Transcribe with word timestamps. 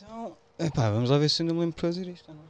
Então, 0.00 0.36
epá, 0.60 0.90
vamos 0.90 1.10
lá 1.10 1.18
ver 1.18 1.28
se 1.28 1.42
ainda 1.42 1.52
me 1.52 1.60
lembro 1.60 1.74
de 1.74 1.80
fazer 1.80 2.06
isto 2.06 2.28
ou 2.30 2.36
não. 2.36 2.44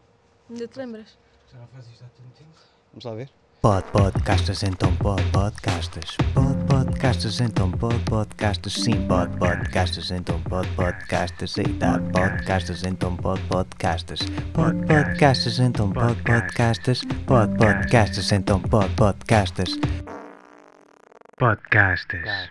Ainda 0.50 0.69
te 0.69 0.78
lembras? 0.78 1.19
Já 1.51 1.59
não 1.59 1.67
faz 1.69 1.86
isto 1.89 2.05
há 2.05 2.09
tanto 2.09 2.31
tempo. 2.36 2.51
Vamos 2.93 3.05
lá 3.06 3.15
ver. 3.15 3.31
Pod 3.63 3.90
podcastas, 3.90 4.62
então 4.62 4.95
pod 4.96 5.22
podcastas. 5.32 6.16
Pod 6.34 6.66
podcastas, 6.66 7.40
então 7.40 7.71
pod 7.71 7.98
podcastas. 8.04 8.74
Sim, 8.74 9.08
pod 9.08 9.30
podcastas, 9.38 10.11
então 10.11 10.42
pod 10.42 10.69
podcastas. 10.76 11.56
Eita, 11.56 11.98
podcastas, 12.12 12.85
então 12.85 13.17
pod 13.17 13.40
podcastas. 13.49 14.21
Pod 14.53 14.87
podcastas, 14.87 15.58
então 15.58 15.90
pod 15.90 16.22
podcastas. 16.22 17.00
Pod 17.26 17.56
podcastas, 17.56 18.30
então 18.30 18.60
pod 18.60 18.94
podcastas. 18.94 19.70
Podcastas. 21.38 22.48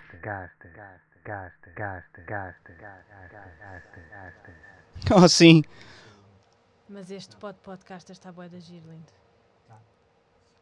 Oh, 5.15 5.27
sim. 5.27 5.63
Mas 6.89 7.11
este 7.11 7.35
pod 7.37 7.57
podcast 7.63 8.11
está 8.11 8.31
bué 8.31 8.49
da 8.49 8.59
giro, 8.59 8.83
lindo. 8.89 9.05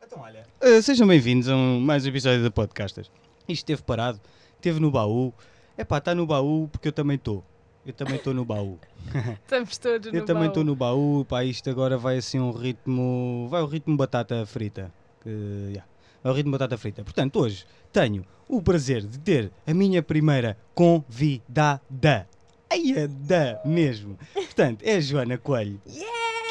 Então, 0.04 0.20
olha. 0.22 0.46
Uh, 0.62 0.82
sejam 0.82 1.08
bem-vindos 1.08 1.50
a 1.50 1.55
um, 1.55 1.80
mais 1.80 2.05
um 2.05 2.10
episódio 2.10 2.44
da 2.44 2.52
Podcasters. 2.52 3.10
Isto 3.48 3.63
esteve 3.63 3.82
parado, 3.84 4.20
esteve 4.55 4.80
no 4.80 4.91
baú. 4.91 5.34
Epá, 5.77 5.98
está 5.98 6.13
no 6.13 6.26
baú 6.27 6.68
porque 6.72 6.88
eu 6.90 6.91
também 6.91 7.16
estou. 7.16 7.44
Eu 7.86 7.94
também 7.94 8.16
estou 8.16 8.34
no 8.34 8.46
baú. 8.46 8.80
Estamos 9.44 9.77
todos 9.77 10.12
no 10.12 10.18
eu 10.18 10.26
também 10.26 10.44
baú. 10.44 10.49
estou 10.49 10.63
no 10.63 10.76
baú. 10.76 11.26
Pá, 11.26 11.44
isto 11.44 11.70
agora 11.70 11.98
vai 11.98 12.18
assim 12.18 12.40
um 12.40 12.52
ritmo. 12.52 13.48
Vai 13.49 13.62
o 13.62 13.66
ritmo 13.68 13.96
batata 13.96 14.46
frita. 14.46 14.91
Que, 15.22 15.30
yeah, 15.70 15.86
Vai 16.24 16.32
o 16.32 16.36
ritmo 16.36 16.52
batata 16.52 16.77
frita. 16.77 17.04
Portanto, 17.04 17.40
hoje 17.40 17.66
tenho 17.91 18.26
o 18.48 18.62
prazer 18.62 19.05
de 19.05 19.20
ter 19.20 19.52
a 19.68 19.74
minha 19.74 20.02
primeira 20.02 20.58
convidada. 20.74 22.27
Ai, 22.72 23.08
da 23.08 23.62
mesmo. 23.66 24.18
Portanto, 24.34 24.82
é 24.84 24.96
a 24.96 25.00
Joana 25.02 25.38
Coelho. 25.38 25.82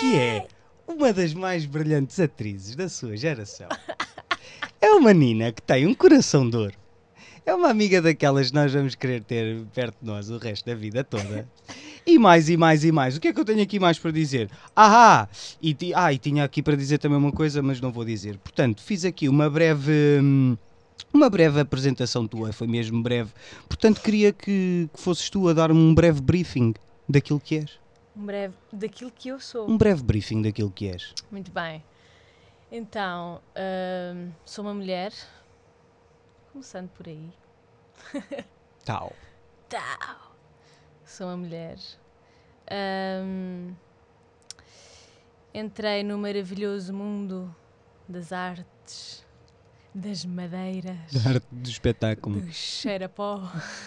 Que 0.01 0.17
é 0.17 0.47
uma 0.87 1.13
das 1.13 1.35
mais 1.35 1.67
brilhantes 1.67 2.19
atrizes 2.21 2.77
da 2.77 2.89
sua 2.89 3.17
geração. 3.17 3.69
É 4.81 4.91
uma 4.93 5.13
Nina 5.13 5.53
que 5.53 5.63
tem 5.63 5.87
um 5.87 5.95
coração 5.95 6.49
de 6.49 6.57
ouro. 6.57 6.75
É 7.47 7.55
uma 7.55 7.69
amiga 7.69 8.01
daquelas 8.01 8.49
que 8.49 8.55
nós 8.55 8.73
vamos 8.73 8.95
querer 8.95 9.23
ter 9.23 9.65
perto 9.75 9.97
de 10.01 10.07
nós 10.07 10.31
o 10.31 10.39
resto 10.39 10.65
da 10.65 10.75
vida 10.75 11.05
toda. 11.05 11.47
E 12.07 12.19
mais, 12.19 12.49
e 12.49 12.57
mais, 12.57 12.85
e 12.85 12.93
mais. 12.93 13.17
O 13.17 13.21
que 13.21 13.29
é 13.29 13.33
que 13.35 13.41
eu 13.41 13.45
tenho 13.45 13.63
aqui 13.63 13.79
mais 13.79 13.99
para 13.99 14.11
dizer? 14.11 14.51
Ah, 14.75 15.29
e, 15.61 15.75
ti- 15.75 15.93
ah, 15.95 16.11
e 16.13 16.19
tinha 16.19 16.45
aqui 16.45 16.63
para 16.63 16.75
dizer 16.77 16.99
também 16.99 17.19
uma 17.19 17.33
coisa, 17.33 17.63
mas 17.63 17.81
não 17.83 17.93
vou 17.93 18.05
dizer. 18.05 18.39
Portanto, 18.39 18.83
fiz 18.83 19.05
aqui 19.05 19.29
uma 19.29 19.49
breve. 19.51 19.93
hum, 20.23 20.57
Uma 21.15 21.31
breve 21.31 21.61
apresentação 21.61 22.27
tua, 22.27 22.53
foi 22.53 22.67
mesmo 22.67 23.01
breve. 23.01 23.33
Portanto, 23.69 24.01
queria 24.01 24.33
que, 24.33 24.91
que 24.93 25.01
fosses 25.01 25.31
tu 25.31 25.49
a 25.49 25.53
dar-me 25.53 25.79
um 25.79 25.95
breve 25.95 26.21
briefing 26.21 26.75
daquilo 27.09 27.39
que 27.39 27.59
és. 27.59 27.79
Um 28.17 28.27
breve 28.27 28.55
daquilo 28.73 29.13
que 29.13 29.29
eu 29.29 29.39
sou. 29.39 29.71
Um 29.71 29.79
breve 29.79 30.03
briefing 30.03 30.43
daquilo 30.43 30.73
que 30.73 30.89
és. 30.89 31.15
Muito 31.31 31.53
bem. 31.53 31.85
Então, 32.69 33.41
hum, 33.57 34.33
sou 34.45 34.65
uma 34.65 34.75
mulher. 34.75 35.13
Começando 36.53 36.89
por 36.89 37.07
aí. 37.07 37.31
Tal. 38.85 39.13
Tau. 39.69 40.35
Sou 41.05 41.29
uma 41.29 41.37
mulher. 41.37 41.79
Hum, 43.23 43.73
entrei 45.55 46.03
no 46.03 46.19
maravilhoso 46.19 46.93
mundo 46.93 47.55
das 48.09 48.33
artes, 48.33 49.25
das 49.95 50.25
madeiras. 50.25 50.97
Da 51.13 51.31
arte 51.31 51.47
do 51.53 51.69
espetáculo. 51.69 52.41
Do 52.41 52.53
cheirapó, 52.53 53.41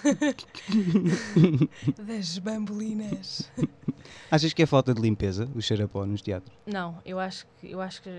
das 2.06 2.38
bambolinas. 2.40 3.52
Achas 4.32 4.54
que 4.54 4.62
é 4.64 4.66
falta 4.66 4.94
de 4.94 5.02
limpeza 5.02 5.50
o 5.56 5.62
cheiro 5.62 5.84
a 5.86 5.88
pó 5.88 6.06
nos 6.06 6.22
teatros? 6.22 6.56
Não, 6.66 6.98
eu 7.06 7.20
acho 7.20 7.46
que 7.60 7.70
eu 7.72 7.82
acho 7.82 8.02
que 8.02 8.10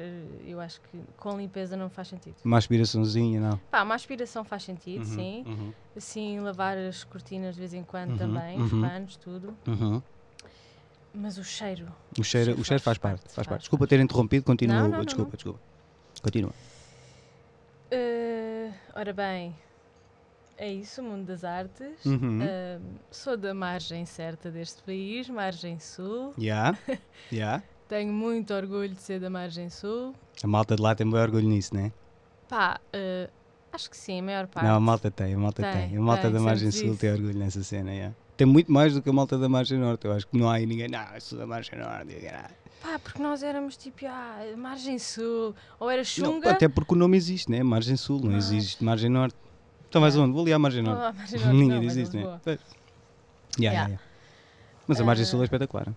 eu 0.46 0.60
acho 0.60 0.80
que 0.82 0.98
com 1.16 1.36
limpeza 1.38 1.76
não 1.76 1.88
faz 1.88 2.08
sentido. 2.08 2.36
Uma 2.44 2.58
aspiraçãozinha, 2.58 3.40
não? 3.40 3.58
Pá, 3.70 3.82
uma 3.82 3.94
aspiração 3.94 4.44
faz 4.44 4.64
sentido, 4.64 4.98
Uhum, 5.04 5.14
sim. 5.14 5.44
uhum, 5.46 5.72
Assim, 5.96 6.40
lavar 6.40 6.76
as 6.76 7.04
cortinas 7.04 7.54
de 7.54 7.60
vez 7.60 7.74
em 7.74 7.82
quando 7.82 8.10
Uhum, 8.12 8.18
também, 8.18 8.60
os 8.60 8.72
uhum. 8.72 8.82
panos, 8.82 9.16
tudo. 9.16 9.54
uhum. 9.66 10.02
Mas 11.14 11.38
o 11.38 11.44
cheiro. 11.44 11.86
O, 12.18 12.22
cheiro, 12.22 12.46
cheiro 12.46 12.60
o 12.60 12.64
cheiro 12.64 12.82
faz 12.82 12.96
faz 12.96 12.98
parte, 12.98 13.20
parte, 13.20 13.22
faz 13.24 13.34
faz, 13.34 13.46
parte. 13.48 13.60
Desculpa 13.62 13.86
ter 13.86 13.98
interrompido, 13.98 14.44
continua. 14.44 14.82
Não, 14.82 14.88
não, 14.88 15.04
desculpa, 15.04 15.30
não. 15.30 15.36
desculpa. 15.36 15.60
Continua. 16.22 16.52
Eh, 17.90 18.70
ora 18.94 19.12
bem, 19.12 19.54
é 20.56 20.70
isso, 20.70 21.00
o 21.00 21.04
mundo 21.04 21.24
das 21.26 21.44
artes. 21.44 22.04
Uhum. 22.04 22.40
Ahm, 22.42 22.82
sou 23.10 23.36
da 23.36 23.54
margem 23.54 24.04
certa 24.04 24.50
deste 24.50 24.82
país, 24.82 25.28
margem 25.28 25.78
sul. 25.78 26.34
Já? 26.36 26.76
Já? 27.30 27.62
Tenho 27.88 28.12
muito 28.12 28.52
orgulho 28.52 28.90
de 28.90 29.00
ser 29.00 29.18
da 29.18 29.30
margem 29.30 29.70
sul. 29.70 30.14
A 30.42 30.46
malta 30.46 30.76
de 30.76 30.82
lá 30.82 30.94
tem 30.94 31.10
bem 31.10 31.18
orgulho 31.20 31.48
nisso, 31.48 31.74
não 31.74 31.86
é? 31.86 31.92
Pá, 32.46 32.78
eh, 32.92 33.30
acho 33.72 33.88
que 33.88 33.96
sim, 33.96 34.20
a 34.20 34.22
maior 34.22 34.46
parte. 34.46 34.66
Não, 34.66 34.74
a 34.76 34.80
malta 34.80 35.10
tem, 35.10 35.34
a 35.34 35.38
malta 35.38 35.62
Tem, 35.62 35.88
tem. 35.88 35.96
A 35.96 36.00
malta 36.00 36.22
tem, 36.22 36.32
da 36.32 36.40
margem 36.40 36.70
sul 36.70 36.90
isso. 36.90 36.98
tem 36.98 37.12
orgulho 37.12 37.38
nessa 37.38 37.64
cena, 37.64 37.96
já. 37.96 38.12
Tem 38.36 38.46
muito 38.46 38.70
mais 38.70 38.92
do 38.94 39.00
que 39.02 39.08
a 39.08 39.12
malta 39.12 39.38
da 39.38 39.48
margem 39.48 39.78
norte. 39.78 40.06
Eu 40.06 40.12
acho 40.12 40.26
que 40.28 40.36
não 40.36 40.48
há 40.50 40.54
aí 40.54 40.66
ninguém. 40.66 40.88
Não, 40.88 41.14
eu 41.14 41.20
sou 41.20 41.38
da 41.38 41.46
margem 41.46 41.78
norte. 41.78 42.12
eu 42.12 42.20
caralho." 42.20 42.54
Pá, 42.80 42.98
porque 42.98 43.20
nós 43.20 43.42
éramos 43.42 43.76
tipo, 43.76 44.06
ah, 44.06 44.38
margem 44.56 44.98
sul, 44.98 45.54
ou 45.80 45.90
era 45.90 46.00
Não, 46.00 46.04
chunga. 46.04 46.50
até 46.52 46.68
porque 46.68 46.94
o 46.94 46.96
nome 46.96 47.16
existe, 47.16 47.50
né? 47.50 47.62
Margem 47.62 47.96
sul, 47.96 48.20
não 48.22 48.34
Ah. 48.34 48.38
existe 48.38 48.84
margem 48.84 49.10
norte. 49.10 49.36
Então 49.88 50.00
vais 50.00 50.14
Yeah. 50.14 50.24
onde? 50.26 50.32
Vou 50.34 50.42
ali 50.42 50.52
à 50.52 50.58
margem 50.58 50.82
norte. 50.82 51.02
à 51.02 51.12
margem 51.12 51.38
norte, 51.40 51.52
Ninguém 51.56 51.68
não, 51.68 51.80
diz 51.80 51.96
isso, 51.96 52.16
né? 52.16 52.40
Pois. 52.44 52.60
Ya, 53.58 53.70
Yeah. 53.72 53.92
ya. 53.94 54.00
Mas 54.86 55.00
a 55.00 55.04
margem 55.04 55.24
sul 55.26 55.40
é 55.40 55.42
Ah, 55.42 55.44
espetacular. 55.44 55.88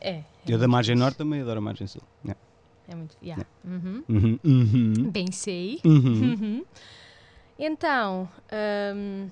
É. 0.00 0.10
é 0.10 0.24
Eu 0.46 0.58
da 0.58 0.66
margem 0.66 0.96
norte 0.96 1.16
também 1.18 1.40
adoro 1.40 1.58
a 1.58 1.60
margem 1.60 1.86
sul. 1.86 2.02
Ya. 2.26 2.36
É 2.88 2.94
muito. 2.94 3.16
Yeah. 3.22 3.46
Uhum. 3.64 4.02
Uhum, 4.08 4.38
uhum, 4.44 5.10
Bem 5.10 5.30
sei. 5.30 5.80
uhum. 5.84 6.32
Uhum. 6.32 6.64
Então, 7.58 8.28
hum, 8.96 9.28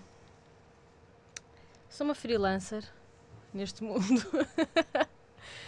sou 1.89 2.05
uma 2.07 2.15
freelancer 2.15 2.85
neste 3.55 3.83
mundo. 3.85 4.23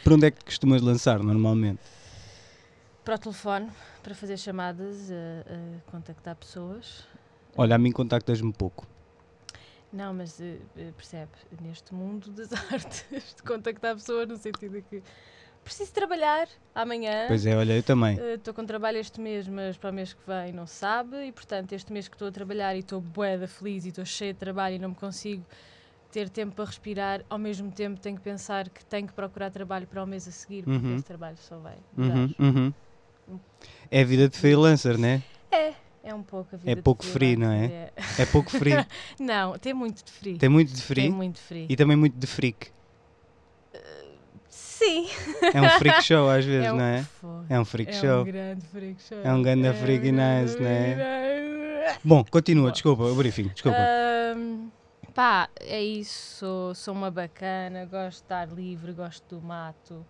Por 0.05 0.12
onde 0.12 0.27
é 0.27 0.31
que 0.31 0.44
costumas 0.44 0.83
lançar 0.83 1.22
normalmente? 1.22 1.81
para 3.09 3.15
o 3.15 3.19
telefone, 3.19 3.71
para 4.03 4.15
fazer 4.15 4.37
chamadas, 4.37 5.11
a, 5.11 5.15
a 5.15 5.91
contactar 5.91 6.37
pessoas. 6.37 7.06
Olha, 7.56 7.75
a 7.75 7.78
mim 7.78 7.91
contactas-me 7.91 8.53
pouco. 8.53 8.87
Não, 9.91 10.12
mas 10.12 10.39
eh, 10.39 10.59
eh, 10.77 10.93
percebe, 10.94 11.33
neste 11.62 11.94
mundo 11.94 12.31
das 12.31 12.53
artes, 12.71 13.06
de 13.34 13.43
contactar 13.43 13.94
pessoas 13.94 14.28
no 14.28 14.37
sentido 14.37 14.72
de 14.75 14.83
que 14.83 15.03
preciso 15.65 15.91
trabalhar 15.91 16.49
amanhã. 16.75 17.25
Pois 17.28 17.47
é, 17.47 17.56
olha, 17.56 17.72
eu 17.78 17.83
também. 17.83 18.19
Eh, 18.21 18.34
Estou 18.34 18.53
com 18.53 18.66
trabalho 18.66 18.99
este 18.99 19.19
mês, 19.22 19.49
mas 19.49 19.78
para 19.78 19.89
o 19.89 19.95
mês 19.95 20.12
que 20.12 20.21
vem 20.27 20.53
não 20.53 20.66
sabe, 20.66 21.28
e 21.28 21.33
portanto, 21.33 21.72
este 21.72 21.91
mês 21.91 22.09
que 22.09 22.15
estou 22.15 22.28
a 22.28 22.31
trabalhar 22.31 22.77
e 22.77 22.81
estou 22.81 23.00
bué 23.00 23.47
feliz 23.47 23.87
e 23.87 23.89
estou 23.89 24.05
cheia 24.05 24.34
de 24.34 24.39
trabalho 24.39 24.75
e 24.77 24.78
não 24.78 24.91
me 24.91 24.95
consigo 24.95 25.47
ter 26.10 26.28
tempo 26.30 26.54
para 26.54 26.64
respirar, 26.64 27.24
ao 27.28 27.38
mesmo 27.38 27.70
tempo 27.70 28.00
tenho 28.00 28.16
que 28.16 28.22
pensar 28.22 28.69
que 28.69 28.84
tenho 28.86 29.06
que 29.06 29.12
procurar 29.12 29.50
trabalho 29.50 29.86
para 29.86 30.02
o 30.02 30.06
mês 30.06 30.26
a 30.26 30.30
seguir, 30.32 30.64
porque 30.64 30.86
Uhum. 30.86 30.94
esse 30.96 31.04
trabalho 31.04 31.36
só 31.36 31.58
vai 31.58 31.76
Uhum, 31.96 32.30
uhum. 32.38 32.72
É 33.91 34.00
a 34.00 34.04
vida 34.04 34.28
de 34.28 34.36
freelancer, 34.38 34.97
né? 34.98 35.22
É, 35.50 35.74
é 36.02 36.14
um 36.14 36.22
pouco 36.22 36.54
a 36.54 36.58
vida 36.58 36.76
de 36.76 36.82
pouco 36.82 37.04
free, 37.04 37.36
não 37.36 37.50
é? 37.50 37.68
freelancer, 37.68 38.20
É 38.22 38.26
pouco 38.26 38.50
free. 38.50 38.72
Não, 39.20 39.58
tem 39.58 39.74
muito 39.74 40.02
de 40.04 40.10
free. 40.12 40.38
Tem 40.38 40.48
muito 40.48 40.72
de 40.72 40.80
free 40.82 41.02
Tem 41.02 41.10
muito 41.10 41.38
free. 41.41 41.66
e 41.68 41.76
também 41.76 41.97
muito 41.97 42.16
de 42.16 42.26
freak. 42.26 42.68
Sim. 44.48 45.08
É 45.52 45.60
um 45.60 45.68
freak 45.70 46.02
show 46.02 46.28
às 46.30 46.44
vezes, 46.47 46.66
é 46.66 46.72
um, 46.72 46.76
não 46.76 46.84
é? 46.84 47.02
Foi. 47.02 47.44
É 47.48 47.60
um 47.60 47.64
freak 47.64 47.91
é 47.91 48.00
show. 48.00 48.20
um 48.22 48.24
grande 48.24 48.66
freak 48.66 49.02
show. 49.02 49.18
É 49.22 49.32
um 49.32 49.42
ganda 49.42 49.70
um 49.70 49.74
freaky 49.74 50.10
grande 50.12 50.44
nice, 50.44 50.62
né? 50.62 50.94
freaky 50.94 51.88
nice. 51.88 52.00
Bom, 52.04 52.24
continua, 52.30 52.70
desculpa, 52.72 53.02
o 53.04 53.14
briefing, 53.14 53.48
desculpa. 53.48 53.78
Pá, 55.18 55.50
é 55.58 55.82
isso. 55.82 56.72
Sou, 56.76 56.94
uma 56.94 57.10
bacana, 57.10 57.84
gosto 57.86 58.18
de 58.18 58.22
estar 58.22 58.48
livre, 58.52 58.92
gosto 58.92 59.34
do 59.34 59.42
mato. 59.44 60.06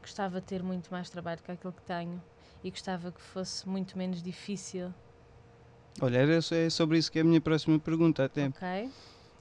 Gostava 0.00 0.40
de 0.40 0.46
ter 0.46 0.62
muito 0.62 0.90
mais 0.90 1.10
trabalho 1.10 1.42
que 1.42 1.52
aquilo 1.52 1.74
que 1.74 1.82
tenho 1.82 2.22
e 2.64 2.70
gostava 2.70 3.12
que 3.12 3.20
fosse 3.20 3.68
muito 3.68 3.98
menos 3.98 4.22
difícil, 4.22 4.94
Olha, 6.00 6.18
é 6.18 6.70
sobre 6.70 6.96
isso 6.96 7.12
que 7.12 7.18
é 7.18 7.22
a 7.22 7.24
minha 7.24 7.40
próxima 7.40 7.78
pergunta 7.78 8.24
até. 8.24 8.46
ok? 8.46 8.90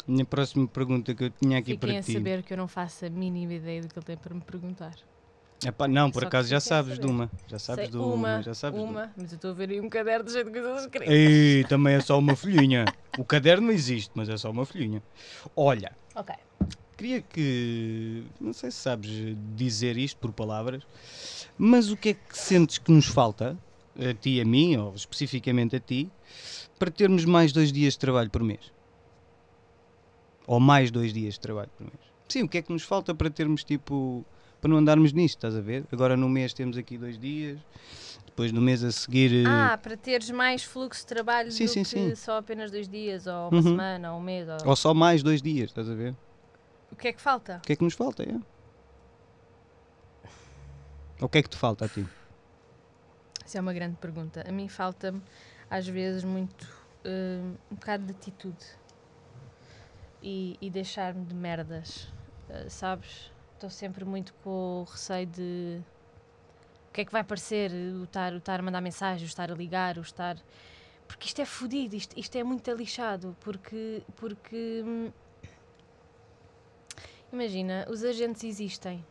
A 0.05 0.11
minha 0.11 0.25
próxima 0.25 0.67
pergunta 0.67 1.15
que 1.15 1.25
eu 1.25 1.29
tinha 1.29 1.59
aqui 1.59 1.73
Fiquem 1.73 1.89
para 1.91 1.99
a 1.99 2.03
ti. 2.03 2.11
saber 2.11 2.43
que 2.43 2.51
eu 2.53 2.57
não 2.57 2.67
faço 2.67 3.05
a 3.05 3.09
mínima 3.09 3.53
ideia 3.53 3.81
do 3.81 3.87
que 3.87 3.97
ele 3.97 4.05
tem 4.05 4.17
para 4.17 4.35
me 4.35 4.41
perguntar. 4.41 4.95
Epá, 5.65 5.87
não, 5.89 6.09
por 6.09 6.21
Só 6.23 6.29
que 6.29 6.37
acaso 6.37 6.49
já 6.49 6.59
sabes 6.59 6.93
de 6.97 7.05
saber. 7.05 7.13
uma. 7.13 7.31
Já 7.47 7.59
sabes 7.59 7.81
Sei 7.83 7.91
de 7.91 7.97
uma, 7.97 8.13
uma, 8.15 8.41
já 8.41 8.53
sabes 8.53 8.79
de 8.79 8.85
uma. 8.85 8.91
uma, 9.03 9.13
mas 9.17 9.31
eu 9.31 9.35
estou 9.35 9.51
a 9.51 9.53
ver 9.53 9.69
aí 9.69 9.81
um 9.81 9.89
caderno 9.89 10.25
de 10.25 10.43
coisas 10.45 10.81
escritas. 10.83 11.13
Ei, 11.13 11.65
também 11.65 11.95
é 11.95 12.01
só 12.01 12.17
uma 12.17 12.35
folhinha. 12.35 12.85
O 13.17 13.25
caderno 13.25 13.67
não 13.67 13.73
existe, 13.73 14.11
mas 14.15 14.29
é 14.29 14.37
só 14.37 14.49
uma 14.51 14.65
folhinha. 14.65 15.03
Olha, 15.55 15.91
Ok. 16.15 16.33
queria 16.95 17.21
que. 17.21 18.23
Não 18.39 18.53
sei 18.53 18.71
se 18.71 18.77
sabes 18.77 19.09
dizer 19.55 19.97
isto 19.97 20.17
por 20.19 20.31
palavras, 20.31 20.83
mas 21.57 21.91
o 21.91 21.97
que 21.97 22.09
é 22.09 22.13
que 22.13 22.37
sentes 22.37 22.77
que 22.77 22.91
nos 22.91 23.07
falta, 23.07 23.57
a 23.99 24.13
ti 24.13 24.35
e 24.37 24.41
a 24.41 24.45
mim, 24.45 24.77
ou 24.77 24.95
especificamente 24.95 25.75
a 25.75 25.79
ti, 25.81 26.09
para 26.77 26.89
termos 26.89 27.25
mais 27.25 27.51
dois 27.51 27.69
dias 27.73 27.93
de 27.93 27.99
trabalho 27.99 28.29
por 28.29 28.43
mês? 28.43 28.71
Ou 30.47 30.59
mais 30.59 30.89
dois 30.89 31.11
dias 31.13 31.33
de 31.33 31.41
trabalho 31.41 31.69
por 31.77 31.83
mês? 31.85 31.99
Sim, 32.29 32.43
o 32.43 32.49
que 32.49 32.59
é 32.59 32.61
que 32.61 32.71
nos 32.71 32.83
falta 32.83 33.13
para 33.13 33.29
termos 33.29 33.63
tipo. 33.65 34.25
Para 34.59 34.69
não 34.69 34.77
andarmos 34.77 35.13
nisto, 35.13 35.35
estás 35.37 35.55
a 35.55 35.61
ver? 35.61 35.85
Agora 35.91 36.17
no 36.17 36.27
mês 36.29 36.53
temos 36.53 36.77
aqui 36.77 36.97
dois 36.97 37.17
dias, 37.17 37.59
depois 38.25 38.51
no 38.51 38.61
mês 38.61 38.83
a 38.83 38.91
seguir. 38.91 39.31
eh, 39.33 39.47
Ah, 39.47 39.77
para 39.77 39.95
teres 39.95 40.29
mais 40.29 40.63
fluxo 40.63 41.01
de 41.01 41.07
trabalho 41.07 41.51
Sim, 41.51 41.67
do 41.67 41.73
sim, 41.73 41.83
que 41.83 41.89
sim. 41.89 42.15
só 42.15 42.37
apenas 42.37 42.69
dois 42.71 42.87
dias, 42.89 43.25
ou 43.27 43.49
uma 43.49 43.57
Uhum. 43.57 43.61
semana, 43.63 44.13
ou 44.13 44.19
um 44.19 44.23
mês. 44.23 44.47
Ou... 44.47 44.69
Ou 44.69 44.75
só 44.75 44.93
mais 44.93 45.23
dois 45.23 45.41
dias, 45.41 45.69
estás 45.69 45.89
a 45.89 45.95
ver? 45.95 46.15
O 46.91 46.95
que 46.95 47.07
é 47.07 47.13
que 47.13 47.21
falta? 47.21 47.57
O 47.57 47.61
que 47.65 47.73
é 47.73 47.75
que 47.75 47.83
nos 47.83 47.93
falta? 47.93 48.23
É? 48.23 48.39
O 51.21 51.27
que 51.29 51.37
é 51.37 51.43
que 51.43 51.49
te 51.49 51.57
falta 51.57 51.85
a 51.85 51.89
ti? 51.89 52.05
Isso 53.45 53.57
é 53.57 53.61
uma 53.61 53.73
grande 53.73 53.95
pergunta. 53.97 54.43
A 54.47 54.51
mim 54.51 54.67
falta-me, 54.67 55.21
às 55.69 55.87
vezes, 55.87 56.23
muito 56.23 56.67
hum, 57.05 57.55
um 57.71 57.75
bocado 57.75 58.05
de 58.05 58.11
atitude 58.11 58.65
e, 60.21 60.57
e 60.61 60.69
deixar-me 60.69 61.25
de 61.25 61.33
merdas, 61.35 62.07
uh, 62.49 62.69
sabes? 62.69 63.31
Estou 63.59 63.69
sempre 63.69 64.05
muito 64.05 64.33
com 64.35 64.79
o 64.79 64.83
receio 64.85 65.25
de 65.27 65.81
o 66.89 66.93
que 66.93 67.01
é 67.01 67.05
que 67.05 67.11
vai 67.11 67.25
parecer 67.25 67.69
o 67.93 68.05
estar, 68.05 68.31
o 68.31 68.37
estar 68.37 68.57
a 68.57 68.63
mandar 68.63 68.79
mensagem, 68.79 69.25
o 69.25 69.27
estar 69.27 69.51
a 69.51 69.53
ligar, 69.53 69.97
o 69.97 70.01
estar. 70.01 70.37
Porque 71.05 71.27
isto 71.27 71.41
é 71.41 71.45
fodido, 71.45 71.93
isto, 71.93 72.17
isto 72.17 72.37
é 72.37 72.41
muito 72.41 72.71
lixado, 72.71 73.35
porque. 73.41 74.01
porque 74.15 74.81
hum, 74.85 75.11
imagina, 77.33 77.85
os 77.89 78.01
agentes 78.01 78.45
existem. 78.45 79.03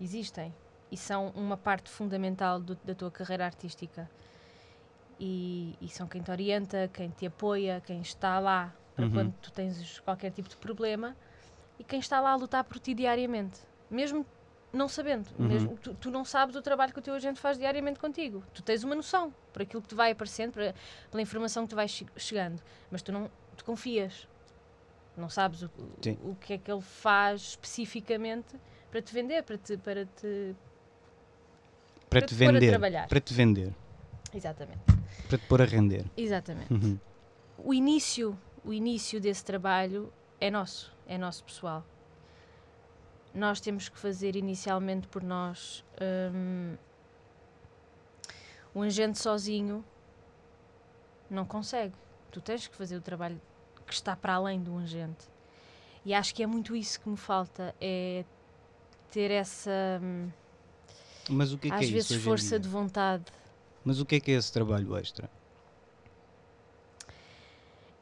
Existem 0.00 0.52
e 0.90 0.96
são 0.96 1.28
uma 1.36 1.56
parte 1.56 1.88
fundamental 1.88 2.58
do- 2.58 2.76
da 2.82 2.96
tua 2.96 3.12
carreira 3.12 3.44
artística. 3.44 4.10
E, 5.20 5.76
e 5.80 5.88
são 5.88 6.08
quem 6.08 6.20
te 6.20 6.32
orienta, 6.32 6.90
quem 6.92 7.10
te 7.10 7.26
apoia, 7.26 7.80
quem 7.86 8.00
está 8.00 8.40
lá 8.40 8.74
para 8.96 9.04
Uhum. 9.04 9.12
quando 9.12 9.32
tu 9.40 9.52
tens 9.52 10.00
qualquer 10.00 10.32
tipo 10.32 10.48
de 10.48 10.56
problema 10.56 11.16
e 11.78 11.84
quem 11.84 11.98
está 12.00 12.20
lá 12.20 12.32
a 12.32 12.36
lutar 12.36 12.64
por 12.64 12.78
ti 12.78 12.94
diariamente, 12.94 13.60
mesmo 13.90 14.26
não 14.72 14.88
sabendo, 14.88 15.28
Uhum. 15.38 15.46
mesmo 15.48 15.78
tu, 15.78 15.94
tu 15.94 16.10
não 16.10 16.24
sabes 16.24 16.54
o 16.54 16.60
trabalho 16.62 16.92
que 16.92 16.98
o 16.98 17.02
teu 17.02 17.14
agente 17.14 17.40
faz 17.40 17.56
diariamente 17.56 17.98
contigo. 17.98 18.42
Tu 18.52 18.62
tens 18.62 18.84
uma 18.84 18.94
noção 18.94 19.32
por 19.52 19.62
aquilo 19.62 19.80
que 19.80 19.88
te 19.88 19.94
vai 19.94 20.10
aparecendo, 20.10 20.52
para- 20.52 20.74
pela 21.10 21.22
informação 21.22 21.64
que 21.64 21.70
te 21.70 21.74
vai 21.74 21.88
che- 21.88 22.06
chegando, 22.16 22.60
mas 22.90 23.00
tu 23.02 23.10
não 23.12 23.30
tu 23.56 23.64
confias. 23.64 24.28
Não 25.16 25.28
sabes 25.28 25.62
o, 25.62 25.70
o 26.22 26.36
que 26.36 26.52
é 26.52 26.58
que 26.58 26.70
ele 26.70 26.80
faz 26.82 27.40
especificamente 27.40 28.54
para 28.90 29.02
te 29.02 29.12
vender, 29.12 29.42
para 29.42 29.58
te, 29.58 29.76
para 29.76 30.04
te 30.06 30.54
Para, 32.08 32.20
Para 32.20 32.26
te 32.26 32.34
te 32.34 32.38
pôr 32.38 32.48
a 32.48 32.52
vender. 32.52 32.70
trabalhar. 32.70 33.08
Para 33.08 33.20
te 33.20 33.34
vender. 33.34 33.74
Exatamente. 34.32 34.80
Para 35.28 35.38
te 35.38 35.46
pôr 35.46 35.60
a 35.60 35.64
render. 35.64 36.04
Exatamente. 36.16 36.72
Uhum. 36.72 36.98
O 37.58 37.74
início, 37.74 38.38
o 38.64 38.72
início 38.72 39.20
desse 39.20 39.44
trabalho 39.44 40.12
é 40.40 40.50
nosso, 40.50 40.92
é 41.08 41.18
nosso 41.18 41.42
pessoal. 41.42 41.84
Nós 43.34 43.60
temos 43.60 43.88
que 43.88 43.98
fazer 43.98 44.36
inicialmente 44.36 45.08
por 45.08 45.22
nós. 45.22 45.84
hum, 46.32 46.76
um 48.74 48.82
agente 48.82 49.18
sozinho 49.18 49.84
não 51.28 51.44
consegue. 51.44 51.94
Tu 52.30 52.40
tens 52.40 52.66
que 52.66 52.76
fazer 52.76 52.96
o 52.96 53.00
trabalho 53.00 53.40
que 53.86 53.92
está 53.92 54.14
para 54.14 54.34
além 54.34 54.60
do 54.60 54.76
agente. 54.78 55.26
E 56.04 56.14
acho 56.14 56.34
que 56.34 56.42
é 56.42 56.46
muito 56.46 56.76
isso 56.76 57.00
que 57.00 57.08
me 57.08 57.16
falta, 57.16 57.74
é 57.80 58.24
ter 59.10 59.30
essa, 59.30 60.00
hum, 60.02 60.30
Mas 61.28 61.52
o 61.52 61.58
que 61.58 61.68
é 61.68 61.70
que 61.70 61.76
às 61.76 61.88
é 61.88 61.92
vezes, 61.92 62.10
isso 62.10 62.20
força 62.20 62.58
de 62.58 62.68
vontade. 62.68 63.24
Mas 63.84 64.00
o 64.00 64.06
que 64.06 64.16
é 64.16 64.20
que 64.20 64.30
é 64.30 64.34
esse 64.34 64.52
trabalho 64.52 64.96
extra? 64.96 65.30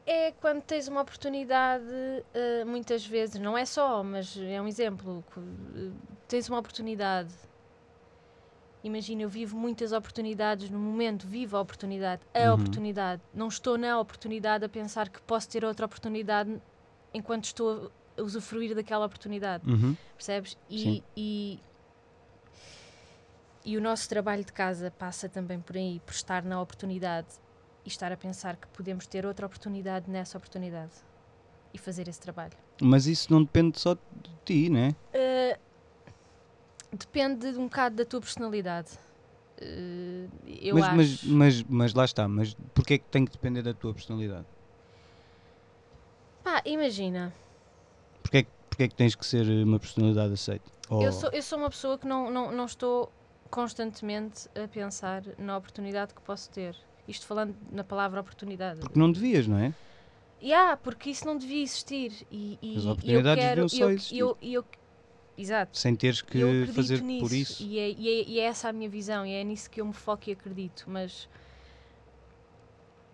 É 0.09 0.31
quando 0.31 0.61
tens 0.63 0.87
uma 0.87 1.01
oportunidade, 1.01 1.83
eh, 2.33 2.63
muitas 2.63 3.05
vezes, 3.05 3.41
não 3.41 3.57
é 3.57 3.65
só, 3.65 4.01
mas 4.01 4.37
é 4.37 4.61
um 4.61 4.65
exemplo. 4.67 5.21
eh, 5.35 5.91
tens 6.29 6.47
uma 6.47 6.59
oportunidade. 6.59 7.33
Imagina, 8.81 9.23
eu 9.23 9.29
vivo 9.29 9.57
muitas 9.57 9.91
oportunidades 9.91 10.69
no 10.69 10.79
momento, 10.79 11.27
vivo 11.27 11.57
a 11.57 11.61
oportunidade, 11.61 12.21
a 12.33 12.39
Uhum. 12.39 12.53
oportunidade. 12.53 13.21
Não 13.33 13.49
estou 13.49 13.77
na 13.77 13.99
oportunidade 13.99 14.63
a 14.63 14.69
pensar 14.69 15.09
que 15.09 15.21
posso 15.23 15.49
ter 15.49 15.65
outra 15.65 15.85
oportunidade 15.85 16.57
enquanto 17.13 17.43
estou 17.43 17.91
a 18.17 18.21
usufruir 18.21 18.73
daquela 18.73 19.05
oportunidade. 19.05 19.69
Uhum. 19.69 19.93
Percebes? 20.15 20.55
E, 20.69 21.03
e, 21.17 21.59
e 23.65 23.75
o 23.75 23.81
nosso 23.81 24.07
trabalho 24.07 24.45
de 24.45 24.53
casa 24.53 24.89
passa 24.89 25.27
também 25.27 25.59
por 25.59 25.75
aí, 25.75 25.99
por 25.99 26.13
estar 26.13 26.43
na 26.45 26.61
oportunidade 26.61 27.27
e 27.87 27.89
estar 27.89 28.11
a 28.11 28.17
pensar 28.17 28.57
que 28.57 28.67
podemos 28.67 29.07
ter 29.07 29.25
outra 29.25 29.45
oportunidade 29.45 30.11
nessa 30.11 30.37
oportunidade 30.37 30.91
e 31.73 31.77
fazer 31.77 32.09
esse 32.09 32.19
trabalho. 32.19 32.51
Mas 32.81 33.07
isso 33.07 33.31
não 33.31 33.41
depende 33.41 33.79
só 33.79 33.93
de 33.93 33.99
ti, 34.43 34.69
né? 34.69 34.93
Uh, 35.15 35.57
depende 36.91 37.53
de 37.53 37.57
um 37.57 37.63
bocado 37.63 37.95
da 37.95 38.03
tua 38.03 38.19
personalidade. 38.19 38.91
Uh, 39.61 40.29
eu 40.45 40.75
mas, 40.75 40.83
acho. 40.83 40.95
mas, 40.97 41.23
mas, 41.23 41.63
mas 41.63 41.93
lá 41.93 42.03
está. 42.03 42.27
Mas 42.27 42.55
porquê 42.75 42.95
é 42.95 42.97
que 42.97 43.05
tem 43.05 43.23
que 43.23 43.31
depender 43.31 43.61
da 43.61 43.73
tua 43.73 43.93
personalidade? 43.93 44.45
Pá, 46.43 46.61
imagina, 46.65 47.33
Porquê, 48.21 48.39
é 48.39 48.43
que- 48.43 48.49
porquê 48.69 48.83
é 48.83 48.87
que 48.89 48.95
tens 48.95 49.15
que 49.15 49.25
ser 49.25 49.47
uma 49.63 49.79
personalidade 49.79 50.33
aceita? 50.33 50.69
Ou- 50.89 51.03
eu, 51.03 51.13
sou, 51.13 51.29
eu 51.29 51.41
sou 51.41 51.57
uma 51.57 51.69
pessoa 51.69 51.97
que 51.97 52.05
não, 52.05 52.29
não, 52.29 52.51
não 52.51 52.65
estou 52.65 53.09
constantemente 53.49 54.49
a 54.61 54.67
pensar 54.67 55.23
na 55.37 55.55
oportunidade 55.55 56.13
que 56.13 56.21
posso 56.21 56.49
ter. 56.49 56.75
Isto 57.07 57.25
falando 57.25 57.55
na 57.71 57.83
palavra 57.83 58.19
oportunidade. 58.19 58.79
Porque 58.79 58.99
não 58.99 59.11
devias, 59.11 59.47
não 59.47 59.57
é? 59.57 59.73
Yeah, 60.41 60.77
porque 60.77 61.09
isso 61.09 61.25
não 61.25 61.37
devia 61.37 61.63
existir. 61.63 62.11
E, 62.31 62.59
e, 62.61 62.77
As 62.77 62.83
e 62.83 62.85
eu 62.87 62.91
oportunidades 62.91 63.43
quero. 63.43 63.61
deviam 63.61 63.69
só 63.69 63.83
eu, 63.85 63.89
existir. 63.91 64.17
eu, 64.19 64.37
e 64.41 64.53
eu- 64.53 64.65
exato. 65.37 65.77
Sem 65.77 65.95
teres 65.95 66.19
eu 66.33 66.65
que 66.67 66.73
fazer 66.73 67.01
nisso. 67.01 67.25
por 67.27 67.33
isso. 67.33 67.63
E 67.63 67.79
é, 67.79 67.89
e, 67.89 68.09
é, 68.09 68.23
e 68.27 68.39
é 68.39 68.43
essa 68.43 68.69
a 68.69 68.73
minha 68.73 68.89
visão. 68.89 69.25
E 69.25 69.31
é 69.33 69.43
nisso 69.43 69.69
que 69.69 69.81
eu 69.81 69.85
me 69.85 69.93
foco 69.93 70.29
e 70.29 70.33
acredito. 70.33 70.83
Mas, 70.87 71.27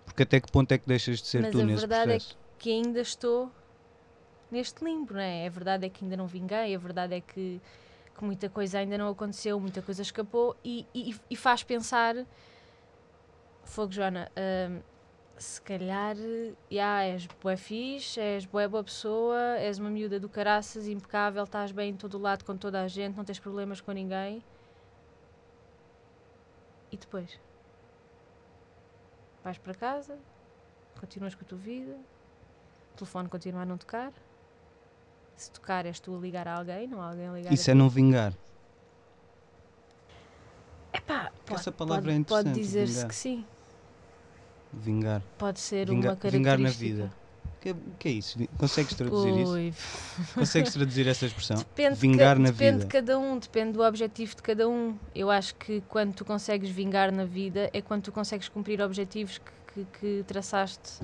Porque 0.06 0.24
até 0.24 0.40
que 0.42 0.52
ponto 0.52 0.72
é 0.72 0.78
que 0.78 0.88
deixas 0.88 1.20
de 1.22 1.28
ser 1.28 1.42
mas 1.42 1.52
tu 1.52 1.62
a 1.62 1.64
nesse 1.64 1.80
verdade 1.82 2.12
é 2.12 2.16
processo? 2.16 2.38
que 2.60 2.72
ainda 2.72 3.00
estou 3.02 3.52
neste 4.52 4.84
limbo, 4.84 5.14
não 5.14 5.22
é? 5.22 5.48
A 5.48 5.50
verdade 5.50 5.86
é 5.86 5.90
que 5.90 6.04
ainda 6.04 6.18
não 6.18 6.28
vinguei. 6.28 6.76
A 6.76 6.78
verdade 6.78 7.16
é 7.16 7.22
que, 7.22 7.62
que 8.18 8.24
muita 8.24 8.50
coisa 8.50 8.80
ainda 8.80 8.98
não 8.98 9.08
aconteceu. 9.10 9.60
Muita 9.60 9.82
coisa 9.82 10.02
escapou. 10.02 10.56
E, 10.64 10.86
e, 10.94 11.16
e 11.30 11.36
faz 11.36 11.64
pensar. 11.64 12.16
Fogo, 13.66 13.92
Joana. 13.92 14.30
hum, 14.38 14.82
se 15.38 15.62
calhar, 15.62 16.16
já, 16.70 17.04
és 17.04 17.28
bué 17.42 17.58
fixe, 17.58 18.20
és 18.20 18.46
bué 18.46 18.68
boa 18.68 18.84
pessoa, 18.84 19.58
és 19.58 19.80
uma 19.80 19.90
miúda 19.90 20.20
do 20.20 20.30
caraças, 20.30 20.88
impecável, 20.88 21.44
estás 21.44 21.72
bem 21.72 21.90
em 21.92 21.96
todo 21.98 22.16
o 22.18 22.22
lado 22.22 22.46
com 22.46 22.56
toda 22.56 22.82
a 22.82 22.88
gente, 22.88 23.16
não 23.18 23.26
tens 23.26 23.40
problemas 23.40 23.82
com 23.82 23.92
ninguém. 23.92 24.44
E 26.92 26.98
depois? 26.98 27.40
Vais 29.44 29.58
para 29.58 29.74
casa, 29.74 30.18
continuas 31.00 31.36
com 31.36 31.44
a 31.44 31.48
tua 31.48 31.58
vida, 31.58 31.98
o 32.94 32.98
telefone 32.98 33.28
continua 33.28 33.64
a 33.64 33.66
não 33.66 33.78
tocar. 33.78 34.14
Se 35.36 35.52
tocar, 35.52 35.86
és 35.86 36.00
tu 36.00 36.16
a 36.16 36.20
ligar 36.20 36.48
a 36.48 36.56
alguém, 36.56 36.88
não 36.88 37.02
há 37.02 37.10
alguém 37.10 37.28
a 37.28 37.34
ligar 37.34 37.54
Isso 37.54 37.70
a 37.70 37.74
é 37.74 37.76
ti. 37.76 37.78
não 37.80 37.90
vingar. 37.90 38.34
Epá, 40.94 41.32
pode, 41.44 41.60
essa 41.60 41.72
palavra 41.72 42.04
pode, 42.04 42.22
é 42.22 42.24
pode 42.24 42.50
interessante, 42.50 42.60
dizer-se 42.62 42.94
vingar. 42.94 43.08
que 43.10 43.16
sim. 43.16 43.46
Vingar. 44.74 45.22
Pode 45.38 45.60
ser 45.60 45.90
uma 45.90 46.02
característica. 46.02 46.38
vingar 46.38 46.58
na 46.60 46.70
vida. 46.70 47.12
O 47.46 47.62
que, 47.64 47.70
é, 47.70 47.76
que 48.00 48.08
é 48.10 48.12
isso? 48.12 48.38
Consegues 48.58 48.94
traduzir 48.94 49.38
isso? 49.40 49.52
Ui, 49.54 49.74
Consegues 50.36 50.74
traduzir 50.74 51.08
essa 51.08 51.26
expressão? 51.26 51.58
Depende, 51.58 51.94
de 51.96 52.00
Vingar 52.02 52.38
na 52.38 52.50
depende 52.52 52.72
vida. 52.74 52.86
de 52.86 52.88
cada 52.88 53.18
um, 53.20 53.38
depende 53.40 53.72
do 53.74 53.82
objetivo 53.84 54.36
de 54.36 54.42
cada 54.42 54.68
um. 54.68 54.98
Eu 55.16 55.32
acho 55.32 55.56
que 55.56 55.82
quando 55.88 56.14
tu 56.14 56.26
consegues 56.26 56.70
vingar 56.70 57.12
na 57.12 57.24
vida 57.24 57.70
é 57.72 57.82
quando 57.82 58.02
tu 58.04 58.12
consegues 58.12 58.50
cumprir 58.50 58.82
objetivos 58.82 59.38
que, 59.38 59.86
que, 59.86 60.00
que 60.00 60.24
traçaste 60.28 61.00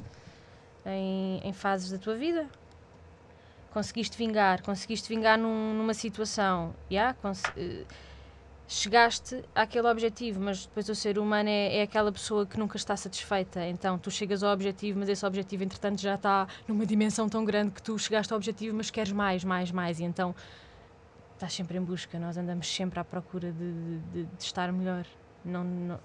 em, 0.86 1.40
em 1.44 1.54
fases 1.54 1.92
da 1.92 1.98
tua 1.98 2.16
vida. 2.16 2.48
Conseguiste 3.72 4.18
vingar, 4.18 4.62
conseguiste 4.64 5.08
vingar 5.08 5.38
num- 5.38 5.76
numa 5.76 5.94
situação, 5.94 6.74
yeah, 6.92 7.14
cons- 7.22 7.44
eh, 7.56 7.86
chegaste 8.72 9.44
àquele 9.56 9.88
objetivo, 9.90 10.40
mas 10.40 10.68
depois 10.68 10.88
o 10.90 10.96
ser 10.96 11.18
humano 11.18 11.50
é, 11.50 11.78
é 11.78 11.82
aquela 11.82 12.12
pessoa 12.12 12.46
que 12.46 12.58
nunca 12.60 12.78
está 12.78 12.96
satisfeita. 12.96 13.66
Então 13.68 13.98
tu 13.98 14.12
chegas 14.12 14.44
ao 14.44 14.54
objetivo, 14.54 15.00
mas 15.00 15.10
esse 15.10 15.26
objetivo 15.26 15.64
entretanto 15.64 16.00
já 16.00 16.14
está 16.16 16.48
numa 16.68 16.86
dimensão 16.86 17.28
tão 17.28 17.44
grande 17.44 17.72
que 17.72 17.82
tu 17.82 17.98
chegaste 17.98 18.32
ao 18.32 18.38
objetivo, 18.38 18.78
mas 18.78 18.92
queres 18.92 19.12
mais, 19.12 19.44
mais, 19.44 19.72
mais. 19.72 20.00
E 20.00 20.04
então 20.04 20.36
estás 21.34 21.54
sempre 21.54 21.78
em 21.78 21.82
busca. 21.82 22.20
Nós 22.20 22.38
andamos 22.38 22.68
sempre 22.74 23.00
à 23.00 23.04
procura 23.04 23.52
de, 23.52 23.74
de- 24.14 24.26
de- 24.26 24.30
estar 24.40 24.72
melhor. 24.72 25.06
Não, 25.44 25.64
não... 25.64 26.00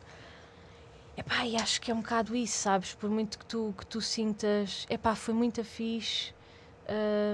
Epá, 1.16 1.46
e 1.46 1.56
acho 1.56 1.80
que 1.80 1.90
é 1.90 1.94
um 1.94 2.00
bocado 2.00 2.34
isso, 2.34 2.58
sabes? 2.58 2.94
Por 2.94 3.08
muito 3.08 3.38
que 3.38 3.46
tu, 3.46 3.72
que 3.78 3.86
tu 3.86 4.00
sintas, 4.00 4.84
epá, 4.90 5.14
foi 5.14 5.32
muito 5.34 5.62
fixe. 5.62 6.32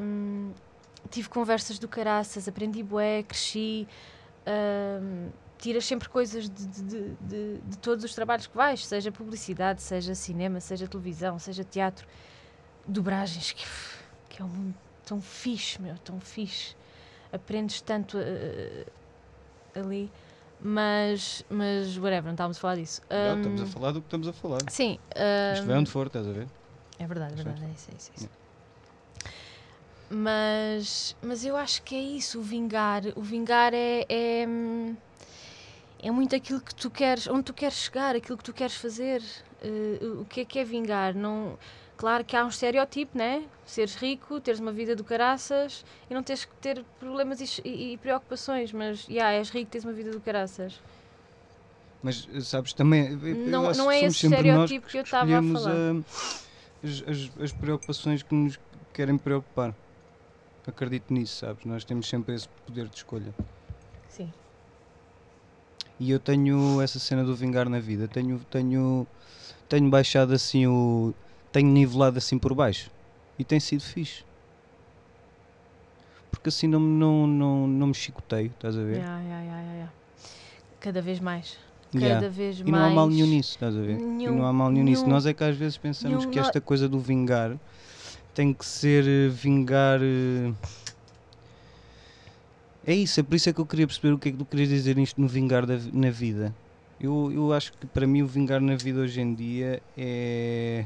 hum, 0.03 0.53
tive 1.11 1.29
conversas 1.29 1.79
do 1.79 1.89
caraças, 1.89 2.47
aprendi 2.47 2.83
bué, 2.83 3.23
cresci. 3.23 3.89
Tiras 5.59 5.85
sempre 5.85 6.09
coisas 6.09 6.49
de, 6.49 6.67
de- 6.67 6.83
de- 7.21 7.59
de- 7.59 7.79
todos 7.79 8.05
os 8.05 8.15
trabalhos 8.15 8.47
que 8.47 8.57
vais, 8.57 8.85
seja 8.87 9.13
publicidade, 9.13 9.83
seja 9.83 10.15
cinema, 10.15 10.61
seja 10.61 10.89
televisão, 10.89 11.39
seja 11.39 11.63
teatro, 11.65 12.07
dobragens, 12.87 13.53
que, 13.53 13.65
que 14.29 14.43
é 14.43 14.45
um 14.45 14.49
mundo 14.49 14.75
tão 15.05 15.21
fixe, 15.21 15.81
meu, 15.81 15.97
tão 15.99 16.19
fixe. 16.21 16.75
aprendes 17.33 17.81
tanto 17.83 18.17
eh, 18.19 18.87
ali, 19.75 20.11
mas, 20.61 21.45
mas 21.51 21.97
whatever, 21.99 22.25
não 22.25 22.33
estávamos 22.33 22.57
a 22.57 22.61
falar 22.61 22.77
disso. 22.77 23.03
Não, 23.11 23.37
estamos 23.39 23.63
a 23.63 23.67
falar 23.67 23.93
do 23.93 24.01
que 24.01 24.07
estamos 24.07 24.29
a 24.29 24.33
falar. 24.33 24.61
Sim. 24.69 24.99
Isto 25.55 25.67
vai 25.67 25.77
onde 25.79 25.91
for, 25.91 26.07
estás 26.07 26.27
a 26.27 26.33
ver? 26.33 26.49
é 26.99 27.07
verdade, 27.07 27.33
é 27.33 27.37
verdade, 27.37 27.65
é 27.65 27.69
isso, 27.75 27.91
é 27.91 27.95
isso. 27.97 28.11
é 28.13 28.17
isso. 28.17 28.29
Mas, 30.11 31.17
mas 31.23 31.45
eu 31.45 31.57
acho 31.57 31.83
que 31.83 31.95
é 31.95 32.01
isso, 32.01 32.41
o 32.41 32.43
vingar. 32.43 33.03
O 33.15 33.23
vingar 33.23 33.73
é, 33.73 34.05
é, 34.09 34.45
é 36.03 36.11
muito 36.11 36.35
aquilo 36.35 36.61
que 36.61 36.75
tu 36.75 36.91
queres, 36.91 37.29
onde 37.29 37.45
tu 37.45 37.55
queres 37.55 37.77
chegar, 37.77 38.17
aquilo 38.17 38.37
que 38.37 38.43
tu 38.45 38.53
queres 38.53 38.75
fazer. 38.75 39.23
Eh, 39.63 40.05
o 40.21 40.25
que 40.25 40.41
é 40.41 40.45
que 40.45 40.59
é 40.59 40.65
vingar? 40.65 41.15
Não, 41.15 41.57
claro 41.97 42.25
que 42.25 42.35
há 42.37 42.45
um 42.45 42.49
estereotipo, 42.49 43.17
né? 43.17 43.45
Seres 43.65 43.95
rico, 43.95 44.41
teres 44.41 44.59
uma 44.59 44.73
vida 44.73 44.97
do 44.97 45.05
caraças 45.05 45.85
e 46.11 46.15
não 46.15 46.25
teres 46.25 46.45
que 46.45 46.55
ter 46.57 46.85
problemas 46.99 47.41
e, 47.41 47.61
e- 47.69 47.93
e 47.93 47.97
preocupações, 47.97 48.73
mas, 48.73 49.07
yeah, 49.07 49.33
és 49.33 49.49
rico, 49.51 49.71
tens 49.71 49.85
uma 49.85 49.93
vida 49.93 50.11
do 50.11 50.21
caraças. 50.21 50.81
Mas 52.03 52.27
eh, 52.35 52.41
sabes, 52.41 52.73
também. 52.73 53.11
eu 53.13 53.37
Não- 53.47 53.73
não 53.75 53.89
que 53.89 53.95
é 53.95 54.07
esse 54.07 54.29
nós 54.29 54.33
estereotipo 54.33 54.89
que 54.89 54.99
eu 54.99 55.03
estava 55.03 55.39
a 55.39 55.43
falar. 55.43 55.77
ah, 55.77 56.03
as, 56.83 57.03
as- 57.07 57.43
as 57.45 57.53
preocupações 57.53 58.23
que 58.25 58.35
nos 58.35 58.59
querem 58.93 59.17
preocupar. 59.17 59.73
Acredito 60.71 61.13
nisso, 61.13 61.37
sabes? 61.39 61.65
Nós 61.65 61.85
temos 61.85 62.09
sempre 62.09 62.35
esse 62.35 62.49
poder 62.65 62.89
de 62.89 62.97
escolha. 62.97 63.35
Sim. 64.09 64.33
E 65.99 66.11
eu 66.11 66.19
tenho 66.21 66.81
essa 66.81 66.99
cena 66.99 67.25
do 67.25 67.35
vingar 67.35 67.69
na 67.69 67.81
vida. 67.81 68.07
Tenho, 68.09 68.39
tenho, 68.51 69.07
tenho 69.69 69.91
baixado 69.91 70.33
assim 70.33 70.67
o. 70.67 71.13
Tenho 71.53 71.69
nivelado 71.69 72.17
assim 72.19 72.39
por 72.39 72.55
baixo. 72.55 72.91
E 73.39 73.45
tem 73.45 73.59
sido 73.59 73.83
fixe. 73.83 74.25
Porque 76.31 76.49
assim 76.49 76.69
não, 76.69 76.79
não, 76.81 77.27
não, 77.27 77.67
não 77.67 77.87
me 77.89 77.95
chicoteio, 77.95 78.47
estás 78.53 78.77
a 78.79 78.83
ver? 78.83 78.99
Yeah, 78.99 79.21
yeah, 79.23 79.43
yeah, 79.45 79.73
yeah. 79.73 79.93
Cada 80.79 81.03
vez 81.03 81.19
mais. 81.21 81.59
Cada 81.93 82.07
Yeah. 82.07 82.29
vez 82.29 82.61
E 82.61 82.63
mais. 82.65 82.73
não 82.73 82.85
há 82.85 82.91
mal 82.91 83.09
nenhum 83.09 83.27
nisso, 83.27 83.51
estás 83.51 83.77
a 83.77 83.81
ver? 83.81 83.99
e 83.99 84.03
Nenhum- 84.03 84.37
não 84.39 84.47
há 84.47 84.53
mal 84.53 84.71
nenhum 84.71 84.85
nisso. 84.85 85.03
nenhum- 85.03 85.15
Nós 85.15 85.27
é 85.27 85.35
que 85.35 85.43
às 85.43 85.57
vezes 85.57 85.77
pensamos 85.77 86.19
nenhum 86.21 86.31
que 86.31 86.39
esta 86.39 86.61
coisa 86.61 86.89
do 86.89 87.01
vingar 87.01 87.59
tem 88.35 88.53
que 88.55 88.65
ser 88.65 89.05
eh, 89.07 89.29
vingar. 89.29 90.01
eh, 90.03 90.53
É 92.85 92.95
isso, 92.95 93.21
é 93.21 93.23
por 93.23 93.35
isso 93.35 93.49
é 93.49 93.53
que 93.53 93.61
eu 93.61 93.67
queria 93.67 93.87
perceber 93.87 94.13
o 94.15 94.19
que 94.19 94.29
é 94.31 94.33
que 94.33 94.39
tu 94.39 94.45
querias 94.47 94.69
dizer 94.69 94.99
isto 94.99 95.21
no 95.21 95.29
vingar 95.29 95.67
da 95.67 95.77
na 95.93 96.11
vida. 96.11 96.55
Eu, 96.99 97.31
eu 97.33 97.53
acho 97.53 97.73
que 97.73 97.87
para 97.87 98.07
mim 98.07 98.23
o 98.23 98.27
vingar 98.27 98.61
na 98.61 98.77
vida 98.77 99.01
hoje 99.01 99.21
em 99.21 99.35
dia 99.35 99.83
é. 99.97 100.85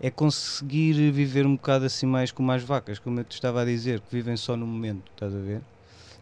É 0.00 0.10
conseguir 0.10 1.10
viver 1.12 1.46
um 1.46 1.56
bocado 1.56 1.84
assim 1.84 2.06
mais 2.06 2.32
como 2.32 2.50
as 2.52 2.62
vacas, 2.62 2.98
como 2.98 3.20
eu 3.20 3.24
te 3.24 3.32
estava 3.34 3.62
a 3.62 3.64
dizer, 3.64 4.00
que 4.00 4.10
vivem 4.10 4.36
só 4.36 4.56
no 4.56 4.66
momento, 4.66 5.10
estás 5.12 5.34
a 5.34 5.38
ver? 5.38 5.62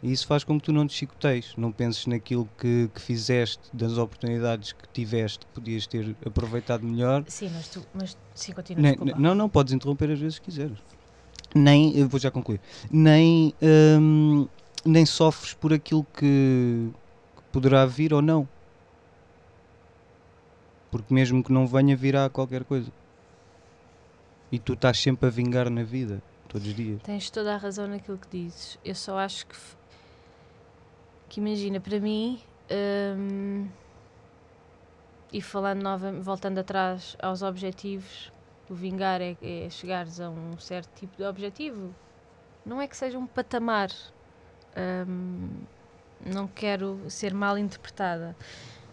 E 0.03 0.13
isso 0.13 0.27
faz 0.27 0.45
com 0.45 0.59
que 0.59 0.67
tu 0.67 0.73
não 0.73 0.87
te 0.87 0.95
chicoteis, 0.95 1.55
não 1.57 1.73
penses 1.73 2.07
naquilo 2.07 2.49
que, 2.57 2.89
que 2.95 3.01
fizeste, 3.01 3.61
das 3.73 3.99
oportunidades 3.99 4.73
que 4.73 4.89
tiveste, 4.93 5.41
que 5.45 5.53
podias 5.53 5.87
ter 5.87 6.17
aproveitado 6.25 6.85
melhor. 6.85 7.25
Sim, 7.27 7.51
mas 7.53 7.69
tu. 7.69 7.85
Mas 7.93 8.17
sim, 8.35 8.53
continua. 8.53 8.83
Nem- 8.83 8.93
desculpa. 8.93 9.19
não, 9.19 9.35
não, 9.35 9.49
podes 9.49 9.73
interromper 9.73 10.11
às 10.11 10.21
vezes 10.21 10.39
que 10.39 10.47
quiseres. 10.47 10.79
Nem, 11.55 11.97
eu 11.97 12.09
vou 12.09 12.21
já 12.21 12.31
concluir, 12.31 12.61
nem, 12.91 13.55
hum, 14.01 14.47
nem 14.85 15.07
sofres 15.07 15.55
por 15.55 15.73
aquilo 15.73 16.07
que, 16.15 16.91
que 17.37 17.43
poderá 17.51 17.87
vir 17.87 18.13
ou 18.13 18.23
não. 18.23 18.47
Porque 20.91 21.13
mesmo 21.13 21.43
que 21.43 21.53
não 21.53 21.67
venha, 21.67 21.97
virá 21.97 22.29
qualquer 22.29 22.65
coisa. 22.65 22.91
E 24.51 24.59
tu 24.59 24.75
estás 24.75 24.99
sempre 24.99 25.27
a 25.27 25.31
vingar 25.31 25.69
na 25.69 25.83
vida, 25.83 26.23
todos 26.49 26.67
os 26.69 26.75
dias. 26.75 27.03
Tens 27.03 27.31
toda 27.31 27.55
a 27.55 27.57
razão 27.59 27.87
naquilo 27.87 28.19
que 28.19 28.29
dizes. 28.45 28.79
Eu 28.85 28.95
só 28.95 29.19
acho 29.19 29.47
que. 29.47 29.57
Que 31.29 31.41
imagina, 31.41 31.81
para 31.81 32.01
mim. 32.01 32.41
hum, 33.17 33.69
e 35.33 35.43
falando 35.43 35.83
nova, 35.83 36.11
voltando 36.13 36.59
atrás 36.59 37.17
aos 37.21 37.43
objetivos, 37.43 38.33
o 38.69 38.75
vingar 38.75 39.21
é, 39.21 39.37
é 39.43 39.69
chegares 39.71 40.21
a 40.21 40.31
um 40.31 40.59
certo 40.59 40.91
tipo 40.99 41.17
de 41.17 41.25
objetivo. 41.25 41.95
Não 42.65 42.81
é 42.81 42.87
que 42.89 42.97
seja 42.97 43.19
um 43.19 43.27
patamar. 43.27 43.91
hum, 45.07 45.49
não 46.25 46.49
quero 46.49 47.01
ser 47.09 47.33
mal 47.35 47.57
interpretada. 47.59 48.35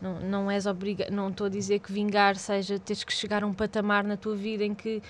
Não, 0.02 0.20
não 0.20 0.52
és 0.52 0.66
obriga 0.66 1.08
não 1.10 1.30
estou 1.30 1.48
a 1.48 1.50
dizer 1.50 1.80
que 1.80 1.92
vingar 1.92 2.36
seja 2.36 2.78
teres 2.78 3.04
que 3.04 3.14
chegar 3.14 3.44
a 3.44 3.48
um 3.48 3.54
patamar 3.54 4.04
na 4.04 4.18
tua 4.18 4.36
vida 4.36 4.64
em 4.64 4.76
que 4.76 5.02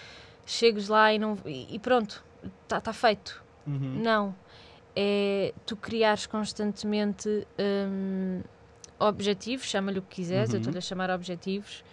chegues 0.46 0.88
lá 0.88 1.12
e, 1.12 1.18
não, 1.20 1.38
e, 1.46 1.80
pronto, 1.80 2.24
está 2.64 2.80
tá 2.80 2.94
feito. 2.94 3.44
Não. 4.02 4.36
É 4.96 5.54
tu 5.66 5.76
criares 5.76 6.26
constantemente 6.26 7.46
hum, 7.60 8.42
objetivos, 8.98 9.66
chama-lhe 9.66 10.00
o 10.00 10.02
que 10.02 10.16
quiseres, 10.16 10.52
eu 10.52 10.56
Uhum. 10.56 10.60
estou-lhe 10.62 10.78
a 10.78 10.82
chamar 10.82 11.10
objetivos, 11.10 11.84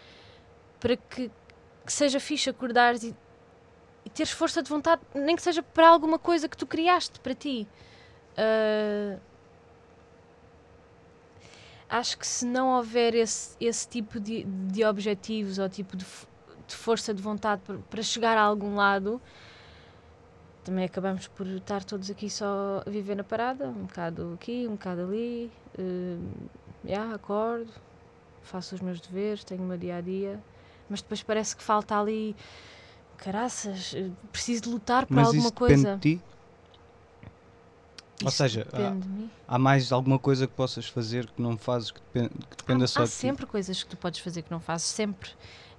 para 0.78 0.96
que, 0.96 1.30
que 1.84 1.92
seja 1.92 2.20
fixe 2.20 2.48
acordares 2.48 3.02
e, 3.02 3.14
e 4.04 4.10
teres 4.10 4.30
força 4.32 4.62
de 4.62 4.68
vontade, 4.68 5.02
nem 5.14 5.34
que 5.34 5.42
seja 5.42 5.62
para 5.62 5.88
alguma 5.88 6.18
coisa 6.18 6.48
que 6.48 6.56
tu 6.56 6.66
criaste 6.66 7.18
para 7.20 7.34
ti. 7.34 7.66
Ah, 8.36 9.18
acho 11.88 12.16
que 12.16 12.26
se 12.26 12.46
não 12.46 12.76
houver 12.76 13.14
esse, 13.14 13.56
esse 13.60 13.86
tipo 13.86 14.18
de, 14.18 14.44
de 14.44 14.84
objetivos 14.84 15.58
ou 15.58 15.68
tipo 15.68 15.96
de, 15.96 16.04
de 16.66 16.74
força 16.74 17.12
de 17.12 17.20
vontade 17.20 17.60
para, 17.66 17.78
para 17.78 18.02
chegar 18.02 18.38
a 18.38 18.40
algum 18.42 18.74
lado, 18.76 19.20
também 20.64 20.84
acabamos 20.84 21.28
por 21.28 21.46
estar 21.46 21.84
todos 21.84 22.10
aqui 22.10 22.30
só 22.30 22.82
a 22.86 22.90
viver 22.90 23.16
na 23.16 23.24
parada, 23.24 23.68
um 23.68 23.84
bocado 23.86 24.32
aqui, 24.34 24.66
um 24.68 24.72
bocado 24.72 25.02
ali. 25.02 25.52
Uh, 25.78 26.48
yeah, 26.84 27.14
acordo, 27.14 27.72
faço 28.42 28.74
os 28.74 28.80
meus 28.80 29.00
deveres, 29.00 29.44
tenho 29.44 29.62
o 29.62 29.66
meu 29.66 29.78
dia 29.78 29.96
a 29.96 30.00
dia, 30.00 30.40
mas 30.88 31.02
depois 31.02 31.22
parece 31.22 31.56
que 31.56 31.62
falta 31.62 31.98
ali. 31.98 32.36
Caraças, 33.18 33.94
eh, 33.94 34.10
preciso 34.32 34.62
de 34.62 34.68
lutar 34.70 35.06
por 35.06 35.14
Mas 35.16 35.28
alguma 35.28 35.50
isso 35.50 35.54
depende 35.54 35.86
coisa. 35.86 36.00
de 36.00 36.16
ti? 36.18 36.22
Ou 38.24 38.30
Isso 38.30 38.36
seja, 38.36 38.66
há- 38.72 38.94
depende 38.94 39.00
de 39.00 39.08
mim. 39.08 39.30
Há 39.46 39.58
mais 39.58 39.92
alguma 39.92 40.18
coisa 40.18 40.46
que 40.46 40.54
possas 40.54 40.86
fazer 40.86 41.30
que 41.30 41.42
não 41.42 41.58
fazes 41.58 41.90
que 41.90 42.00
depende, 42.00 42.30
que 42.48 42.56
dependa 42.56 42.86
há, 42.86 42.86
só 42.86 43.02
há 43.02 43.06
de 43.06 43.12
ti? 43.16 43.16
sempre 43.18 43.46
coisas 43.46 43.82
que 43.82 43.90
tu 43.90 43.96
podes 43.96 44.20
fazer 44.20 44.42
que 44.42 44.50
não 44.50 44.60
fazes, 44.60 44.86
sempre. 44.86 45.30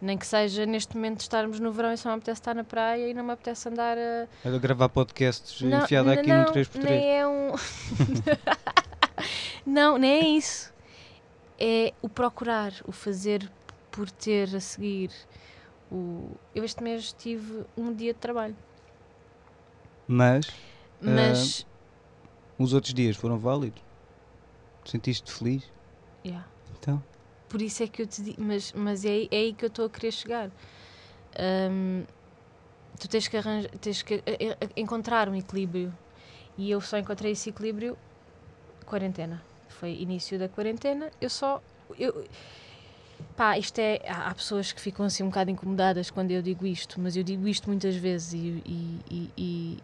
Nem 0.03 0.17
que 0.17 0.27
seja 0.27 0.65
neste 0.65 0.95
momento 0.95 1.21
estarmos 1.21 1.59
no 1.61 1.71
verão 1.71 1.93
e 1.93 1.97
só 1.97 2.09
me 2.09 2.15
apetece 2.15 2.41
estar 2.41 2.53
na 2.53 2.63
praia 2.65 3.07
e 3.09 3.13
não 3.13 3.23
me 3.23 3.31
apetece 3.31 3.69
andar 3.69 3.97
a. 3.97 4.27
A 4.49 4.57
gravar 4.59 4.89
podcasts 4.89 5.61
Não, 5.61 5.69
n- 5.79 6.11
aqui 6.11 6.27
não, 6.27 6.39
no 6.39 6.51
3x3. 6.51 6.83
Nem 6.83 7.09
é 7.19 7.27
um. 7.27 7.51
não, 9.65 9.97
nem 9.97 10.11
é 10.11 10.37
isso. 10.37 10.73
É 11.57 11.93
o 12.01 12.09
procurar, 12.09 12.73
o 12.85 12.91
fazer 12.91 13.49
por 13.89 14.11
ter 14.11 14.53
a 14.55 14.59
seguir. 14.59 15.11
O... 15.89 16.35
Eu 16.53 16.63
este 16.65 16.83
mês 16.83 17.13
tive 17.13 17.63
um 17.77 17.93
dia 17.93 18.13
de 18.13 18.19
trabalho, 18.19 18.57
Mas 20.07 20.45
mas. 20.99 21.65
os 22.57 22.73
outros 22.73 22.93
dias 22.93 23.15
foram 23.15 23.37
válidos. 23.39 23.81
Sentiste-te 24.85 25.31
feliz? 25.31 25.71
yeah. 26.25 26.43
Então, 26.77 27.01
Por 27.53 27.61
isso 27.61 27.83
é 27.83 27.87
que 27.87 28.01
eu 28.01 28.07
te 28.07 28.19
digo, 28.23 28.43
mas, 28.43 28.73
mas 28.73 29.05
é, 29.05 29.25
é 29.29 29.37
aí 29.37 29.53
que 29.53 29.63
eu 29.63 29.67
estou 29.67 29.85
a 29.85 29.89
querer 29.91 30.11
chegar. 30.11 30.49
Hum, 31.69 32.03
tu 32.99 33.07
tens 33.07 33.27
que, 33.27 33.37
arranja, 33.37 33.69
tens 33.79 34.01
que 34.01 34.15
eh, 34.25 34.57
eh, 34.59 34.69
encontrar 34.75 35.29
um 35.29 35.35
equilíbrio. 35.35 35.93
E 36.57 36.71
eu 36.71 36.81
só 36.81 36.97
encontrei 36.97 37.33
esse 37.33 37.51
equilíbrio 37.51 37.95
quarentena. 38.87 39.39
Foi 39.69 39.91
início 39.91 40.39
da 40.39 40.49
quarentena. 40.49 41.11
Eu 41.21 41.29
só. 41.29 41.61
Eu, 41.99 42.25
pá, 43.37 43.55
isto 43.59 43.77
é. 43.77 43.99
Há, 44.07 44.33
pessoas 44.33 44.71
que 44.71 44.81
ficam 44.81 45.05
assim 45.05 45.21
um 45.21 45.27
bocado 45.27 45.51
incomodadas 45.51 46.09
quando 46.09 46.31
eu 46.31 46.41
digo 46.41 46.65
isto, 46.65 46.99
mas 46.99 47.15
eu 47.15 47.23
digo 47.23 47.47
isto 47.47 47.69
muitas 47.69 47.95
vezes 47.95 48.33
e, 48.33 48.63
e, 48.65 49.29
e- 49.37 49.77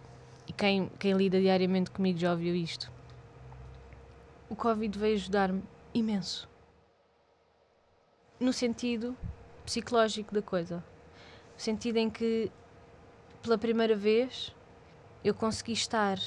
e 0.48 0.54
quem, 0.54 0.90
quem 0.98 1.14
lida 1.14 1.40
diariamente 1.40 1.92
comigo 1.92 2.18
já 2.18 2.32
ouviu 2.32 2.56
isto. 2.56 2.92
O 4.50 4.56
Covid 4.56 4.98
veio 4.98 5.14
ajudar-me 5.14 5.62
imenso 5.94 6.49
no 8.40 8.54
sentido 8.54 9.18
psicológico 9.66 10.34
da 10.34 10.42
coisa. 10.42 10.78
No 10.78 11.60
sentido 11.60 11.98
em 11.98 12.10
que, 12.10 12.52
pela 13.44 13.58
primeira 13.58 13.96
vez, 13.96 14.56
eu 15.24 15.34
consegui 15.34 15.74
estar 15.74 16.18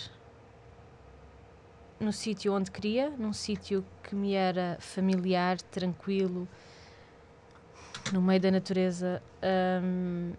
no 1.99 2.12
sítio 2.12 2.52
onde 2.52 2.71
queria, 2.71 3.11
num 3.11 3.33
sítio 3.33 3.85
que 4.02 4.14
me 4.14 4.35
era 4.35 4.76
familiar, 4.81 5.61
tranquilo, 5.62 6.49
no 8.12 8.21
meio 8.21 8.40
da 8.40 8.50
natureza, 8.50 9.23
hum, 9.83 10.33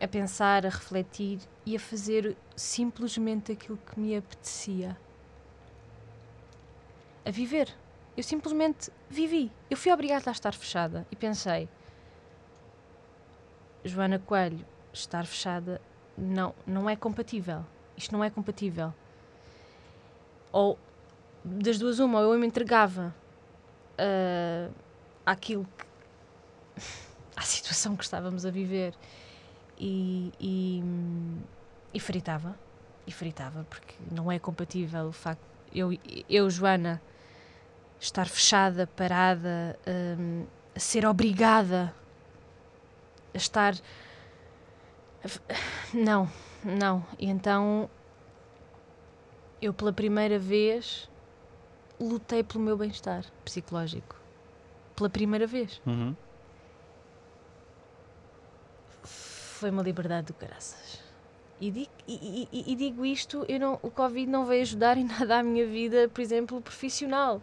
a 0.00 0.08
pensar, 0.08 0.66
a 0.66 0.68
refletir 0.68 1.40
e 1.64 1.74
a 1.76 1.80
fazer 1.80 2.36
simplesmente 2.54 3.52
aquilo 3.52 3.78
que 3.78 3.98
me 3.98 4.16
apetecia. 4.16 4.96
A 7.24 7.30
viver. 7.30 7.74
Eu 8.16 8.22
simplesmente 8.22 8.90
vivi. 9.10 9.52
Eu 9.68 9.76
fui 9.76 9.92
obrigada 9.92 10.30
a 10.30 10.32
estar 10.32 10.54
fechada 10.54 11.06
e 11.10 11.16
pensei: 11.16 11.68
Joana 13.84 14.18
Coelho, 14.18 14.64
estar 14.92 15.26
fechada 15.26 15.80
não, 16.16 16.54
não 16.66 16.88
é 16.88 16.96
compatível. 16.96 17.64
Isto 17.96 18.12
não 18.12 18.24
é 18.24 18.30
compatível. 18.30 18.94
Ou 20.50 20.78
das 21.44 21.78
duas 21.78 21.98
uma, 21.98 22.20
ou 22.20 22.32
eu 22.32 22.40
me 22.40 22.46
entregava 22.46 23.14
uh, 23.96 24.74
àquilo 25.24 25.66
que, 25.76 25.86
à 27.36 27.42
situação 27.42 27.96
que 27.96 28.04
estávamos 28.04 28.44
a 28.46 28.50
viver 28.50 28.94
e, 29.78 30.32
e, 30.40 30.82
e 31.92 32.00
fritava 32.00 32.58
e 33.06 33.12
fritava 33.12 33.64
porque 33.70 33.94
não 34.10 34.32
é 34.32 34.38
compatível 34.38 35.06
o 35.06 35.12
facto 35.12 35.40
eu, 35.72 35.90
eu 36.28 36.50
Joana 36.50 37.00
estar 38.00 38.28
fechada, 38.28 38.86
parada 38.86 39.78
um, 40.18 40.44
a 40.74 40.78
ser 40.78 41.06
obrigada 41.06 41.94
a 43.34 43.36
estar 43.36 43.74
não, 45.92 46.30
não 46.64 47.04
e 47.18 47.26
então 47.28 47.90
eu 49.60 49.72
pela 49.72 49.92
primeira 49.92 50.38
vez 50.38 51.08
lutei 52.00 52.42
pelo 52.42 52.62
meu 52.62 52.76
bem-estar 52.76 53.24
psicológico. 53.44 54.16
Pela 54.94 55.10
primeira 55.10 55.46
vez. 55.46 55.80
Uhum. 55.86 56.14
Foi 59.02 59.70
uma 59.70 59.82
liberdade 59.82 60.28
do 60.28 60.34
caraças. 60.34 61.02
E 61.60 61.70
digo, 61.70 61.90
e, 62.06 62.48
e, 62.52 62.72
e 62.72 62.76
digo 62.76 63.04
isto, 63.04 63.44
eu 63.48 63.58
não, 63.58 63.78
o 63.82 63.90
Covid 63.90 64.30
não 64.30 64.44
veio 64.44 64.62
ajudar 64.62 64.98
em 64.98 65.04
nada 65.08 65.38
à 65.38 65.42
minha 65.42 65.66
vida, 65.66 66.08
por 66.08 66.20
exemplo, 66.20 66.60
profissional. 66.60 67.40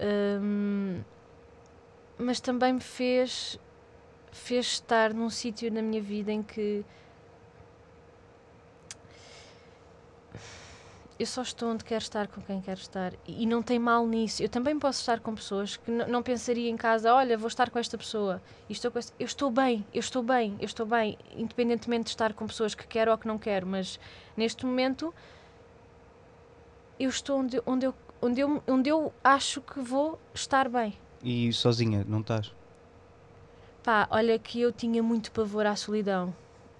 Hum, 0.00 1.02
mas 2.18 2.40
também 2.40 2.72
me 2.74 2.80
fez, 2.80 3.58
fez 4.30 4.66
estar 4.66 5.12
num 5.12 5.30
sítio 5.30 5.72
na 5.72 5.82
minha 5.82 6.00
vida 6.02 6.32
em 6.32 6.42
que 6.42 6.84
eu 11.18 11.26
só 11.26 11.42
estou 11.42 11.70
onde 11.70 11.84
quero 11.84 12.00
estar 12.00 12.28
com 12.28 12.40
quem 12.40 12.60
quero 12.60 12.78
estar 12.78 13.12
e 13.26 13.44
não 13.44 13.60
tem 13.60 13.78
mal 13.78 14.06
nisso. 14.06 14.40
Eu 14.40 14.48
também 14.48 14.78
posso 14.78 15.00
estar 15.00 15.18
com 15.18 15.34
pessoas 15.34 15.76
que 15.76 15.90
não 15.90 16.22
pensaria 16.22 16.70
em 16.70 16.76
casa, 16.76 17.12
olha, 17.12 17.36
vou 17.36 17.48
estar 17.48 17.70
com 17.70 17.78
esta 17.78 17.98
pessoa 17.98 18.40
e 18.68 18.72
estou 18.72 18.90
com 18.90 19.00
esta... 19.00 19.12
Eu 19.18 19.26
estou 19.26 19.50
bem, 19.50 19.84
eu 19.92 19.98
estou 19.98 20.22
bem, 20.22 20.56
eu 20.60 20.66
estou 20.66 20.86
bem, 20.86 21.18
independentemente 21.36 22.04
de 22.04 22.10
estar 22.10 22.32
com 22.34 22.46
pessoas 22.46 22.74
que 22.74 22.86
quero 22.86 23.10
ou 23.10 23.18
que 23.18 23.26
não 23.26 23.36
quero, 23.36 23.66
mas 23.66 23.98
neste 24.36 24.64
momento 24.64 25.12
eu 27.00 27.08
estou 27.08 27.40
onde, 27.40 27.60
onde, 27.66 27.86
eu, 27.86 27.94
onde, 28.20 28.40
eu, 28.40 28.62
onde 28.66 28.88
eu 28.88 29.12
acho 29.22 29.60
que 29.60 29.80
vou 29.80 30.18
estar 30.34 30.68
bem. 30.68 30.94
E 31.22 31.52
sozinha, 31.52 32.04
não 32.06 32.20
estás? 32.20 32.52
Pá, 33.82 34.06
olha 34.10 34.38
que 34.38 34.60
eu 34.60 34.72
tinha 34.72 35.02
muito 35.02 35.32
pavor 35.32 35.66
à 35.66 35.74
solidão 35.74 36.34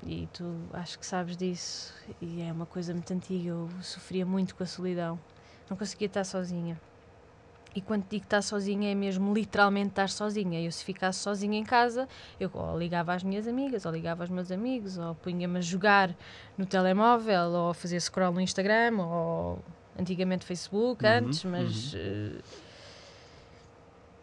e 0.07 0.29
tu 0.33 0.45
acho 0.73 0.99
que 0.99 1.07
sabes 1.07 1.37
disso, 1.37 1.93
e 2.21 2.43
é 2.43 2.53
uma 2.53 2.67
coisa 2.67 2.93
muito 2.93 3.13
antiga. 3.13 3.49
Eu 3.49 3.69
sofria 3.83 4.25
muito 4.25 4.55
com 4.55 4.63
a 4.63 4.67
solidão, 4.67 5.19
não 5.69 5.77
conseguia 5.77 6.07
estar 6.07 6.25
sozinha. 6.25 6.81
E 7.75 7.81
quando 7.81 8.05
digo 8.09 8.25
estar 8.25 8.43
sozinha, 8.43 8.91
é 8.91 8.95
mesmo 8.95 9.33
literalmente 9.33 9.91
estar 9.91 10.09
sozinha. 10.09 10.61
Eu, 10.61 10.73
se 10.73 10.85
ficasse 10.85 11.21
sozinha 11.21 11.59
em 11.59 11.65
casa, 11.65 12.09
eu 12.41 12.51
ou 12.53 12.79
ligava 12.79 13.13
às 13.13 13.23
minhas 13.23 13.47
amigas, 13.47 13.85
ou 13.85 13.93
ligava 13.93 14.23
aos 14.23 14.31
meus 14.31 14.51
amigos, 14.51 14.97
ou 14.97 15.15
punha-me 15.15 15.59
a 15.59 15.61
jogar 15.61 16.15
no 16.57 16.65
telemóvel, 16.65 17.51
ou 17.51 17.71
a 17.71 17.75
fazer 17.75 18.01
scroll 18.01 18.33
no 18.33 18.41
Instagram, 18.41 18.99
ou 18.99 19.59
antigamente 19.99 20.45
Facebook, 20.45 21.05
uhum, 21.05 21.11
antes, 21.11 21.45
mas. 21.45 21.95
Uhum. 21.95 22.39
Uh, 22.39 22.69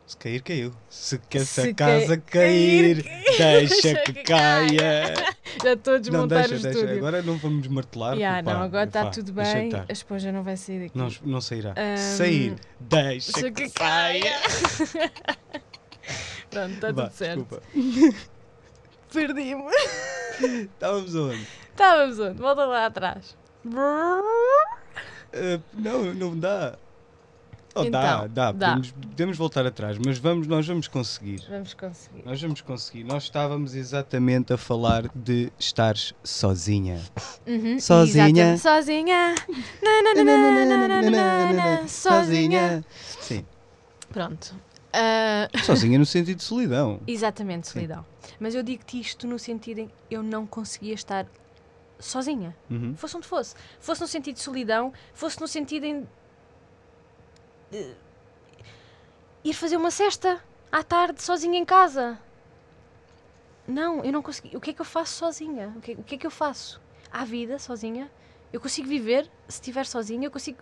se 0.08 0.17
cair, 0.17 0.41
caiu. 0.44 0.72
Se, 0.88 1.17
que 1.17 1.39
essa 1.39 1.74
casa 1.74 2.17
cair, 2.17 3.03
cair, 3.38 3.67
deixa 3.67 3.96
que 4.03 4.13
caia. 4.24 5.15
Já 5.63 5.74
estou 5.74 5.96
a 5.96 5.98
desmontar 5.98 6.44
não, 6.44 6.48
deixa, 6.50 6.55
o 6.55 6.60
deixa. 6.60 6.79
estúdio. 6.79 6.98
Agora 6.98 7.22
não 7.24 7.38
vamos 7.38 7.67
martelar. 7.67 8.15
Yeah, 8.15 8.41
não, 8.44 8.62
agora 8.62 8.86
está 8.86 9.10
tudo 9.10 9.34
bem. 9.34 9.72
A 9.74 9.91
esponja 9.91 10.32
não 10.32 10.44
vai 10.44 10.58
sair 10.58 10.84
daqui. 10.84 10.98
Não, 10.98 11.10
não 11.24 11.41
sairá. 11.41 11.72
Um, 11.72 11.98
Sair, 11.98 12.56
deixa, 12.80 13.32
deixa 13.32 13.52
que, 13.52 13.63
que 13.63 13.69
caia. 13.71 14.39
Pronto, 16.52 16.73
está 16.73 16.93
tudo 16.93 17.12
certo. 17.12 17.62
Perdi-me. 19.12 19.63
Estávamos 20.41 21.15
onde? 21.15 21.47
Estávamos 21.71 22.19
onde? 22.19 22.39
Volta 22.39 22.65
lá 22.65 22.86
atrás. 22.86 23.36
Uh, 25.36 25.62
não, 25.74 26.13
não 26.13 26.39
dá. 26.39 26.78
Oh, 27.78 27.84
então, 27.84 27.91
dá, 27.91 28.28
dá, 28.28 28.52
dá. 28.54 28.67
Podemos, 28.69 28.91
podemos, 28.91 29.38
voltar 29.38 29.65
atrás, 29.65 29.98
mas 29.98 30.17
vamos, 30.17 30.48
nós 30.48 30.65
vamos 30.65 30.88
conseguir. 30.88 31.43
Vamos 31.50 31.74
conseguir. 31.74 32.24
Nós 32.26 32.41
vamos 32.41 32.62
conseguir. 32.62 33.04
Nós 33.04 33.24
estávamos 33.24 33.76
exatamente 33.76 34.54
a 34.54 34.58
falar 34.58 35.10
de 35.13 35.52
estar 35.60 35.95
sozinha. 36.24 37.02
Uhum, 37.45 37.78
sozinha. 37.78 38.58
Sozinha. 38.58 39.36
Sozinha. 41.86 42.86
Sim. 43.19 43.45
Pronto. 44.10 44.56
Uh... 44.95 45.65
Sozinha 45.65 46.00
no 46.00 46.06
sentido 46.06 46.38
de 46.38 46.43
solidão. 46.43 47.02
Exatamente, 47.06 47.67
solidão. 47.67 48.06
Sim. 48.21 48.34
Mas 48.39 48.56
eu 48.56 48.63
digo-te 48.63 49.02
isto 49.02 49.28
no 49.28 49.38
sentido 49.38 49.80
em 49.80 49.88
que 49.88 50.15
eu 50.15 50.24
não 50.24 50.48
conseguia 50.48 50.93
estar 50.93 51.28
sozinha. 51.99 52.55
Uhum. 52.69 52.95
Fosse 52.95 53.17
onde 53.17 53.27
fosse. 53.27 53.55
Fosse 53.79 54.01
no 54.01 54.08
sentido 54.08 54.36
de 54.36 54.41
solidão, 54.41 54.93
fosse 55.13 55.39
no 55.39 55.47
sentido 55.47 55.86
em 55.86 56.01
uh, 57.73 57.95
ir 59.43 59.53
fazer 59.53 59.77
uma 59.77 59.91
cesta 59.91 60.41
à 60.71 60.84
tarde 60.84 61.21
sozinha 61.21 61.58
em 61.58 61.65
casa. 61.65 62.19
Não, 63.67 64.03
eu 64.03 64.12
não 64.12 64.21
consegui. 64.21 64.55
O 64.55 64.62
que 64.62 64.71
é 64.71 64.73
que 64.73 64.81
eu 64.81 64.86
faço 64.86 65.13
sozinha? 65.13 65.73
O 65.75 65.81
que, 65.81 65.93
o 65.93 66.03
que 66.03 66.15
é 66.15 66.17
que 66.17 66.27
eu 66.27 66.31
faço? 66.31 66.81
Há 67.12 67.25
vida 67.25 67.58
sozinha? 67.58 68.12
Eu 68.53 68.62
consigo 68.62 68.88
viver 68.88 69.29
se 69.47 69.55
estiver 69.55 69.86
sozinha? 69.86 70.27
Eu 70.27 70.31
consigo. 70.31 70.60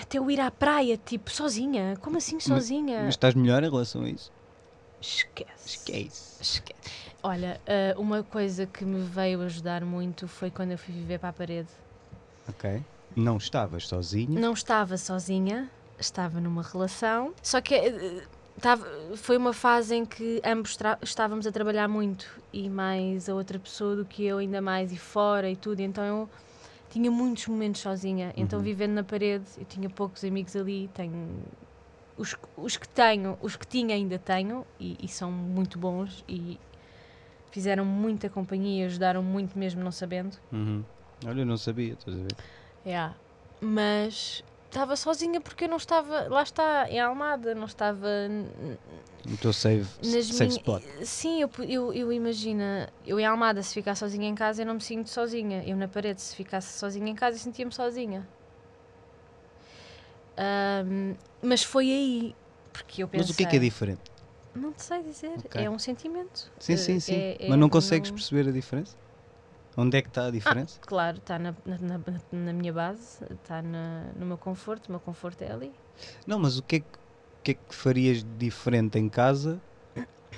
Até 0.00 0.18
eu 0.18 0.30
ir 0.30 0.40
à 0.40 0.50
praia, 0.50 0.96
tipo, 0.96 1.30
sozinha. 1.30 1.96
Como 2.00 2.16
assim 2.16 2.40
sozinha? 2.40 2.96
Mas, 2.96 3.04
mas 3.04 3.14
estás 3.14 3.34
melhor 3.34 3.62
em 3.62 3.70
relação 3.70 4.02
a 4.04 4.08
isso? 4.08 4.32
Esquece. 5.00 5.66
Esquece. 5.66 6.42
Esquece. 6.42 7.01
Olha, 7.22 7.60
uh, 7.96 8.00
uma 8.00 8.22
coisa 8.22 8.66
que 8.66 8.84
me 8.84 9.00
veio 9.00 9.42
ajudar 9.42 9.84
muito 9.84 10.26
foi 10.26 10.50
quando 10.50 10.72
eu 10.72 10.78
fui 10.78 10.92
viver 10.92 11.18
para 11.18 11.28
a 11.28 11.32
parede. 11.32 11.68
Ok. 12.48 12.82
Não 13.14 13.36
estavas 13.36 13.86
sozinha? 13.86 14.40
Não 14.40 14.52
estava 14.52 14.96
sozinha, 14.96 15.70
estava 15.98 16.40
numa 16.40 16.62
relação. 16.62 17.32
Só 17.40 17.60
que 17.60 17.76
uh, 17.76 18.22
tava, 18.60 18.84
foi 19.16 19.36
uma 19.36 19.52
fase 19.52 19.94
em 19.94 20.04
que 20.04 20.42
ambos 20.44 20.76
estávamos 21.00 21.46
a 21.46 21.52
trabalhar 21.52 21.86
muito 21.86 22.26
e 22.52 22.68
mais 22.68 23.28
a 23.28 23.34
outra 23.34 23.58
pessoa 23.58 23.94
do 23.94 24.04
que 24.04 24.24
eu, 24.24 24.38
ainda 24.38 24.60
mais, 24.60 24.92
e 24.92 24.96
fora 24.96 25.48
e 25.48 25.54
tudo. 25.54 25.78
Então 25.78 26.04
eu 26.04 26.30
tinha 26.90 27.10
muitos 27.10 27.46
momentos 27.46 27.80
sozinha. 27.80 28.32
Então, 28.36 28.58
uhum. 28.58 28.64
vivendo 28.64 28.92
na 28.94 29.04
parede, 29.04 29.44
eu 29.56 29.64
tinha 29.64 29.88
poucos 29.88 30.24
amigos 30.24 30.56
ali. 30.56 30.90
Tenho 30.92 31.28
os, 32.16 32.36
os 32.56 32.76
que 32.76 32.88
tenho, 32.88 33.38
os 33.40 33.56
que 33.56 33.66
tinha 33.66 33.94
ainda 33.94 34.18
tenho 34.18 34.66
e, 34.78 34.96
e 35.00 35.08
são 35.08 35.30
muito 35.30 35.78
bons 35.78 36.24
e 36.28 36.58
fizeram 37.52 37.84
muita 37.84 38.28
companhia, 38.28 38.86
ajudaram 38.86 39.22
muito 39.22 39.56
mesmo 39.56 39.84
não 39.84 39.92
sabendo. 39.92 40.36
Uhum. 40.50 40.82
Olha, 41.24 41.42
eu 41.42 41.46
não 41.46 41.56
sabia, 41.56 41.92
estás 41.92 42.18
a 42.18 42.20
ver? 42.20 42.34
Yeah. 42.84 43.14
Mas 43.60 44.42
estava 44.64 44.96
sozinha 44.96 45.40
porque 45.40 45.64
eu 45.64 45.68
não 45.68 45.76
estava, 45.76 46.28
lá 46.28 46.42
está, 46.42 46.90
em 46.90 46.98
Almada, 46.98 47.54
não 47.54 47.66
estava. 47.66 48.08
No 49.24 49.36
teu 49.36 49.52
save, 49.52 49.86
save 50.02 50.50
spot. 50.50 50.82
Sim, 51.04 51.42
eu, 51.42 51.50
eu, 51.68 51.92
eu 51.92 52.12
imagino, 52.12 52.62
eu 53.06 53.20
em 53.20 53.26
Almada, 53.26 53.62
se 53.62 53.72
ficar 53.72 53.94
sozinha 53.94 54.26
em 54.26 54.34
casa, 54.34 54.62
eu 54.62 54.66
não 54.66 54.74
me 54.74 54.80
sinto 54.80 55.08
sozinha. 55.10 55.62
Eu 55.64 55.76
na 55.76 55.86
parede, 55.86 56.20
se 56.20 56.34
ficasse 56.34 56.76
sozinha 56.78 57.08
em 57.08 57.14
casa, 57.14 57.36
eu 57.36 57.40
sentia-me 57.40 57.72
sozinha. 57.72 58.26
Um, 60.86 61.14
mas 61.42 61.62
foi 61.62 61.90
aí, 61.90 62.34
porque 62.72 63.02
eu 63.02 63.08
pensei... 63.08 63.26
Mas 63.26 63.30
o 63.30 63.36
que 63.36 63.44
é 63.44 63.46
que 63.46 63.56
é 63.56 63.58
diferente? 63.58 64.00
Não 64.54 64.72
te 64.72 64.82
sei 64.82 65.02
dizer, 65.02 65.38
okay. 65.38 65.64
é 65.64 65.70
um 65.70 65.78
sentimento. 65.78 66.50
Sim, 66.58 66.76
sim, 66.76 67.00
sim. 67.00 67.14
É, 67.14 67.46
é, 67.46 67.48
mas 67.48 67.58
não 67.58 67.68
consegues 67.68 68.10
não... 68.10 68.16
perceber 68.16 68.48
a 68.48 68.52
diferença? 68.52 68.96
Onde 69.76 69.96
é 69.96 70.02
que 70.02 70.08
está 70.08 70.26
a 70.26 70.30
diferença? 70.30 70.78
Ah, 70.82 70.86
claro, 70.86 71.16
está 71.16 71.38
na, 71.38 71.54
na, 71.64 72.00
na, 72.30 72.52
minha 72.52 72.72
base, 72.72 73.24
está 73.30 73.62
no 73.62 74.26
meu 74.26 74.36
conforto, 74.36 74.88
o 74.88 74.90
meu 74.90 75.00
conforto 75.00 75.42
é 75.42 75.50
ali. 75.50 75.72
Não, 76.26 76.38
mas 76.38 76.58
o 76.58 76.62
que 76.62 76.76
é 76.76 76.80
que, 76.80 76.86
que, 77.42 77.50
é 77.52 77.54
que 77.54 77.74
farias 77.74 78.24
diferente 78.38 78.98
em 78.98 79.08
casa, 79.08 79.58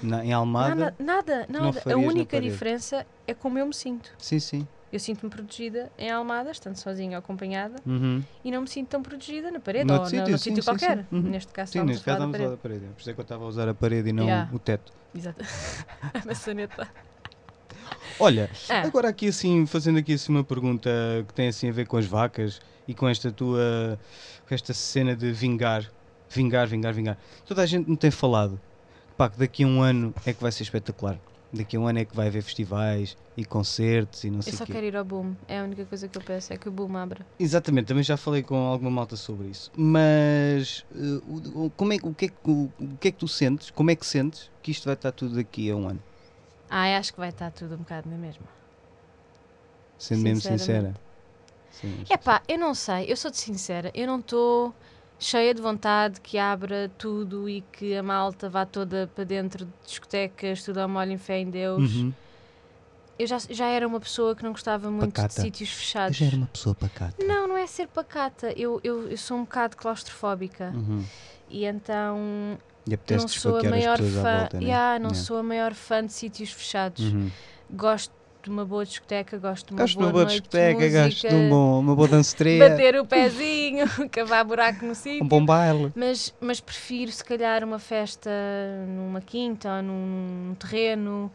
na, 0.00 0.24
em 0.24 0.32
Almada? 0.32 0.74
Nada, 0.74 0.96
nada, 1.00 1.46
nada. 1.48 1.82
A 1.92 1.96
única 1.96 2.40
diferença 2.40 3.04
é 3.26 3.34
como 3.34 3.58
eu 3.58 3.66
me 3.66 3.74
sinto. 3.74 4.14
Sim, 4.18 4.38
sim. 4.38 4.68
Eu 4.94 5.00
sinto-me 5.00 5.28
protegida 5.28 5.90
em 5.98 6.08
Almada, 6.08 6.52
estando 6.52 6.76
sozinha 6.76 7.16
ou 7.16 7.18
acompanhada, 7.18 7.82
uhum. 7.84 8.22
e 8.44 8.50
não 8.52 8.60
me 8.60 8.68
sinto 8.68 8.90
tão 8.90 9.02
protegida 9.02 9.50
na 9.50 9.58
parede 9.58 9.86
no 9.86 9.98
ou 9.98 10.06
sítio, 10.06 10.28
no, 10.28 10.38
sítio 10.38 10.62
qualquer. 10.62 10.98
Sim. 10.98 11.06
Uhum. 11.10 11.22
Neste 11.22 11.52
caso, 11.52 11.72
sim, 11.72 11.82
neste 11.82 12.04
caso 12.04 12.24
estamos 12.30 12.52
a 12.52 12.56
parede. 12.56 12.86
Por 12.86 13.00
isso 13.00 13.10
é 13.10 13.12
que 13.12 13.18
eu 13.18 13.22
estava 13.24 13.42
a 13.42 13.48
usar 13.48 13.68
a 13.68 13.74
parede 13.74 14.10
e 14.10 14.12
não 14.12 14.22
yeah. 14.22 14.48
o 14.54 14.58
teto. 14.60 14.92
Exato. 15.12 15.44
a 16.14 16.24
maçaneta. 16.24 16.88
Olha, 18.20 18.48
ah. 18.70 18.82
agora 18.82 19.08
aqui 19.08 19.26
assim, 19.26 19.66
fazendo 19.66 19.98
aqui 19.98 20.12
assim 20.12 20.30
uma 20.30 20.44
pergunta 20.44 20.88
que 21.26 21.34
tem 21.34 21.48
assim 21.48 21.68
a 21.68 21.72
ver 21.72 21.88
com 21.88 21.96
as 21.96 22.06
vacas 22.06 22.60
e 22.86 22.94
com 22.94 23.08
esta 23.08 23.32
tua, 23.32 23.98
com 24.46 24.54
esta 24.54 24.72
cena 24.72 25.16
de 25.16 25.32
vingar, 25.32 25.90
vingar, 26.30 26.68
vingar, 26.68 26.94
vingar. 26.94 27.18
Toda 27.44 27.62
a 27.62 27.66
gente 27.66 27.90
me 27.90 27.96
tem 27.96 28.12
falado, 28.12 28.60
pá, 29.16 29.28
que 29.28 29.40
daqui 29.40 29.64
a 29.64 29.66
um 29.66 29.82
ano 29.82 30.14
é 30.24 30.32
que 30.32 30.40
vai 30.40 30.52
ser 30.52 30.62
espetacular 30.62 31.18
Daqui 31.54 31.76
a 31.76 31.80
um 31.80 31.86
ano 31.86 32.00
é 32.00 32.04
que 32.04 32.16
vai 32.16 32.26
haver 32.28 32.42
festivais 32.42 33.16
e 33.36 33.44
concertos 33.44 34.24
e 34.24 34.30
não 34.30 34.42
Eu 34.46 34.52
sei 34.52 34.58
só 34.58 34.64
o 34.64 34.66
quê. 34.66 34.72
quero 34.72 34.86
ir 34.86 34.96
ao 34.96 35.04
boom. 35.04 35.36
É 35.48 35.58
a 35.60 35.64
única 35.64 35.86
coisa 35.86 36.08
que 36.08 36.16
eu 36.16 36.22
peço, 36.22 36.52
é 36.52 36.56
que 36.58 36.68
o 36.68 36.72
boom 36.72 36.96
abra. 36.96 37.26
Exatamente, 37.38 37.86
também 37.88 38.04
já 38.04 38.16
falei 38.16 38.42
com 38.44 38.54
alguma 38.56 38.90
malta 38.90 39.16
sobre 39.16 39.48
isso. 39.48 39.68
Mas 39.76 40.84
o, 41.24 41.66
o- 41.66 41.70
como 41.72 41.92
é, 41.92 41.98
que- 41.98 42.06
o, 42.06 42.14
que 42.14 42.26
é 42.26 42.28
que, 42.28 42.36
o, 42.44 42.72
o 42.78 42.98
que 42.98 43.08
é 43.08 43.12
que 43.12 43.18
tu 43.18 43.26
sentes? 43.28 43.70
Como 43.70 43.90
é 43.90 43.96
que 43.96 44.06
sentes 44.06 44.50
que 44.62 44.70
isto 44.70 44.84
vai 44.84 44.94
estar 44.94 45.10
tudo 45.12 45.34
daqui 45.34 45.68
a 45.68 45.74
um 45.76 45.88
ano? 45.88 46.02
Ah, 46.68 46.88
eu 46.90 46.98
acho 46.98 47.12
que 47.12 47.18
vai 47.20 47.30
estar 47.30 47.50
tudo 47.52 47.74
um 47.74 47.78
bocado 47.78 48.08
na 48.08 48.18
mesma. 48.18 48.46
Sendo 49.98 50.22
mesmo 50.22 50.40
sincera. 50.40 50.94
É 52.08 52.16
pá, 52.16 52.42
eu 52.48 52.58
não 52.58 52.74
sei, 52.74 53.10
eu 53.10 53.16
sou-te 53.16 53.38
sincera, 53.38 53.90
eu 53.94 54.06
não 54.06 54.20
estou 54.20 54.74
cheia 55.18 55.54
de 55.54 55.62
vontade 55.62 56.20
que 56.20 56.36
abra 56.38 56.90
tudo 56.98 57.48
e 57.48 57.62
que 57.72 57.94
a 57.96 58.02
malta 58.02 58.48
vá 58.48 58.66
toda 58.66 59.10
para 59.14 59.24
dentro 59.24 59.64
de 59.64 59.72
discotecas, 59.86 60.62
tudo 60.62 60.78
ao 60.78 60.88
molho 60.88 61.12
em 61.12 61.18
fé 61.18 61.38
em 61.38 61.50
Deus. 61.50 61.94
Uhum. 61.96 62.12
Eu 63.18 63.26
já, 63.28 63.38
já 63.48 63.66
era 63.68 63.86
uma 63.86 64.00
pessoa 64.00 64.34
que 64.34 64.42
não 64.42 64.50
gostava 64.50 64.90
muito 64.90 65.14
Pacata. 65.14 65.28
de 65.28 65.40
sítios 65.42 65.70
Eu 65.70 65.76
fechados. 65.76 66.16
já 66.16 66.26
era 66.26 66.36
uma 66.36 66.46
pessoa 66.48 66.74
pacata. 66.74 67.24
Não, 67.24 67.46
não 67.46 67.56
é 67.56 67.66
ser 67.66 67.86
pacata, 67.86 68.52
eu, 68.56 68.80
eu, 68.82 69.08
eu 69.08 69.16
sou 69.16 69.36
um 69.38 69.42
bocado 69.44 69.76
claustrofóbica 69.76 70.72
Uhum. 70.74 71.04
e 71.48 71.64
então 71.64 72.58
E 72.86 72.98
não 73.14 73.28
sou 73.28 73.58
a 73.58 73.62
maior 73.62 73.98
fã. 73.98 74.38
volta, 74.38 74.58
né? 74.60 74.64
Yeah, 74.66 74.98
não 74.98 75.10
Yeah. 75.10 75.24
sou 75.24 75.38
a 75.38 75.42
maior 75.44 75.74
fã 75.74 76.04
de 76.04 76.12
sítios 76.12 76.50
fechados. 76.52 77.04
Uhum. 77.12 77.30
Gosto 77.70 78.12
de 78.44 78.50
uma 78.50 78.64
boa 78.64 78.84
discoteca, 78.84 79.38
gosto 79.38 79.66
de 79.68 79.72
uma 79.72 79.80
Gosto 79.80 79.92
de 79.94 79.98
boa, 79.98 80.06
uma 80.06 80.12
boa 80.12 80.24
noite 80.24 80.40
discoteca, 80.42 80.80
de 80.80 80.90
gosto 80.90 81.04
música, 81.06 81.28
de 81.28 81.34
um 81.34 81.48
bom, 81.48 81.80
uma 81.80 81.96
boa 81.96 82.08
danceteria, 82.08 82.68
bater 82.68 82.96
o 83.00 83.06
pezinho, 83.06 83.86
cavar 84.12 84.44
buraco 84.44 84.84
no 84.84 84.94
sítio. 84.94 85.24
um 85.24 85.28
bom 85.28 85.44
baile. 85.44 85.92
Mas, 85.96 86.32
mas 86.40 86.60
prefiro, 86.60 87.10
se 87.10 87.24
calhar, 87.24 87.64
uma 87.64 87.78
festa 87.78 88.30
numa 88.88 89.20
quinta 89.20 89.76
ou 89.76 89.82
num, 89.82 90.54
terreno, 90.58 91.30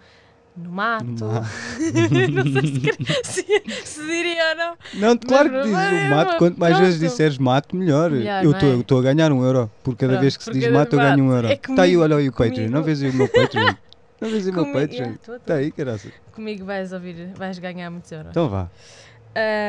no 0.56 0.70
mato. 0.72 1.06
Numa- 1.06 1.42
não 2.34 2.44
sei 2.62 3.24
se, 3.24 3.86
se, 3.86 4.06
diria 4.06 4.50
ou 4.52 4.56
não. 4.58 4.78
Não, 4.96 5.18
claro 5.18 5.50
que 5.50 5.56
dizes 5.62 5.72
o 5.74 5.74
mas- 5.78 6.10
mato, 6.10 6.38
quanto 6.38 6.60
mais 6.60 6.78
vezes 6.80 6.98
pronto. 7.00 7.10
disseres 7.12 7.38
mato, 7.38 7.76
melhor. 7.76 8.12
Melhor, 8.12 8.44
eu 8.44 8.52
não 8.52 8.60
é? 8.60 8.76
estou 8.82 9.00
a 9.00 9.02
ganhar 9.02 9.32
um 9.32 9.44
euro 9.44 9.72
por 9.84 9.96
cada 9.96 10.14
Pronto, 10.14 10.22
vez 10.22 10.38
que 10.38 10.44
se 10.44 10.52
diz 10.52 10.64
cada 10.66 10.78
mato, 10.78 10.96
eu 10.96 11.00
ganho 11.00 11.24
um 11.24 11.28
mato. 11.28 11.36
euro. 11.38 11.48
É 11.48 11.54
Está 11.54 11.72
aí, 11.72 11.76
comigo- 11.94 12.02
olha 12.04 12.16
aí 12.18 12.28
o 12.30 12.32
Patreon. 12.32 12.54
comigo- 12.56 12.74
Não 12.74 12.84
vês 12.84 13.02
aí 13.02 13.10
o 13.10 13.14
meu 13.14 13.28
Patreon? 13.28 13.74
Não 14.22 14.30
vês 14.30 14.48
o 14.48 14.54
meu? 14.54 14.66
Yeah, 14.66 15.18
tô, 15.20 15.32
tô. 15.32 15.36
Está 15.38 15.56
aí, 15.56 15.72
caraças. 15.72 16.12
Comigo 16.34 16.66
vais 16.66 16.92
ouvir, 16.92 17.34
vais 17.36 17.58
ganhar 17.60 17.90
muitos 17.90 18.12
euros. 18.12 18.32
Então 18.32 18.50
vá. 18.50 18.70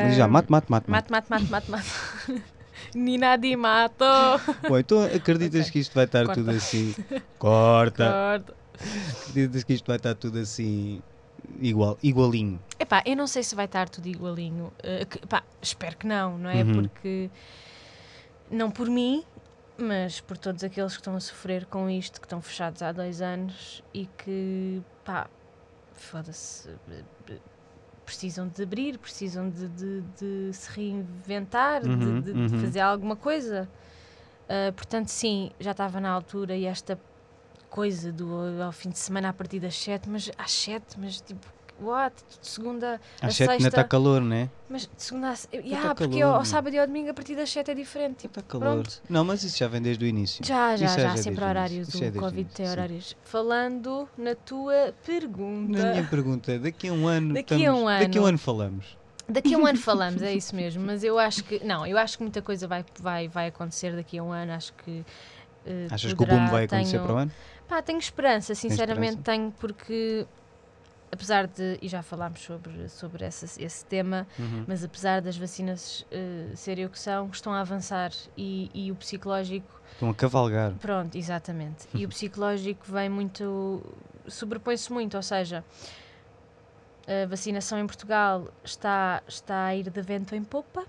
Mas 0.02 0.16
já, 0.16 0.26
mato, 0.26 0.50
mato. 0.50 0.70
mato. 0.70 0.90
Mato, 0.90 1.10
mato, 1.12 1.26
mato, 1.30 1.50
mato, 1.50 1.70
mato. 1.70 1.86
Nina 2.94 3.36
di 3.36 3.54
mato. 3.56 4.04
Bom, 4.68 4.78
então 4.78 5.02
acreditas 5.04 5.62
Ok. 5.62 5.72
que 5.72 5.78
isto 5.80 5.94
vai 5.94 6.04
estar 6.06 6.24
Corta. 6.24 6.40
tudo 6.40 6.50
assim? 6.50 6.94
Corta. 7.38 8.10
Corta. 8.10 8.54
Acreditas 9.28 9.64
que 9.64 9.72
isto 9.74 9.86
vai 9.86 9.96
estar 9.96 10.14
tudo 10.14 10.38
assim 10.38 11.00
igual, 11.60 11.98
igualinho? 12.02 12.60
Epá, 12.78 13.02
eu 13.04 13.14
não 13.14 13.26
sei 13.26 13.42
se 13.42 13.54
vai 13.54 13.66
estar 13.66 13.88
tudo 13.88 14.08
igualinho. 14.08 14.72
eh, 14.82 15.04
que- 15.04 15.24
pá, 15.26 15.42
espero 15.60 15.96
que 15.96 16.06
não, 16.06 16.38
não 16.38 16.48
é? 16.50 16.62
Uhum. 16.64 16.72
Porque 16.72 17.30
não 18.50 18.70
por 18.70 18.88
mim, 18.88 19.22
mas 19.82 20.20
por 20.20 20.36
todos 20.38 20.62
aqueles 20.64 20.92
que 20.92 21.00
estão 21.00 21.16
a 21.16 21.20
sofrer 21.20 21.66
com 21.66 21.88
isto, 21.88 22.20
que 22.20 22.26
estão 22.26 22.40
fechados 22.40 22.82
há 22.82 22.92
dois 22.92 23.20
anos 23.22 23.82
e 23.94 24.06
que, 24.06 24.82
pá, 25.04 25.28
foda-se, 25.94 26.68
precisam 28.04 28.48
de 28.48 28.62
abrir, 28.62 28.98
precisam 28.98 29.48
de, 29.48 29.68
de- 29.68 30.00
de 30.18 30.52
se 30.52 30.70
reinventar, 30.72 31.80
de- 31.82 31.88
Uhum, 31.88 32.20
de, 32.20 32.32
de 32.32 32.38
uhum. 32.54 32.60
fazer 32.60 32.80
alguma 32.80 33.16
coisa. 33.16 33.68
Ah, 34.48 34.72
portanto, 34.72 35.08
sim, 35.08 35.52
já 35.60 35.70
estava 35.70 36.00
na 36.00 36.10
altura 36.10 36.56
e 36.56 36.64
esta 36.64 36.98
coisa 37.68 38.12
do 38.12 38.60
ao 38.60 38.72
fim 38.72 38.90
de 38.90 38.98
semana 38.98 39.28
a 39.28 39.32
partir 39.32 39.60
das 39.60 39.76
7, 39.76 40.08
mas 40.08 40.28
às 40.36 40.50
7, 40.50 40.98
mas 40.98 41.20
tipo, 41.20 41.46
what? 41.82 42.14
De 42.40 42.46
segunda 42.48 43.00
a 43.20 43.26
Às 43.26 43.34
sete 43.36 43.50
ainda 43.50 43.62
sexta. 43.64 43.80
está 43.80 43.84
calor, 43.84 44.20
não 44.20 44.36
é? 44.36 44.48
Mas 44.68 44.82
de 44.82 44.88
segunda 45.02 45.30
a. 45.30 45.36
se- 45.36 45.48
tá 45.48 45.56
Yeah, 45.58 45.94
porque 45.94 46.18
calor, 46.20 46.32
ao, 46.34 46.36
meu. 46.38 46.44
sábado 46.44 46.74
e 46.74 46.78
ao 46.78 46.86
domingo 46.86 47.10
a 47.10 47.14
partir 47.14 47.34
das 47.34 47.50
7 47.50 47.70
é 47.70 47.74
diferente. 47.74 48.18
Tipo, 48.18 48.38
Está 48.40 48.42
calor. 48.58 48.74
pronto. 48.82 49.02
Não, 49.08 49.24
mas 49.24 49.42
isso 49.42 49.58
já 49.58 49.66
vem 49.68 49.82
desde 49.82 50.04
o 50.04 50.08
início. 50.08 50.44
Já, 50.44 50.76
já, 50.76 50.86
é 50.86 50.88
já, 50.88 50.96
já 51.14 51.16
sempre 51.16 51.44
horários. 51.44 51.88
Isso 51.88 52.02
O 52.02 52.04
é 52.06 52.10
Covid 52.10 52.40
início, 52.40 52.56
tem 52.56 52.66
sim. 52.66 52.72
horários. 52.72 53.16
Falando 53.24 54.08
na 54.16 54.34
tua 54.34 54.94
pergunta. 55.04 55.78
Na 55.78 55.90
minha 55.92 56.04
pergunta, 56.06 56.58
daqui 56.58 56.88
a 56.88 56.92
um 56.92 57.06
ano. 57.08 57.34
Daqui 57.34 57.54
a 57.54 57.56
estamos- 57.58 57.80
um 57.82 57.84
Daqui 57.86 58.18
a 58.18 58.20
um 58.20 58.24
ano. 58.24 58.28
ano 58.28 58.38
falamos. 58.38 58.98
Daqui 59.28 59.54
a 59.54 59.58
um 59.58 59.66
ano 59.66 59.78
falamos, 59.78 60.22
é 60.22 60.32
isso 60.34 60.54
mesmo. 60.56 60.84
Mas 60.84 61.02
eu 61.04 61.18
acho 61.18 61.42
que. 61.44 61.64
Não, 61.64 61.86
eu 61.86 61.96
acho 61.98 62.16
que 62.18 62.22
muita 62.24 62.42
coisa 62.42 62.66
vai, 62.68 62.84
vai, 63.00 63.28
vai 63.28 63.46
acontecer 63.48 63.94
daqui 63.96 64.18
a 64.18 64.22
um 64.22 64.32
ano. 64.32 64.52
Acho 64.52 64.72
que. 64.74 65.04
eh, 65.66 65.86
Achas 65.90 66.08
que 66.12 66.14
o 66.14 66.16
poderá- 66.16 66.38
boom 66.38 66.48
vai 66.50 66.64
acontecer 66.64 66.90
tenho- 66.92 67.02
para 67.04 67.14
o 67.14 67.16
ano? 67.18 67.32
Pá, 67.68 67.80
tenho 67.80 67.98
esperança, 68.00 68.52
sinceramente 68.56 69.18
tenho, 69.18 69.52
porque 69.60 70.26
apesar 71.12 71.46
de, 71.46 71.78
e 71.82 71.88
já 71.88 72.02
falámos 72.02 72.40
sobre, 72.40 72.88
sobre 72.88 73.24
essa, 73.24 73.44
esse 73.60 73.84
tema, 73.84 74.26
Uhum. 74.38 74.64
mas 74.66 74.84
apesar 74.84 75.20
das 75.20 75.36
vacinas 75.36 76.06
eh, 76.10 76.50
serem 76.54 76.84
o 76.86 76.88
que 76.90 76.98
são, 76.98 77.28
estão 77.30 77.52
a 77.52 77.60
avançar 77.60 78.12
e, 78.36 78.70
e 78.72 78.92
o 78.92 78.94
psicológico, 78.94 79.80
Estão 79.92 80.10
a 80.10 80.14
cavalgar. 80.14 80.72
pronto, 80.80 81.16
exatamente, 81.18 81.88
e 81.94 82.04
o 82.06 82.08
psicológico 82.08 82.84
vem 82.90 83.08
muito, 83.08 83.82
sobrepõe-se 84.28 84.92
muito, 84.92 85.16
ou 85.16 85.22
seja, 85.22 85.64
a 87.06 87.26
vacinação 87.26 87.78
em 87.78 87.86
Portugal 87.86 88.48
está, 88.64 89.22
está 89.26 89.64
a 89.66 89.74
ir 89.74 89.90
de 89.90 90.02
vento 90.02 90.34
em 90.34 90.44
popa. 90.44 90.84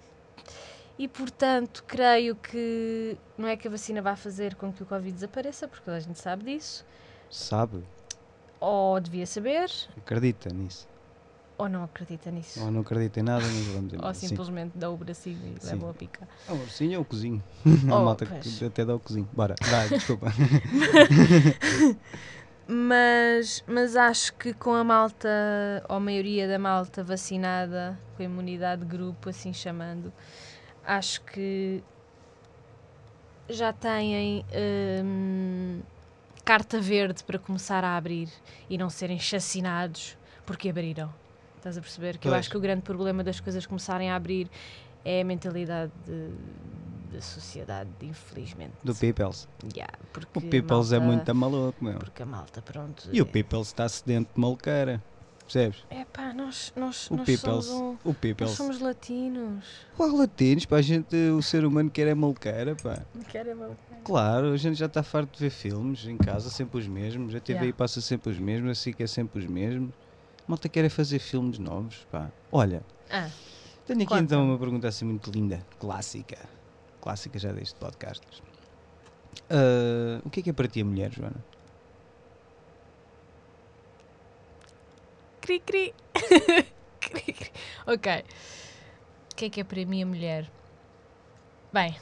E 1.00 1.08
portanto, 1.08 1.84
creio 1.88 2.36
que 2.36 3.18
não 3.36 3.48
é 3.48 3.58
que 3.58 3.68
a 3.68 3.72
vacina 3.72 4.04
vá 4.04 4.16
fazer 4.16 4.54
com 4.54 4.72
que 4.72 4.84
o 4.84 4.86
Covid 4.86 5.12
desapareça, 5.12 5.68
porque 5.68 5.90
a 5.90 6.00
gente 6.00 6.20
sabe 6.20 6.44
disso, 6.44 6.86
Sabe? 7.28 7.84
Ou 8.62 9.00
devia 9.00 9.26
saber, 9.26 9.70
Acredita 9.98 10.50
nisso. 10.54 10.88
ou 11.58 11.68
não 11.68 11.84
acredita 11.84 12.32
nisso. 12.32 12.60
Ou 12.62 12.72
não 12.72 12.82
acredita 12.82 13.20
em 13.20 13.24
nada, 13.24 13.42
mas 13.42 13.68
vamos 13.68 13.94
embora. 13.94 14.08
Ou 14.08 14.14
Sim. 14.14 14.28
simplesmente 14.28 14.78
dá 14.78 14.90
o 14.90 14.98
bracinho 14.98 15.40
e 15.58 15.60
Sim. 15.60 15.68
leva 15.76 15.90
a 15.92 15.94
pica. 15.94 16.28
Ah, 16.48 16.54
o 16.54 16.60
ursinho 16.60 17.00
ou 17.00 17.04
o 17.04 17.06
cozinho? 17.06 17.44
Oh, 17.92 17.96
a 17.96 18.06
malta 18.06 18.26
que 18.26 18.66
até 18.66 18.86
dá 18.86 18.96
o 18.96 19.00
cozinho. 19.00 19.28
Bora, 19.34 19.56
vai, 19.70 19.90
desculpa. 19.90 20.28
Mas, 22.68 23.64
mas 23.68 23.96
acho 23.98 24.34
que 24.36 24.54
com 24.54 24.74
a 24.74 24.84
malta, 24.84 25.28
ou 25.90 25.98
a 25.98 26.00
maioria 26.00 26.48
da 26.48 26.58
malta 26.58 27.04
vacinada, 27.04 28.00
com 28.16 28.22
a 28.22 28.26
imunidade 28.26 28.82
de 28.82 28.88
grupo, 28.88 29.30
assim 29.30 29.52
chamando, 29.52 30.14
acho 30.86 31.22
que 31.26 31.84
já 33.50 33.74
têm 33.74 34.46
hum, 35.04 35.82
carta 36.44 36.80
verde 36.80 37.24
para 37.24 37.40
começar 37.40 37.84
a 37.84 37.96
abrir 37.98 38.30
e 38.70 38.78
não 38.78 38.90
serem 38.90 39.20
chacinados 39.20 40.18
porque 40.46 40.70
abriram. 40.70 41.14
Estás 41.58 41.78
a 41.78 41.82
perceber? 41.82 42.18
Que 42.18 42.28
eu 42.28 42.32
Pois. 42.32 42.40
acho 42.40 42.50
que 42.50 42.58
o 42.58 42.60
grande 42.60 42.82
problema 42.82 43.24
das 43.24 43.40
coisas 43.40 43.66
começarem 43.66 44.10
a 44.10 44.16
abrir 44.16 44.50
é 45.06 45.22
a 45.22 45.26
mentalidade 45.26 45.92
de- 46.06 46.32
da 47.14 47.22
sociedade, 47.22 47.90
infelizmente. 48.02 48.74
Do 48.84 48.96
Peoples. 48.96 49.48
Yeah, 49.76 49.92
porque 50.14 50.40
O 50.40 50.42
Peoples 50.42 50.92
é 50.92 51.00
malta- 51.00 51.34
muito 51.34 51.36
maluco, 51.36 51.84
meu. 51.84 52.00
Porque 52.00 52.24
a 52.24 52.26
malta, 52.26 52.62
pronto. 52.62 53.10
E 53.12 53.22
o 53.22 53.26
Peoples 53.26 53.68
está 53.68 53.88
sedento 53.88 54.32
de 54.34 54.40
maluqueira. 54.42 55.04
Percebes? 55.52 55.84
É 55.90 56.06
pá, 56.06 56.32
nós, 56.34 56.72
nós, 56.78 57.10
O 57.12 57.18
nós 57.18 57.26
Peoples. 57.26 57.66
somos 57.66 57.70
um. 57.70 57.98
O 58.10 58.14
Peoples. 58.14 58.52
somos 58.52 58.80
latinos. 58.80 59.66
Qual 59.98 60.10
latinos? 60.16 60.66
Pá, 60.66 60.78
a 60.78 60.82
gente, 60.82 61.14
o 61.38 61.42
ser 61.42 61.66
humano 61.66 61.90
quer 61.90 62.08
é 62.08 62.14
maluqueira, 62.16 62.74
pá. 62.76 63.00
Querem 63.30 63.54
mal. 63.56 63.76
Claro, 64.06 64.54
a 64.54 64.58
gente 64.58 64.76
já 64.76 64.86
está 64.86 65.04
farto 65.04 65.34
de 65.38 65.40
ver 65.44 65.50
filmes 65.50 66.06
em 66.06 66.16
casa, 66.18 66.50
sempre 66.50 66.80
os 66.80 66.88
mesmos. 66.88 67.36
A 67.36 67.40
TV 67.42 67.60
Yeah. 67.60 67.78
passa 67.78 68.00
sempre 68.00 68.32
os 68.32 68.40
mesmos, 68.40 68.72
assim 68.72 68.94
que 68.94 69.04
é 69.04 69.08
sempre 69.08 69.40
os 69.40 69.46
mesmos. 69.46 69.92
A 70.40 70.44
malta 70.52 70.70
quer 70.70 70.86
é 70.86 70.90
fazer 70.90 71.20
filmes 71.20 71.60
novos, 71.60 72.08
pá. 72.10 72.32
Olha, 72.52 72.82
Ah, 73.10 73.30
tenho 73.86 74.00
aqui 74.00 74.08
Conta-me. 74.08 74.26
então 74.26 74.46
uma 74.46 74.58
pergunta 74.58 74.88
assim 74.88 75.04
muito 75.04 75.30
linda, 75.30 75.66
clássica. 75.80 76.38
Clássica 77.02 77.38
já 77.38 77.52
deste 77.52 77.76
podcast. 77.78 78.26
Ah, 79.50 80.22
o 80.24 80.30
que 80.30 80.40
é 80.40 80.44
que 80.44 80.50
é 80.50 80.54
para 80.54 80.68
ti 80.70 80.80
a 80.82 80.86
mulher, 80.86 81.12
Joana? 81.12 81.44
Cri 85.42 85.60
cri. 85.60 85.94
cri 87.02 87.34
cri. 87.34 87.52
Ok. 87.88 88.24
O 89.32 89.36
que 89.36 89.46
é 89.46 89.50
que 89.50 89.62
é 89.62 89.64
para 89.64 89.86
mim 89.86 90.04
a 90.04 90.06
mulher? 90.06 90.52
Bem, 91.74 91.96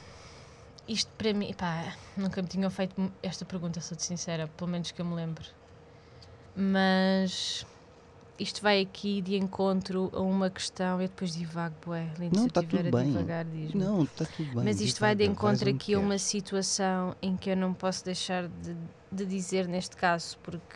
isto 0.86 1.10
para 1.16 1.32
mim. 1.32 1.52
Pá, 1.54 1.94
nunca 2.16 2.42
me 2.42 2.48
tinham 2.48 2.70
feito 2.70 3.10
esta 3.22 3.44
pergunta, 3.44 3.80
sou-te 3.80 4.02
sincera, 4.04 4.46
pelo 4.48 4.70
menos 4.70 4.90
que 4.90 5.00
eu 5.00 5.04
me 5.06 5.14
lembro. 5.14 5.44
Mas. 6.54 7.66
Isto 8.38 8.62
vai 8.62 8.80
aqui 8.80 9.20
de 9.20 9.36
encontro 9.36 10.10
a 10.14 10.20
uma 10.20 10.48
questão. 10.48 10.98
Eu 11.00 11.08
depois 11.08 11.34
divago, 11.34 11.74
bué. 11.84 12.10
Lindo, 12.18 12.36
Não, 12.36 12.44
se 12.44 12.48
tá 12.50 12.60
estiver 12.62 12.84
tudo 12.84 12.96
a 12.96 13.00
bem. 13.02 13.10
divagar, 13.12 13.44
diz-me. 13.44 13.84
Não, 13.84 14.02
está 14.04 14.24
tudo 14.24 14.54
bem. 14.54 14.64
Mas 14.64 14.80
isto 14.80 14.98
vai 14.98 15.14
de 15.14 15.24
divaga, 15.24 15.38
encontro 15.38 15.68
aqui 15.68 15.92
a 15.92 15.98
uma 15.98 16.16
situação 16.16 17.14
em 17.20 17.36
que 17.36 17.50
eu 17.50 17.56
não 17.56 17.74
posso 17.74 18.02
deixar 18.02 18.48
de, 18.48 18.74
de 19.12 19.26
dizer 19.26 19.68
neste 19.68 19.94
caso, 19.94 20.38
porque 20.42 20.74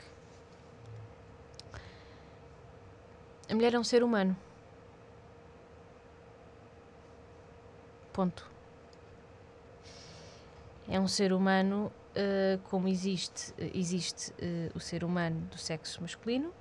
a 3.48 3.54
mulher 3.54 3.74
é 3.74 3.78
um 3.78 3.84
ser 3.84 4.02
humano. 4.02 4.36
Ponto. 8.12 8.50
É 10.88 11.00
um 11.00 11.08
ser 11.08 11.32
humano, 11.32 11.90
eh, 12.14 12.58
como 12.64 12.86
existe, 12.88 13.52
existe 13.74 14.32
eh, 14.38 14.70
o 14.74 14.80
ser 14.80 15.02
humano 15.02 15.40
do 15.50 15.58
sexo 15.58 16.00
masculino 16.02 16.52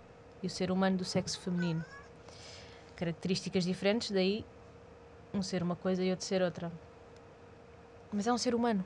e 0.42 0.48
o 0.48 0.50
ser 0.50 0.72
humano 0.72 0.98
do 0.98 1.06
sexo 1.06 1.40
feminino. 1.40 1.84
Características 2.96 3.66
diferentes, 3.66 4.12
daí 4.12 4.46
um 5.34 5.42
ser 5.42 5.64
uma 5.64 5.76
coisa 5.76 6.04
e 6.04 6.10
outro 6.12 6.26
ser 6.26 6.42
outra. 6.42 6.72
Mas 8.12 8.28
é 8.28 8.34
um 8.34 8.38
ser 8.38 8.56
humano. 8.56 8.86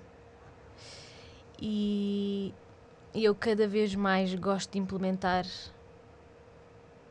E 1.59 2.53
eu 3.13 3.33
cada 3.35 3.67
vez 3.67 3.93
mais 3.95 4.33
gosto 4.35 4.71
de 4.71 4.79
implementar 4.79 5.45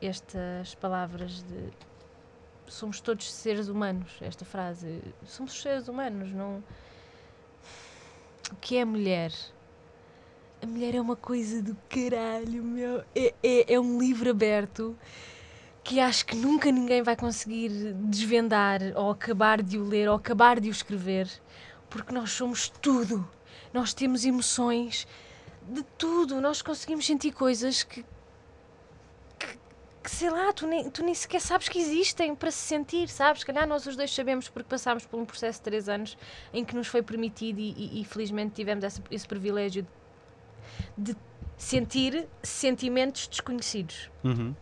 estas 0.00 0.74
palavras 0.74 1.42
de 1.42 1.72
somos 2.68 3.00
todos 3.00 3.32
seres 3.32 3.68
humanos, 3.68 4.18
esta 4.20 4.44
frase. 4.44 5.02
Somos 5.24 5.60
seres 5.60 5.88
humanos, 5.88 6.32
não. 6.32 6.62
O 8.50 8.56
que 8.60 8.76
é 8.76 8.82
a 8.82 8.86
mulher? 8.86 9.32
A 10.62 10.66
mulher 10.66 10.94
é 10.94 11.00
uma 11.00 11.16
coisa 11.16 11.62
do 11.62 11.76
caralho, 11.88 12.62
meu. 12.62 13.04
É, 13.14 13.34
é, 13.42 13.74
é 13.74 13.80
um 13.80 13.98
livro 13.98 14.30
aberto 14.30 14.96
que 15.84 16.00
acho 16.00 16.26
que 16.26 16.34
nunca 16.34 16.72
ninguém 16.72 17.02
vai 17.02 17.14
conseguir 17.14 17.70
desvendar 17.94 18.80
ou 18.96 19.10
acabar 19.10 19.62
de 19.62 19.78
o 19.78 19.84
ler 19.84 20.08
ou 20.08 20.16
acabar 20.16 20.58
de 20.58 20.68
o 20.68 20.72
escrever, 20.72 21.28
porque 21.88 22.12
nós 22.12 22.30
somos 22.30 22.68
tudo. 22.68 23.28
Nós 23.72 23.94
temos 23.94 24.24
emoções 24.24 25.06
de 25.68 25.82
tudo. 25.96 26.40
Nós 26.40 26.62
conseguimos 26.62 27.06
sentir 27.06 27.32
coisas 27.32 27.84
que, 27.84 28.04
que, 30.06 30.10
sei 30.12 30.30
lá, 30.30 30.52
tu 30.52 30.68
nem, 30.68 30.88
tu 30.88 31.02
nem 31.02 31.12
sequer 31.12 31.40
sabes 31.40 31.68
que 31.68 31.80
existem 31.80 32.32
para 32.32 32.48
se 32.52 32.58
sentir, 32.58 33.08
sabes? 33.08 33.40
Se 33.40 33.46
calhar 33.46 33.66
nós 33.66 33.84
os 33.86 33.96
dois 33.96 34.14
sabemos 34.14 34.48
porque 34.48 34.68
passámos 34.68 35.04
por 35.04 35.18
um 35.18 35.24
processo 35.24 35.58
de 35.58 35.64
três 35.64 35.88
anos 35.88 36.16
em 36.54 36.64
que 36.64 36.76
nos 36.76 36.86
foi 36.86 37.02
permitido 37.02 37.58
e, 37.58 37.72
e, 37.72 38.00
e 38.00 38.04
felizmente 38.04 38.54
tivemos 38.54 38.84
esse, 38.84 39.02
esse 39.10 39.26
privilégio 39.26 39.84
de, 40.96 41.12
de, 41.12 41.18
sentir 41.58 42.28
sentimentos 42.40 43.26
desconhecidos. 43.26 44.08
Uhum. 44.22 44.54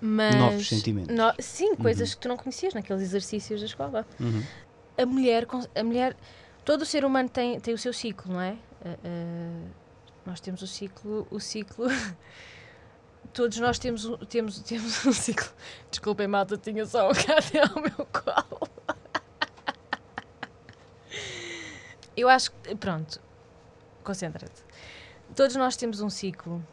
Mas, 0.00 0.34
Novos 0.34 0.68
sentimentos. 0.68 1.14
No, 1.14 1.32
sim, 1.38 1.76
coisas 1.76 2.12
que 2.12 2.20
tu 2.20 2.28
não 2.28 2.36
conhecias 2.36 2.74
naqueles 2.74 3.00
exercícios 3.00 3.60
da 3.60 3.66
escola. 3.66 4.04
Uhum. 4.18 4.42
A 4.98 5.06
mulher, 5.06 5.46
a 5.72 5.84
mulher, 5.84 6.16
todo 6.64 6.82
o 6.82 6.86
ser 6.86 7.04
humano 7.04 7.28
tem, 7.28 7.60
tem 7.60 7.72
o 7.72 7.78
seu 7.78 7.92
ciclo, 7.92 8.32
não 8.32 8.40
é? 8.40 8.52
Uh, 8.52 8.88
uh, 8.88 9.70
nós 10.26 10.40
temos 10.40 10.60
o 10.62 10.66
ciclo, 10.66 11.28
o 11.30 11.38
ciclo. 11.38 11.86
Todos 13.32 13.58
nós 13.58 13.78
temos, 13.78 14.08
temos, 14.28 14.58
temos 14.62 15.06
um 15.06 15.12
ciclo. 15.12 15.48
Desculpem, 15.90 16.26
malta, 16.26 16.56
tinha 16.56 16.84
só 16.86 17.08
um 17.08 17.12
gato 17.12 17.76
ao 17.76 17.82
meu 17.82 18.06
colo. 18.06 18.68
Eu 22.16 22.28
acho 22.28 22.52
que. 22.52 22.74
Pronto, 22.76 23.20
concentra-te. 24.04 24.62
Todos 25.34 25.56
nós 25.56 25.76
temos 25.76 26.00
um 26.00 26.10
ciclo. 26.10 26.64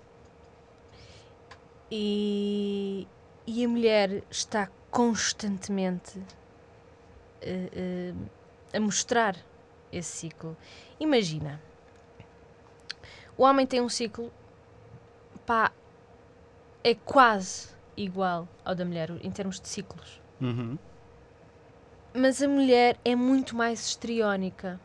E, 1.92 3.08
e 3.48 3.66
a 3.66 3.68
mulher 3.68 4.24
está 4.30 4.70
constantemente 4.92 6.20
uh, 6.20 6.24
uh, 8.14 8.30
a 8.74 8.80
mostrar 8.80 9.36
esse 9.92 10.10
ciclo. 10.10 10.56
Imagina 11.00 11.60
o 13.40 13.44
homem 13.44 13.66
tem 13.66 13.80
um 13.80 13.88
ciclo, 13.88 14.34
pá, 15.46 15.72
é 16.84 16.96
quase 16.96 17.70
igual 17.96 18.48
ao 18.64 18.74
da 18.74 18.86
mulher 18.86 19.12
em 19.22 19.32
termos 19.32 19.60
de 19.60 19.68
ciclos. 19.68 20.22
Uhum. 20.40 20.78
Mas 22.14 22.42
a 22.42 22.48
mulher 22.48 22.98
é 23.04 23.16
muito 23.16 23.56
mais 23.56 23.80
histriónica. 23.88 24.80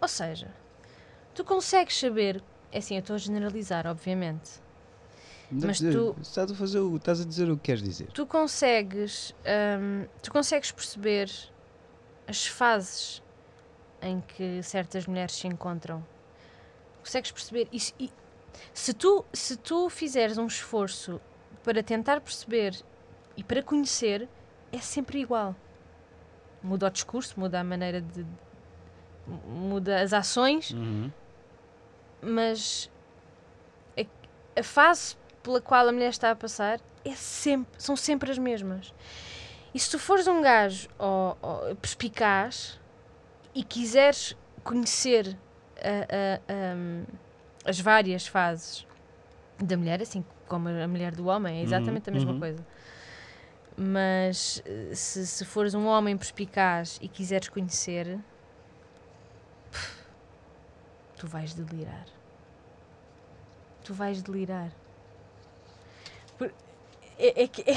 Ou 0.00 0.08
seja, 0.08 0.54
tu 1.34 1.44
consegues 1.44 1.98
saber. 1.98 2.42
É 2.70 2.78
assim, 2.78 2.94
eu 2.94 3.00
estou 3.00 3.14
a 3.14 3.18
generalizar, 3.18 3.86
obviamente. 3.86 4.62
Mas 5.50 5.78
dizer, 5.78 5.92
tu 5.92 6.16
estás 6.22 6.50
a, 6.50 6.54
fazer 6.54 6.78
o, 6.78 6.96
estás 6.96 7.20
a 7.20 7.24
dizer 7.24 7.50
o 7.50 7.56
que 7.56 7.64
queres 7.64 7.82
dizer. 7.82 8.06
Tu 8.12 8.24
consegues, 8.24 9.34
hum, 9.78 10.06
tu 10.22 10.32
consegues 10.32 10.72
perceber 10.72 11.30
as 12.26 12.46
fases 12.46 13.22
em 14.00 14.20
que 14.22 14.62
certas 14.62 15.06
mulheres 15.06 15.34
se 15.34 15.46
encontram 15.46 16.02
consegues 17.02 17.32
perceber 17.32 17.68
isso. 17.72 17.92
E 17.98 18.10
se 18.72 18.94
tu, 18.94 19.24
se 19.32 19.56
tu 19.56 19.90
fizeres 19.90 20.38
um 20.38 20.46
esforço 20.46 21.20
para 21.62 21.82
tentar 21.82 22.20
perceber 22.20 22.76
e 23.36 23.42
para 23.42 23.62
conhecer, 23.62 24.28
é 24.70 24.78
sempre 24.78 25.20
igual. 25.20 25.54
Muda 26.62 26.86
o 26.86 26.90
discurso, 26.90 27.38
muda 27.38 27.60
a 27.60 27.64
maneira 27.64 28.00
de. 28.00 28.26
muda 29.46 30.00
as 30.00 30.12
ações, 30.12 30.70
uhum. 30.70 31.10
mas 32.20 32.90
a, 33.96 34.60
a, 34.60 34.62
fase 34.62 35.16
pela 35.42 35.60
qual 35.60 35.88
a 35.88 35.92
mulher 35.92 36.10
está 36.10 36.30
a 36.30 36.36
passar 36.36 36.80
é 37.04 37.14
sempre, 37.14 37.72
são 37.78 37.96
sempre 37.96 38.30
as 38.30 38.38
mesmas. 38.38 38.94
E 39.74 39.78
se 39.78 39.90
tu 39.90 39.98
fores 39.98 40.26
um 40.28 40.42
gajo 40.42 40.88
oh, 40.98 41.34
oh, 41.42 41.74
perspicaz 41.76 42.78
e 43.54 43.64
quiseres 43.64 44.36
conhecer 44.62 45.36
a, 45.78 46.38
a, 46.48 47.68
as 47.68 47.80
várias 47.80 48.26
fases 48.26 48.86
da 49.58 49.76
mulher, 49.76 50.00
assim 50.00 50.24
como 50.52 50.68
a 50.68 50.86
mulher 50.86 51.14
do 51.14 51.28
homem, 51.28 51.60
é 51.60 51.62
exatamente 51.62 52.10
uhum, 52.10 52.12
a 52.12 52.18
mesma 52.18 52.32
uhum. 52.32 52.38
coisa. 52.38 52.66
Mas 53.74 54.62
se, 54.92 55.26
se 55.26 55.44
fores 55.46 55.72
um 55.72 55.86
homem 55.86 56.14
perspicaz 56.14 56.98
e 57.00 57.08
quiseres 57.08 57.48
conhecer, 57.48 58.18
tu 61.16 61.26
vais 61.26 61.54
delirar. 61.54 62.04
Tu 63.82 63.94
vais 63.94 64.20
delirar. 64.20 64.70
Por, 66.36 66.52
é, 67.18 67.44
é, 67.44 67.48
que, 67.48 67.62
é, 67.62 67.74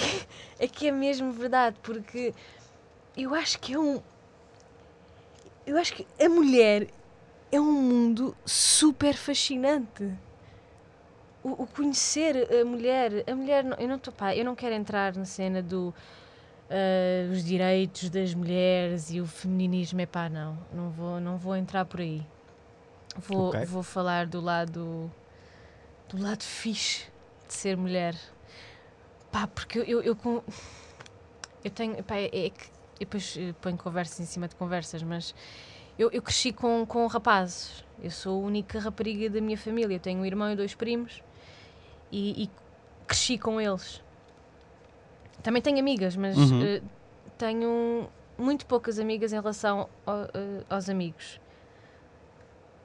é 0.66 0.68
que 0.68 0.90
é 0.90 0.92
mesmo 0.92 1.32
verdade, 1.32 1.78
porque 1.82 2.34
eu 3.16 3.34
acho 3.34 3.58
que 3.58 3.74
é 3.74 3.80
um. 3.80 4.02
Eu 5.66 5.78
acho 5.78 5.94
que 5.94 6.06
a 6.22 6.28
mulher 6.28 6.90
é 7.54 7.62
um 7.62 7.72
mundo 7.72 8.36
super 8.46 9.16
fascinante. 9.16 10.14
O, 11.46 11.62
o 11.62 11.68
conhecer 11.68 12.50
a 12.60 12.66
mulher, 12.66 13.24
a 13.30 13.36
mulher, 13.36 13.64
eu 13.78 13.88
não 13.88 13.98
estou 13.98 14.12
pá, 14.12 14.36
eu 14.36 14.44
não 14.44 14.56
quero 14.56 14.74
entrar 14.74 15.16
na 15.16 15.26
cena 15.26 15.62
do 15.62 15.94
uh, 16.70 17.32
os 17.32 17.46
direitos 17.46 18.10
das 18.10 18.34
mulheres 18.34 19.12
e 19.12 19.22
o 19.22 19.28
feminismo, 19.28 20.02
é 20.02 20.08
pá, 20.08 20.28
não, 20.28 20.58
não 20.74 20.90
vou, 20.90 21.20
não 21.20 21.38
vou 21.38 21.56
entrar 21.56 21.86
por 21.86 22.02
aí. 22.02 22.26
Vou, 23.16 23.50
okay. 23.50 23.64
vou 23.66 23.84
falar 23.84 24.26
do 24.26 24.42
lado 24.42 25.12
do 26.10 26.20
lado 26.20 26.42
fixe 26.42 27.06
de 27.48 27.54
ser 27.54 27.78
mulher. 27.78 28.16
Pá, 29.32 29.46
porque 29.46 29.78
eu, 29.78 29.84
eu, 29.84 30.02
eu, 30.02 30.44
eu 31.64 31.70
tenho, 31.70 32.04
pá, 32.04 32.16
é, 32.16 32.26
é 32.26 32.50
que 32.50 32.72
depois 33.00 33.38
ponho 33.62 33.78
conversas 33.78 34.20
em 34.20 34.26
cima 34.26 34.48
de 34.48 34.56
conversas, 34.56 35.04
mas 35.04 35.36
eu, 35.96 36.10
eu 36.12 36.24
cresci 36.24 36.52
com, 36.52 36.88
com 36.88 37.06
rapazes. 37.06 37.86
Eu 38.02 38.10
sou 38.10 38.44
a 38.44 38.48
única 38.48 38.80
rapariga 38.80 39.30
da 39.30 39.40
minha 39.40 39.58
família. 39.60 39.96
Eu 39.96 40.00
tenho 40.00 40.22
um 40.22 40.26
irmão 40.26 40.52
e 40.52 40.56
dois 40.56 40.74
primos 40.74 41.22
e, 42.12 42.44
e 42.44 42.50
cresci 43.08 43.38
com 43.38 43.60
eles. 43.60 44.04
Também 45.44 45.62
tenho 45.62 45.80
amigas, 45.80 46.16
mas 46.16 46.38
uhum. 46.38 46.78
uh, 46.78 46.82
tenho 47.38 48.10
muito 48.38 48.66
poucas 48.66 49.00
amigas 49.00 49.32
em 49.32 49.36
relação 49.36 49.90
ao, 50.06 50.24
uh, 50.24 50.66
aos 50.70 50.90
amigos. 50.90 51.40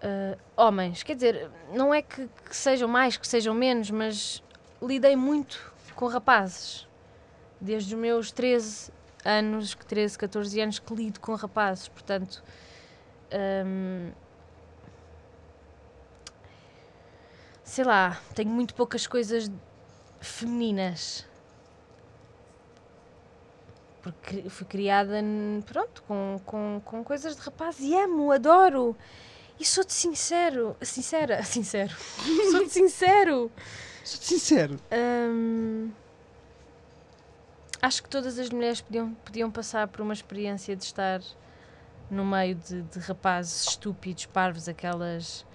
Uh, 0.02 0.38
homens, 0.56 1.02
quer 1.02 1.14
dizer, 1.14 1.50
não 1.72 1.92
é 1.92 2.00
que, 2.00 2.28
que, 2.48 2.56
sejam 2.56 2.88
mais, 2.88 3.16
que 3.16 3.26
sejam 3.26 3.54
menos, 3.54 3.90
mas 3.90 4.42
lidei 4.82 5.14
muito 5.14 5.72
com 5.94 6.06
rapazes. 6.06 6.88
Desde 7.60 7.94
os 7.94 8.00
meus 8.00 8.32
13 8.32 8.90
anos, 9.24 9.74
13, 9.74 10.18
14 10.18 10.60
anos, 10.60 10.78
que 10.78 10.94
lido 10.94 11.20
com 11.20 11.34
rapazes. 11.34 11.88
Portanto, 11.88 12.42
um, 13.66 14.10
sei 17.70 17.84
lá, 17.84 18.20
tenho 18.34 18.50
muito 18.50 18.74
poucas 18.74 19.06
coisas 19.06 19.48
femininas. 20.20 21.24
Porque 24.02 24.50
fui 24.50 24.66
criada, 24.66 25.22
pronto, 25.64 26.02
com, 26.02 26.40
com, 26.44 26.82
com 26.84 27.04
coisas 27.04 27.36
de 27.36 27.42
rapaz 27.42 27.78
e 27.78 27.94
amo, 27.94 28.32
adoro. 28.32 28.96
E 29.56 29.64
sou-te 29.64 29.92
sincero, 29.92 30.76
sincera, 30.82 31.42
sincero, 31.46 31.94
sou-te 32.50 32.70
sincero. 32.70 33.52
Sou-te 34.02 34.26
sincero. 34.26 34.80
Um, 34.90 35.92
acho 37.80 38.02
que 38.02 38.08
todas 38.08 38.36
as 38.36 38.50
mulheres 38.50 38.80
podiam, 38.80 39.14
podiam 39.14 39.48
passar 39.48 39.86
por 39.86 40.00
uma 40.00 40.12
experiência 40.12 40.74
de 40.74 40.82
estar 40.82 41.20
no 42.10 42.24
meio 42.24 42.56
de, 42.56 42.82
de 42.82 42.98
rapazes 42.98 43.68
estúpidos, 43.68 44.26
parvos, 44.26 44.68
aquelas 44.68 45.46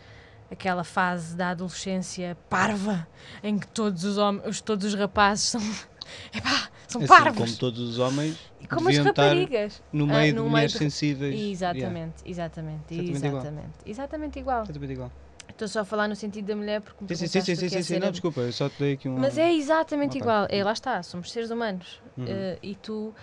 aquela 0.49 0.83
fase 0.83 1.35
da 1.35 1.49
adolescência 1.49 2.37
parva 2.49 3.07
em 3.43 3.57
que 3.57 3.67
todos 3.67 4.03
os 4.03 4.17
homens, 4.17 4.61
todos 4.61 4.85
os 4.85 4.93
rapazes 4.93 5.45
são 5.49 5.61
epá, 6.33 6.69
são 6.87 7.01
assim, 7.01 7.07
parvos. 7.07 7.37
Como 7.37 7.57
todos 7.57 7.79
os 7.79 7.99
homens 7.99 8.37
e 8.59 8.67
como 8.67 8.89
as 8.89 8.97
raparigas 8.97 9.81
no 9.91 10.05
meio 10.07 10.31
ah, 10.31 10.35
no 10.35 10.43
de 10.43 10.49
mulheres 10.49 10.53
meio 10.53 10.67
de... 10.67 10.77
sensíveis. 10.77 11.41
Exatamente, 11.41 12.15
yeah. 12.23 12.29
exatamente, 12.29 12.83
exatamente, 12.93 13.73
exatamente, 13.85 14.39
igual. 14.39 14.63
Exatamente 14.63 14.93
igual. 14.93 15.11
Estou 15.47 15.67
só 15.67 15.81
a 15.81 15.85
falar 15.85 16.07
no 16.07 16.15
sentido 16.15 16.47
da 16.47 16.55
mulher 16.55 16.81
porque 16.81 17.03
me 17.03 17.07
Sim, 17.07 17.27
sim, 17.27 17.27
sim, 17.27 17.39
perguntaste 17.39 17.55
sim, 17.61 17.69
sim, 17.69 17.75
é 17.77 17.81
sim, 17.81 17.93
ser 17.93 17.99
não, 17.99 18.07
a- 18.07 18.11
desculpa, 18.11 18.41
eu 18.41 18.51
só 18.51 18.67
te 18.67 18.79
dei 18.79 18.93
aqui 18.93 19.07
um. 19.07 19.17
Mas 19.17 19.37
é 19.37 19.53
exatamente 19.53 20.17
igual. 20.17 20.47
É, 20.49 20.63
lá 20.63 20.73
está, 20.73 21.01
somos 21.03 21.31
seres 21.31 21.49
humanos. 21.49 22.01
Uhum. 22.17 22.25
Eh, 22.27 22.59
e 22.61 22.75
tu 22.75 23.13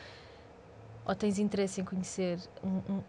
ou 1.04 1.14
tens 1.14 1.38
interesse 1.38 1.80
em 1.80 1.84
conhecer 1.84 2.38
um- 2.62 2.80
um- 2.94 3.02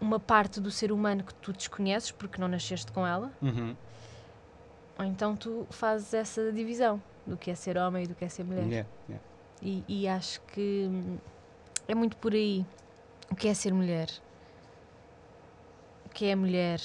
uma 0.00 0.18
parte 0.20 0.60
do 0.60 0.70
ser 0.70 0.92
humano 0.92 1.24
que 1.24 1.34
tu 1.34 1.52
desconheces 1.52 2.10
porque 2.10 2.40
não 2.40 2.48
nasceste 2.48 2.90
com 2.92 3.06
ela, 3.06 3.32
Uhum. 3.40 3.74
ou 4.98 5.04
então 5.04 5.34
tu 5.36 5.66
fazes 5.70 6.12
essa 6.14 6.52
divisão 6.52 7.02
do 7.26 7.36
que 7.36 7.50
é 7.50 7.54
ser 7.54 7.76
homem 7.78 8.04
e 8.04 8.06
do 8.06 8.14
que 8.14 8.24
é 8.24 8.28
ser 8.28 8.44
mulher. 8.44 8.66
Yeah, 8.66 8.88
yeah. 9.08 9.24
E, 9.62 9.84
e 9.88 10.06
acho 10.08 10.40
que 10.42 10.86
hum, 10.90 11.18
é 11.88 11.94
muito 11.94 12.16
por 12.18 12.32
aí. 12.34 12.64
O 13.30 13.34
que 13.34 13.48
é 13.48 13.54
ser 13.54 13.72
mulher? 13.72 14.08
O 16.04 16.08
que 16.10 16.26
é 16.26 16.34
mulher? 16.36 16.80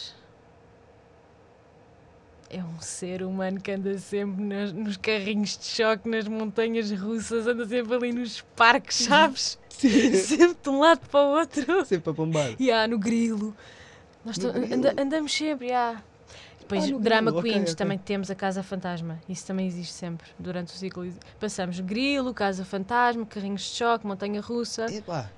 É 2.53 2.61
um 2.61 2.81
ser 2.81 3.23
humano 3.23 3.61
que 3.61 3.71
anda 3.71 3.97
sempre 3.97 4.43
nas- 4.43 4.73
nos 4.73 4.97
carrinhos 4.97 5.57
de 5.57 5.63
choque, 5.65 6.09
nas 6.09 6.27
montanhas 6.27 6.91
russas, 6.91 7.47
anda 7.47 7.65
sempre 7.65 7.93
ali 7.95 8.11
nos 8.11 8.41
parques, 8.55 8.97
sabes? 8.97 9.57
sempre 9.79 10.57
de 10.61 10.69
um 10.69 10.79
lado 10.79 11.07
para 11.09 11.19
o 11.21 11.29
outro. 11.39 11.85
Sempre 11.85 12.09
a 12.09 12.13
bombar. 12.13 12.53
E 12.59 12.69
há 12.69 12.85
no 12.87 12.99
grilo. 12.99 13.55
Nós 14.25 14.37
No 14.37 14.51
grilo? 14.51 14.73
anda- 14.75 14.93
andamos 15.01 15.31
sempre, 15.33 15.71
há. 15.71 16.01
Depois, 16.59 16.91
Ah, 16.91 16.97
Drama 16.99 17.31
grilo, 17.31 17.43
Queens, 17.43 17.63
ok. 17.71 17.75
também 17.75 17.97
temos 17.97 18.29
a 18.29 18.35
Casa 18.35 18.61
Fantasma. 18.63 19.19
Isso 19.29 19.45
também 19.47 19.65
existe 19.67 19.93
sempre, 19.93 20.27
durante 20.37 20.73
o 20.73 20.77
ciclo. 20.77 21.09
Passamos 21.39 21.79
grilo, 21.79 22.33
Casa 22.33 22.63
Fantasma, 22.65 23.25
carrinhos 23.25 23.61
de 23.61 23.75
choque, 23.77 24.05
montanha 24.05 24.41
russa. 24.41 24.85
Epá. 24.93 25.29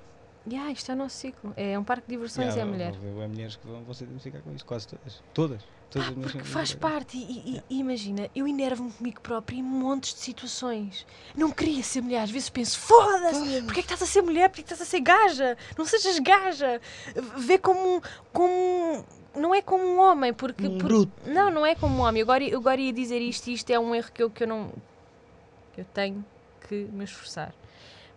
E 0.46 0.56
ah, 0.56 0.70
isto 0.70 0.90
é 0.90 0.94
o 0.94 0.98
nosso 0.98 1.16
ciclo. 1.16 1.52
É 1.56 1.78
um 1.78 1.82
parque 1.84 2.06
de 2.08 2.14
diversões, 2.14 2.54
Yeah, 2.54 2.60
é 2.60 2.64
a 2.64 2.66
mulher. 2.66 2.94
Há 3.24 3.28
mulheres 3.28 3.56
que 3.56 3.66
vão, 3.66 3.82
vão 3.82 3.94
se 3.94 4.04
identificar 4.04 4.40
com 4.40 4.52
isso, 4.54 4.64
quase 4.66 4.86
todas. 4.86 5.22
Todas. 5.32 5.62
Todas 5.90 6.08
as 6.08 6.14
mulheres 6.14 6.32
Porque 6.32 6.48
faz 6.48 6.74
parte, 6.74 7.16
e, 7.16 7.62
e- 7.70 7.78
imagina, 7.78 8.28
eu 8.34 8.48
enervo-me 8.48 8.90
comigo 8.90 9.20
própria 9.20 9.56
em 9.56 9.62
montes 9.62 10.12
de 10.14 10.20
situações. 10.20 11.06
Não 11.36 11.50
queria 11.50 11.82
ser 11.82 12.00
mulher, 12.02 12.22
às 12.22 12.30
vezes 12.30 12.48
penso, 12.48 12.78
foda-se, 12.78 13.62
porquê 13.62 13.80
é 13.80 13.82
que 13.82 13.92
estás 13.92 14.02
a 14.02 14.06
ser 14.06 14.22
mulher, 14.22 14.48
porquê 14.48 14.62
é 14.62 14.64
que 14.64 14.72
estás 14.72 14.80
a 14.80 14.90
ser 14.90 15.00
gaja? 15.00 15.56
Não 15.78 15.84
sejas 15.84 16.18
gaja. 16.18 16.80
Vê 17.36 17.58
como, 17.58 18.02
como 18.32 19.04
não 19.36 19.54
é 19.54 19.62
como 19.62 19.84
um 19.84 20.00
homem, 20.00 20.32
porque... 20.32 20.66
Um 20.66 20.78
por-. 20.78 21.08
Não, 21.26 21.50
não 21.50 21.64
é 21.64 21.74
como 21.74 21.96
um 21.96 22.00
homem. 22.00 22.20
Eu 22.20 22.24
agora, 22.26 22.44
eu 22.44 22.58
agora 22.58 22.80
ia 22.80 22.92
dizer 22.92 23.20
isto 23.20 23.46
e 23.48 23.54
isto 23.54 23.70
é 23.70 23.78
um 23.78 23.94
erro 23.94 24.10
que 24.12 24.22
eu, 24.22 24.30
que 24.30 24.42
eu 24.42 24.48
não... 24.48 24.72
Eu 25.76 25.84
tenho 25.86 26.24
que 26.68 26.74
me 26.92 27.04
esforçar. 27.04 27.52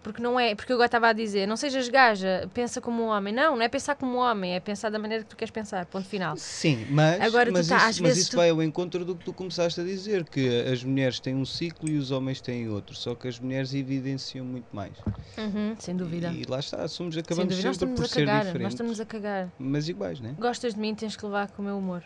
Porque 0.03 0.21
não 0.21 0.39
é, 0.39 0.55
porque 0.55 0.71
eu 0.71 0.75
agora 0.75 0.85
estava 0.87 1.09
a 1.09 1.13
dizer, 1.13 1.45
não 1.47 1.57
sejas 1.57 1.89
gaja, 1.89 2.49
pensa 2.53 2.79
como 2.79 3.03
um 3.03 3.07
homem. 3.07 3.33
Não, 3.33 3.55
não 3.55 3.61
é 3.61 3.67
pensar 3.67 3.95
como 3.95 4.13
um 4.13 4.17
homem, 4.19 4.55
é 4.55 4.59
pensar 4.59 4.89
da 4.89 4.97
maneira 4.99 5.23
que 5.23 5.29
tu 5.29 5.35
queres 5.35 5.51
pensar, 5.51 5.85
ponto 5.87 6.07
final. 6.07 6.37
Sim, 6.37 6.85
mas, 6.89 7.21
Agora 7.21 7.47
tu 7.49 7.53
mas, 7.53 7.67
tá- 7.67 7.89
isso, 7.89 8.03
mas 8.03 8.17
isso 8.17 8.31
tu- 8.31 8.37
vai 8.37 8.49
ao 8.49 8.61
encontro 8.63 9.03
do 9.03 9.15
que 9.17 9.25
tu 9.25 9.33
começaste 9.33 9.81
a 9.81 9.83
dizer, 9.83 10.23
que 10.29 10.47
as 10.71 10.83
mulheres 10.83 11.19
têm 11.19 11.35
um 11.35 11.43
ciclo 11.45 11.89
e 11.89 11.97
os 11.97 12.11
homens 12.11 12.39
têm 12.39 12.69
outro, 12.69 12.95
só 12.95 13.15
que 13.15 13.27
as 13.27 13.39
mulheres 13.39 13.73
evidenciam 13.73 14.45
muito 14.45 14.67
mais. 14.71 14.97
Uhum, 15.37 15.75
sem 15.79 15.95
dúvida. 15.95 16.29
E 16.29 16.43
lá 16.49 16.59
está, 16.59 16.87
somos, 16.87 17.13
Sem 17.15 17.21
acabamos 17.23 17.49
dúvida, 17.53 17.67
nós 17.67 17.77
sempre 17.77 17.95
por 17.95 18.05
a 18.05 18.07
ser 18.07 18.19
cagar, 18.25 18.37
nós 18.37 18.45
diferentes, 18.47 18.73
estamos 18.73 18.99
a 18.99 19.05
cagar. 19.05 19.53
mas 19.57 19.89
iguais, 19.89 20.19
né? 20.21 20.35
Gostas 20.39 20.73
de 20.73 20.79
mim, 20.79 20.95
tens 20.95 21.15
que 21.17 21.25
levar 21.25 21.51
com 21.51 21.61
o 21.61 21.65
meu 21.65 21.77
humor. 21.77 22.03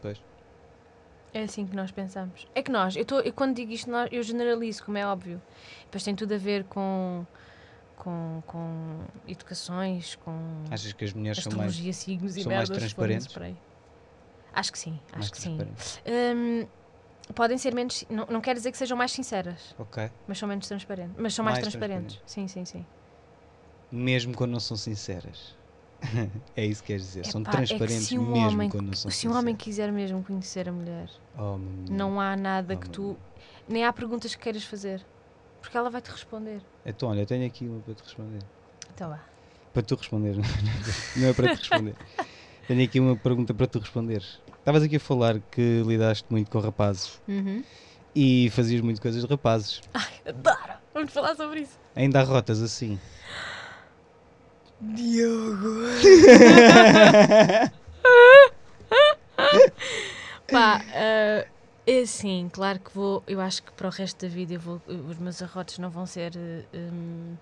Pois. 0.00 0.18
É 1.34 1.42
assim 1.42 1.66
que 1.66 1.74
nós 1.74 1.90
pensamos. 1.90 2.46
É 2.54 2.62
que 2.62 2.70
nós, 2.70 2.94
eu, 2.94 3.04
tô, 3.04 3.18
eu 3.18 3.32
quando 3.32 3.56
digo 3.56 3.72
isto, 3.72 3.90
eu 4.12 4.22
generalizo, 4.22 4.84
como 4.84 4.96
é 4.96 5.04
óbvio. 5.04 5.42
Depois 5.84 6.04
tem 6.04 6.14
tudo 6.14 6.32
a 6.32 6.38
ver 6.38 6.62
com, 6.64 7.26
com, 7.96 8.40
com 8.46 9.04
educações, 9.26 10.14
com 10.14 10.62
Achas 10.70 10.92
que 10.92 11.04
as 11.04 11.12
mulheres 11.12 11.42
são 11.42 11.52
mais, 11.52 11.74
signos 11.96 12.36
e 12.36 12.42
são 12.44 12.52
mais 12.52 12.68
transparentes? 12.68 13.36
Acho 14.52 14.70
que 14.70 14.78
sim, 14.78 15.00
mais 15.12 15.24
acho 15.24 15.32
que 15.32 15.38
sim. 15.40 15.56
transparentes? 15.56 16.00
Hum, 16.06 16.66
podem 17.34 17.58
ser 17.58 17.74
menos, 17.74 18.04
não, 18.08 18.26
não 18.26 18.40
quer 18.40 18.54
dizer 18.54 18.70
que 18.70 18.78
sejam 18.78 18.96
mais 18.96 19.10
sinceras, 19.10 19.74
Ok. 19.76 20.08
mas 20.28 20.38
são 20.38 20.48
menos 20.48 20.68
transparentes. 20.68 21.16
Mas 21.18 21.34
são 21.34 21.44
mais, 21.44 21.58
Mais 21.58 21.74
transparentes. 21.74 22.20
Sim, 22.26 22.46
sim, 22.46 22.64
sim. 22.64 22.86
Mesmo 23.90 24.36
quando 24.36 24.52
não 24.52 24.60
são 24.60 24.76
sinceras. 24.76 25.63
é 26.56 26.64
isso 26.66 26.82
que 26.82 26.88
queres 26.88 27.02
dizer. 27.06 27.26
são 27.26 27.40
Epá, 27.42 27.50
é 27.52 27.54
transparentes 27.56 28.08
se 28.08 28.18
um 28.18 28.32
mesmo 28.32 28.48
homem- 28.58 28.68
quando 28.70 28.86
não 28.86 28.94
são 28.94 29.10
Se 29.10 29.28
um 29.28 29.34
homem 29.36 29.56
quiser 29.56 29.92
mesmo 29.92 30.22
conhecer 30.24 30.68
a 30.68 30.72
mulher, 30.72 31.10
Oh, 31.36 31.58
não 31.58 32.20
há 32.20 32.36
nada 32.36 32.74
Oh, 32.74 32.78
que 32.78 32.88
tu. 32.90 33.18
Nem 33.66 33.84
há 33.84 33.92
perguntas 33.92 34.34
que 34.34 34.42
queiras 34.42 34.64
fazer. 34.64 35.06
Porque 35.60 35.76
ela 35.76 35.88
vai 35.90 36.00
te 36.02 36.10
responder. 36.10 36.62
Então, 36.84 37.08
olha, 37.08 37.20
eu 37.20 37.26
tenho 37.26 37.46
aqui 37.46 37.68
uma 37.68 37.80
para 37.80 37.94
te 37.94 38.02
responder. 38.02 38.44
Então 38.92 39.08
lá. 39.08 39.24
Para 39.72 39.82
tu 39.82 39.96
responder, 39.96 40.36
não 41.16 41.28
é 41.28 41.32
para 41.34 41.54
te 41.54 41.58
responder. 41.58 41.96
Tenho 42.68 42.82
aqui 42.84 42.98
uma 43.00 43.14
pergunta 43.16 43.52
para 43.52 43.66
tu 43.66 43.78
responderes. 43.78 44.40
Estavas 44.58 44.82
aqui 44.82 44.96
a 44.96 45.00
falar 45.00 45.40
que 45.50 45.82
lidaste 45.86 46.24
muito 46.30 46.50
com 46.50 46.60
rapazes 46.60 47.20
Uhum. 47.28 47.62
e 48.14 48.48
fazias 48.52 48.80
muito 48.80 49.02
coisas 49.02 49.20
de 49.22 49.28
rapazes. 49.28 49.80
Adoro! 50.24 50.72
Vamos 50.94 51.12
falar 51.12 51.34
sobre 51.34 51.60
isso. 51.60 51.78
Ainda 51.94 52.20
há 52.20 52.22
rotas 52.24 52.62
assim. 52.62 52.98
Diogo! 54.92 55.74
Pá, 60.50 60.80
eh, 60.92 61.48
é 61.86 62.00
assim, 62.00 62.48
claro 62.52 62.78
que 62.80 62.94
vou. 62.94 63.22
Eu 63.26 63.40
acho 63.40 63.62
que 63.62 63.72
para 63.72 63.88
o 63.88 63.90
resto 63.90 64.26
da 64.26 64.28
vida 64.28 64.54
eu 64.54 64.60
vou, 64.60 64.80
os 64.86 65.18
meus 65.18 65.42
arrotos 65.42 65.78
não 65.78 65.90
vão 65.90 66.06
ser 66.06 66.32
eh, 66.36 66.64
hum, 66.74 67.34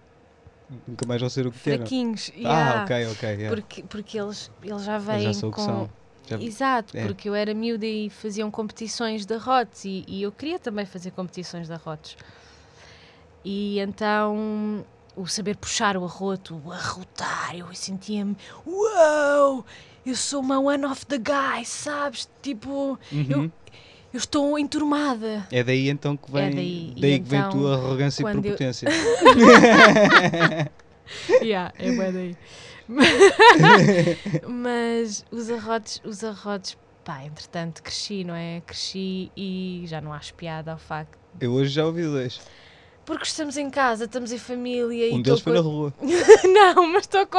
Nunca 0.86 1.06
mais 1.06 1.20
vão 1.20 1.28
ser 1.28 1.46
o 1.46 1.50
que 1.52 1.58
fraquinhos. 1.58 2.30
Ah, 2.36 2.38
yeah. 2.38 2.82
ok, 2.84 3.06
ok. 3.08 3.28
yeah. 3.28 3.48
Porque, 3.48 3.82
porque 3.82 4.18
eles, 4.18 4.50
eles 4.62 4.84
já 4.84 4.98
vêm 4.98 5.20
já 5.22 5.34
são 5.34 5.48
o 5.48 5.52
que 5.52 5.56
com. 5.56 5.64
são. 5.64 5.90
Já- 6.28 6.38
Exato, 6.38 6.96
é. 6.96 7.04
porque 7.04 7.28
eu 7.28 7.34
era 7.34 7.52
miúda 7.52 7.84
e 7.84 8.08
faziam 8.08 8.50
competições 8.50 9.26
de 9.26 9.34
arrotes 9.34 9.84
e, 9.84 10.04
e 10.06 10.22
eu 10.22 10.30
queria 10.30 10.58
também 10.58 10.86
fazer 10.86 11.10
competições 11.10 11.66
de 11.66 11.72
arrotes. 11.72 12.16
E 13.44 13.80
então 13.80 14.84
o 15.16 15.26
saber 15.26 15.56
puxar 15.56 15.96
o 15.96 16.04
arroto, 16.04 16.60
o 16.64 16.72
arrotar, 16.72 17.54
eu 17.56 17.66
sentia-me, 17.74 18.36
uau, 18.66 19.64
eu 20.06 20.16
sou 20.16 20.40
uma 20.40 20.58
one 20.58 20.84
of 20.86 21.04
the 21.06 21.18
guys, 21.18 21.68
sabes? 21.68 22.28
Tipo, 22.40 22.98
Uhum. 23.12 23.50
eu 24.12 24.18
estou 24.18 24.58
enturmada. 24.58 25.46
É 25.52 25.62
daí 25.62 25.88
então 25.88 26.16
que 26.16 26.30
vem, 26.32 26.44
É 26.44 26.50
daí. 26.50 26.94
daí 26.98 27.20
que 27.20 27.28
vem 27.28 27.40
a 27.40 27.46
então, 27.48 27.60
tua 27.60 27.74
arrogância 27.76 28.22
e 28.22 28.24
quando 28.24 28.36
eu- 28.36 28.42
prepotência. 28.42 28.88
yeah, 31.42 31.72
é 31.78 31.92
bué 31.92 32.12
daí. 32.12 32.36
Mas 34.48 35.24
os 35.30 35.50
arrotes, 35.50 36.00
os 36.04 36.24
arrotes, 36.24 36.76
pá, 37.04 37.24
entretanto 37.24 37.82
cresci, 37.82 38.24
não 38.24 38.34
é? 38.34 38.60
Cresci 38.66 39.30
e 39.36 39.84
já 39.86 40.00
não 40.00 40.12
acho 40.12 40.34
piada 40.34 40.72
ao 40.72 40.78
facto. 40.78 41.18
Eu 41.40 41.52
hoje 41.52 41.70
já 41.70 41.86
ouvi 41.86 42.02
dois. 42.02 42.40
Porque 43.04 43.24
estamos 43.24 43.56
em 43.56 43.68
casa, 43.68 44.04
estamos 44.04 44.30
em 44.30 44.38
família 44.38 45.08
e 45.08 45.12
Um 45.12 45.16
tô 45.16 45.22
deles 45.30 45.40
foi 45.40 45.52
na 45.54 45.60
rua. 45.60 45.92
Não, 46.46 46.86
mas 46.92 47.02
estou 47.02 47.26
com. 47.26 47.38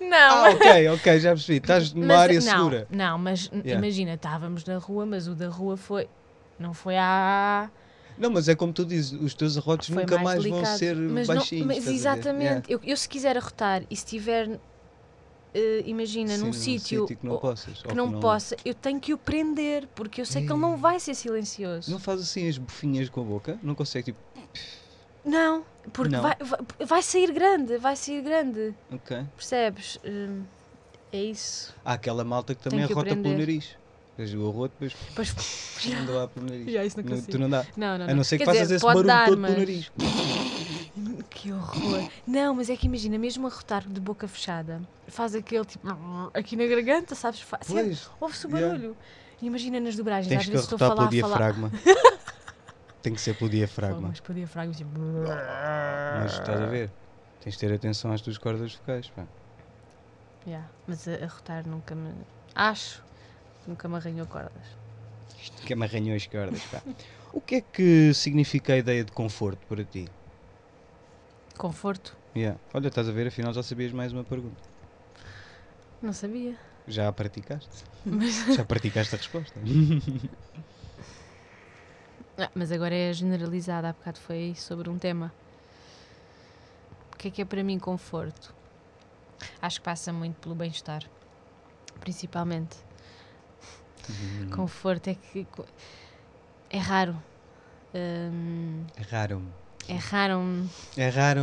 Não, 0.00 0.16
Ah, 0.44 0.50
ok, 0.50 0.88
ok, 0.88 1.20
já 1.20 1.30
percebi. 1.30 1.58
Estás 1.58 1.92
numa 1.92 2.06
mas- 2.08 2.18
área 2.20 2.40
não, 2.40 2.42
segura. 2.56 2.88
Não, 2.90 3.18
mas 3.18 3.46
Yeah. 3.52 3.74
imagina, 3.74 4.14
estávamos 4.14 4.64
na 4.64 4.76
rua, 4.78 5.06
mas 5.06 5.28
o 5.28 5.34
da 5.36 5.48
rua 5.48 5.76
foi. 5.76 6.08
Não 6.58 6.74
foi 6.74 6.96
há. 6.96 7.70
Não, 8.18 8.30
mas 8.30 8.48
é 8.48 8.56
como 8.56 8.72
tu 8.72 8.84
dizes, 8.84 9.12
os 9.12 9.32
teus 9.34 9.56
arrotos 9.56 9.86
Foi 9.88 9.98
nunca 10.02 10.16
mais 10.18 10.44
mais 10.44 10.50
vão 10.52 10.64
ser 10.76 10.96
mas 10.96 11.28
não- 11.28 11.36
baixinhos. 11.36 11.66
mas 11.68 11.78
a 11.78 11.80
ver? 11.82 11.90
exatamente. 11.96 12.48
Yeah. 12.48 12.66
Eu, 12.68 12.80
eu 12.82 12.96
se 12.96 13.08
quiser 13.08 13.36
arrotar 13.36 13.84
e 13.88 13.94
se 13.96 14.04
tiver. 14.04 14.58
eh, 15.54 15.82
imagina, 15.86 16.36
Sim, 16.36 16.44
num 16.44 16.52
sítio 16.52 17.06
que 17.06 17.16
não 17.22 17.38
possas. 17.38 17.80
que 17.80 17.88
ou 17.88 17.94
não, 17.94 18.18
possa, 18.20 18.56
eu 18.64 18.74
tenho 18.74 18.98
que 19.00 19.14
o 19.14 19.18
prender, 19.18 19.86
porque 19.94 20.20
eu 20.20 20.26
sei 20.26 20.44
que 20.44 20.52
ele 20.52 20.60
não 20.60 20.76
vai 20.76 20.98
ser 21.00 21.14
silencioso. 21.14 21.90
Não 21.90 21.98
faz 22.00 22.20
assim 22.20 22.48
as 22.48 22.58
bufinhas 22.58 23.08
com 23.08 23.20
a 23.20 23.24
boca? 23.24 23.58
Não 23.62 23.74
consegue 23.76 24.06
tipo. 24.06 24.18
Não, 25.24 25.64
porque 25.92 26.12
Não. 26.12 26.22
Vai, 26.22 26.36
vai, 26.40 26.58
vai 26.86 27.02
sair 27.02 27.32
grande, 27.32 27.76
vai 27.78 27.96
sair 27.96 28.22
grande. 28.22 28.74
Ok. 28.92 29.24
Percebes? 29.36 29.98
Hum, 30.04 30.42
é 31.12 31.22
isso. 31.22 31.74
Há 31.84 31.94
aquela 31.94 32.24
malta 32.24 32.54
que 32.54 32.62
também 32.62 32.78
Tenho 32.80 32.88
que 32.88 32.94
arrota 32.94 33.16
pelo 33.16 33.38
nariz. 33.38 33.76
Veja, 34.16 34.36
o 34.36 34.48
arroto 34.48 34.74
depois 34.80 34.96
Pois, 35.14 35.34
não 36.06 36.14
dá 36.14 36.28
pelo 36.28 36.46
nariz. 36.46 36.66
Já, 36.72 36.84
isso 36.84 36.96
não 36.96 37.04
Não- 37.04 37.10
consigo. 37.10 37.30
tu 37.32 37.38
não 37.38 37.50
dá. 37.50 37.66
não, 37.76 37.98
não, 37.98 38.06
A 38.06 38.14
não 38.14 38.24
ser 38.24 38.38
que 38.38 38.44
Quer 38.44 38.52
faças 38.54 38.70
esse 38.70 38.80
pode 38.80 38.94
barulho 38.96 39.06
dar, 39.06 39.26
todo 39.28 39.38
mas... 39.38 39.50
pelo 39.54 39.60
nariz. 39.66 39.92
Que 41.30 41.52
horror. 41.52 42.10
Não, 42.26 42.54
mas 42.54 42.68
é 42.68 42.76
que 42.76 42.86
imagina, 42.86 43.16
mesmo 43.16 43.46
arrotar 43.46 43.86
de 43.86 44.00
boca 44.00 44.26
fechada, 44.26 44.80
faz 45.06 45.34
aquele 45.36 45.64
tipo 45.64 45.86
aqui 46.34 46.56
na 46.56 46.66
garganta, 46.66 47.14
sabes? 47.14 47.40
Fa- 47.40 47.60
sempre 47.62 47.84
Pois, 47.84 48.10
Ouve-se 48.20 48.46
o 48.46 48.50
yeah. 48.50 48.66
barulho. 48.76 48.96
E 49.40 49.46
imagina 49.46 49.78
nas 49.78 49.94
dobragens, 49.94 50.26
tens 50.28 50.38
às 50.40 50.44
que 50.46 50.50
vezes 50.50 50.64
estou 50.66 50.76
a 50.84 50.86
arrotar 50.88 50.96
falar, 50.96 51.10
pelo 51.10 51.26
a 51.26 51.28
falar. 51.28 51.52
diafragma. 51.52 51.72
Tem 53.02 53.14
que 53.14 53.20
ser 53.20 53.34
pelo 53.34 53.50
diafragma. 53.50 54.08
mas 54.08 54.20
para 54.20 54.32
o 54.32 54.34
diafragma 54.34 54.74
assim. 54.74 54.84
Mas 56.20 56.32
estás 56.32 56.60
a 56.60 56.66
ver? 56.66 56.92
Tens 57.40 57.54
de 57.54 57.60
ter 57.60 57.72
atenção 57.72 58.12
às 58.12 58.20
tuas 58.20 58.38
cordas 58.38 58.74
vocais. 58.74 59.08
Pá. 59.10 59.26
Yeah, 60.46 60.68
mas 60.86 61.06
a, 61.06 61.14
a 61.24 61.26
rotar 61.26 61.66
nunca 61.68 61.94
me. 61.94 62.12
Acho. 62.54 63.02
Nunca 63.66 63.88
me 63.88 63.96
arranhou 63.96 64.26
cordas. 64.26 64.66
Isto 65.40 65.62
que 65.62 65.74
me 65.74 65.84
arranhou 65.84 66.16
as 66.16 66.26
cordas. 66.26 66.62
Pá. 66.64 66.82
O 67.32 67.40
que 67.40 67.56
é 67.56 67.60
que 67.60 68.12
significa 68.14 68.72
a 68.72 68.78
ideia 68.78 69.04
de 69.04 69.12
conforto 69.12 69.66
para 69.66 69.84
ti? 69.84 70.08
Conforto? 71.56 72.16
Yeah. 72.36 72.58
Olha, 72.72 72.88
estás 72.88 73.08
a 73.08 73.12
ver, 73.12 73.26
afinal 73.26 73.52
já 73.52 73.62
sabias 73.62 73.92
mais 73.92 74.12
uma 74.12 74.24
pergunta. 74.24 74.62
Não 76.00 76.12
sabia. 76.12 76.56
Já 76.86 77.08
a 77.08 77.12
praticaste? 77.12 77.84
Mas, 78.04 78.56
Já 78.56 78.64
praticaste 78.64 79.14
a 79.14 79.18
resposta? 79.18 79.60
Ah, 82.38 82.50
mas 82.54 82.70
agora 82.70 82.94
é 82.94 83.12
generalizada. 83.12 83.88
Há 83.88 83.92
bocado 83.92 84.18
foi 84.20 84.54
sobre 84.56 84.88
um 84.88 84.98
tema. 84.98 85.32
O 87.12 87.16
que 87.16 87.28
é 87.28 87.30
que 87.30 87.42
é 87.42 87.44
para 87.44 87.64
mim 87.64 87.78
conforto? 87.78 88.54
Acho 89.60 89.80
que 89.80 89.84
passa 89.84 90.12
muito 90.12 90.36
pelo 90.36 90.54
bem-estar. 90.54 91.02
Principalmente. 92.00 92.76
Uhum. 94.08 94.50
Conforto 94.50 95.08
é 95.08 95.14
que. 95.14 95.46
É 96.70 96.78
raro. 96.78 97.20
Hum, 97.94 98.84
É 98.96 99.02
raro. 99.02 99.42
é 99.88 99.96
raro. 99.96 100.40
É 100.96 101.08
raro. 101.08 101.40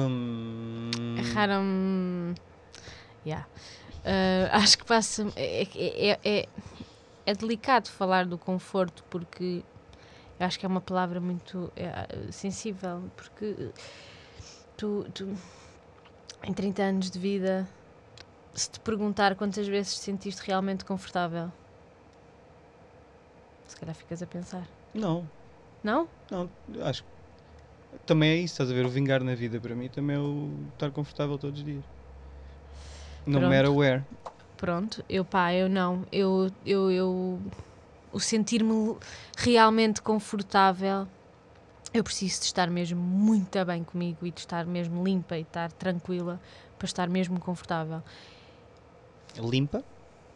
É 1.17 1.33
raro. 1.33 2.35
yeah. 3.25 3.45
Ah, 4.05 4.57
acho 4.57 4.77
que 4.77 4.85
passa. 4.85 5.27
É, 5.35 5.63
é, 5.75 6.19
é, 6.23 6.49
é 7.25 7.33
delicado 7.33 7.89
falar 7.89 8.25
do 8.25 8.37
conforto 8.37 9.03
porque 9.09 9.63
eu 10.39 10.45
acho 10.45 10.59
que 10.59 10.65
é 10.65 10.69
uma 10.69 10.81
palavra 10.81 11.19
muito 11.19 11.71
é, 11.75 12.31
sensível. 12.31 13.03
Porque 13.15 13.71
tu, 14.77 15.05
tu, 15.13 15.27
em 16.43 16.53
30 16.53 16.83
anos 16.83 17.09
de 17.09 17.19
vida, 17.19 17.67
se 18.53 18.69
te 18.69 18.79
perguntar 18.79 19.35
quantas 19.35 19.67
vezes 19.67 19.95
te 19.95 20.01
sentiste 20.01 20.41
realmente 20.45 20.85
confortável, 20.85 21.51
se 23.67 23.75
calhar 23.75 23.95
ficas 23.95 24.21
a 24.21 24.27
pensar. 24.27 24.67
Não, 24.93 25.25
Não? 25.83 26.07
não, 26.31 26.49
acho 26.83 27.03
que 27.03 27.15
também 28.05 28.29
é 28.31 28.35
isso, 28.35 28.53
estás 28.53 28.71
a 28.71 28.73
ver? 28.73 28.85
O 28.85 28.89
vingar 28.89 29.23
na 29.23 29.35
vida 29.35 29.59
para 29.59 29.75
mim 29.75 29.89
também 29.89 30.15
é 30.15 30.19
o 30.19 30.67
estar 30.73 30.91
confortável 30.91 31.37
todos 31.37 31.59
os 31.59 31.65
dias. 31.65 31.83
No 33.25 33.39
Pronto. 33.39 33.49
matter 33.49 33.71
where. 33.71 34.03
Pronto, 34.57 35.03
eu 35.09 35.25
pá, 35.25 35.53
eu 35.53 35.67
não. 35.67 36.05
Eu, 36.11 36.49
eu, 36.65 36.91
eu 36.91 37.41
o 38.15 38.19
sentir-me 38.19 38.95
realmente 39.35 40.01
confortável, 40.01 41.05
eu 41.93 42.01
preciso 42.01 42.39
de 42.39 42.45
estar 42.45 42.69
mesmo 42.69 42.97
muito 43.01 43.63
bem 43.65 43.83
comigo 43.83 44.25
e 44.25 44.31
de 44.31 44.39
estar 44.39 44.65
mesmo 44.65 45.03
limpa 45.03 45.37
e 45.37 45.41
estar 45.41 45.69
tranquila 45.73 46.39
para 46.79 46.85
estar 46.85 47.09
mesmo 47.09 47.37
confortável. 47.41 48.01
Limpa? 49.37 49.83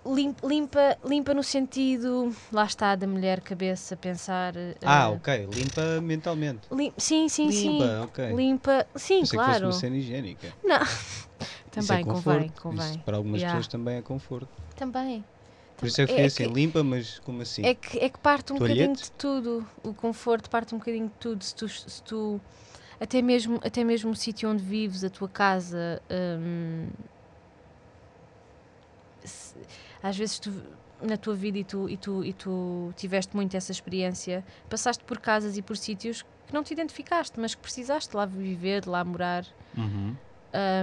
Lim- 0.05 0.35
Limpa, 0.43 0.97
limpa 1.05 1.33
no 1.33 1.43
sentido, 1.43 2.35
lá 2.51 2.65
está, 2.65 2.95
da 2.95 3.07
mulher 3.07 3.39
cabeça 3.39 3.95
pensar. 3.95 4.53
Ah, 4.85 5.05
eh, 5.05 5.15
ok. 5.15 5.47
Limpa 5.53 6.01
mentalmente. 6.01 6.67
lim- 6.73 6.93
sim, 6.97 7.29
sim, 7.29 7.47
Limpa, 7.47 7.85
sim. 7.85 8.03
ok. 8.03 8.35
Limpa, 8.35 8.85
sim, 8.95 9.21
Pensei 9.21 9.21
que 9.21 9.27
fosse 9.29 9.35
claro. 9.35 9.65
uma 9.67 9.71
cena 9.71 9.95
higiênica. 9.95 10.53
Não. 10.63 10.81
Isso 10.81 11.29
Também 11.71 11.99
é 11.99 12.03
convém, 12.03 12.49
convém. 12.61 12.89
Isso 12.89 12.99
para 12.99 13.15
algumas 13.15 13.39
Yeah. 13.39 13.57
pessoas 13.57 13.71
também 13.71 13.95
é 13.97 14.01
conforto. 14.01 14.49
Também. 14.75 15.23
Por 15.79 15.87
isso 15.87 16.01
é 16.01 16.05
que 16.05 16.13
É 16.13 16.25
assim, 16.25 16.43
que- 16.47 16.53
limpa, 16.53 16.83
mas 16.83 17.19
como 17.19 17.41
assim? 17.41 17.63
É 17.65 17.73
que, 17.73 17.99
é 17.99 18.09
que 18.09 18.19
parte 18.19 18.51
um 18.53 18.57
Toalhete? 18.57 18.79
bocadinho 18.79 18.95
de 18.97 19.11
tudo. 19.13 19.67
O 19.83 19.93
conforto 19.93 20.49
parte 20.49 20.75
um 20.75 20.77
bocadinho 20.77 21.07
de 21.07 21.13
tudo. 21.15 21.43
Se 21.43 21.55
tu, 21.55 21.69
se 21.69 22.03
tu- 22.03 22.41
até 22.99 23.21
mesmo, 23.21 23.59
até 23.63 23.83
mesmo 23.83 24.11
o 24.11 24.15
sítio 24.15 24.49
onde 24.49 24.63
vives, 24.63 25.03
a 25.03 25.09
tua 25.09 25.29
casa. 25.29 26.01
hum, 26.11 26.87
se- 29.23 29.55
às 30.01 30.17
vezes 30.17 30.39
tu, 30.39 30.51
na 31.01 31.15
tua 31.17 31.33
vida 31.35 31.57
e 31.57 31.63
tu, 31.63 31.89
e, 31.89 31.97
tu, 31.97 32.23
e 32.25 32.33
tu 32.33 32.91
tiveste 32.95 33.35
muito 33.35 33.55
essa 33.55 33.71
experiência, 33.71 34.43
passaste 34.69 35.03
por 35.03 35.19
casas 35.19 35.57
e 35.57 35.61
por 35.61 35.77
sítios 35.77 36.23
que 36.47 36.53
não 36.53 36.63
te 36.63 36.73
identificaste, 36.73 37.39
mas 37.39 37.53
que 37.55 37.61
precisaste 37.61 38.15
lá 38.15 38.25
viver, 38.25 38.81
de 38.81 38.89
lá 38.89 39.03
morar. 39.03 39.45
Uhum. 39.77 40.15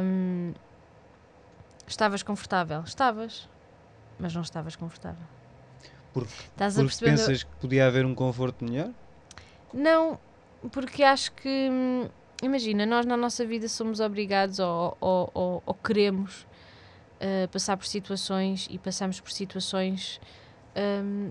Hum, 0.03 0.53
estavas 1.87 2.23
confortável? 2.23 2.81
Estavas. 2.83 3.49
Mas 4.19 4.35
não 4.35 4.43
estavas 4.43 4.77
confortável. 4.77 5.27
Porque, 6.13 6.33
Estás 6.33 6.79
a 6.79 6.83
porque 6.83 7.05
pensas 7.05 7.43
que 7.43 7.55
podia 7.57 7.87
haver 7.87 8.07
um 8.07 8.15
conforto 8.15 8.65
melhor? 8.65 8.91
Não, 9.73 10.19
porque 10.73 11.03
acho 11.03 11.33
que, 11.33 11.69
hum, 11.71 12.09
imagina, 12.43 12.87
nós 12.87 13.05
na 13.05 13.17
nossa 13.17 13.45
vida 13.45 13.69
somos 13.69 14.01
obrigados 14.01 14.59
ou, 14.59 14.97
ou, 15.01 15.31
ou- 15.35 15.63
ou 15.67 15.75
queremos 15.75 16.47
uh, 17.21 17.49
passar 17.53 17.77
por 17.77 17.87
situações 17.87 18.67
e 18.71 18.79
passamos 18.79 19.21
por 19.21 19.31
situações 19.31 20.19
hum, 21.05 21.31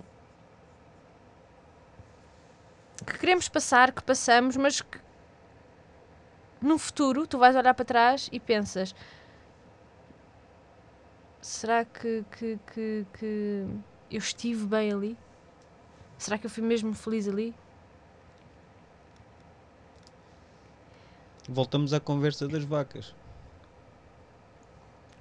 que 3.05 3.17
queremos 3.17 3.49
passar, 3.49 3.91
que 3.91 4.03
passamos, 4.03 4.55
mas 4.55 4.81
que 4.81 4.99
no 6.61 6.77
futuro 6.77 7.27
tu 7.27 7.37
vais 7.37 7.55
olhar 7.55 7.73
para 7.73 7.85
trás 7.85 8.29
e 8.31 8.39
pensas: 8.39 8.95
será 11.45 11.85
que, 11.85 12.23
que, 12.31 12.57
que, 12.67 13.05
que 13.13 13.65
eu 14.09 14.17
estive 14.19 14.65
bem 14.67 14.91
ali? 14.93 15.19
Será 16.17 16.37
que 16.37 16.45
eu 16.45 16.49
fui 16.49 16.63
mesmo 16.63 16.93
feliz 16.93 17.27
ali? 17.27 17.55
Voltamos 21.49 21.91
à 21.91 21.99
conversa 21.99 22.47
das 22.47 22.63
vacas. 22.63 23.15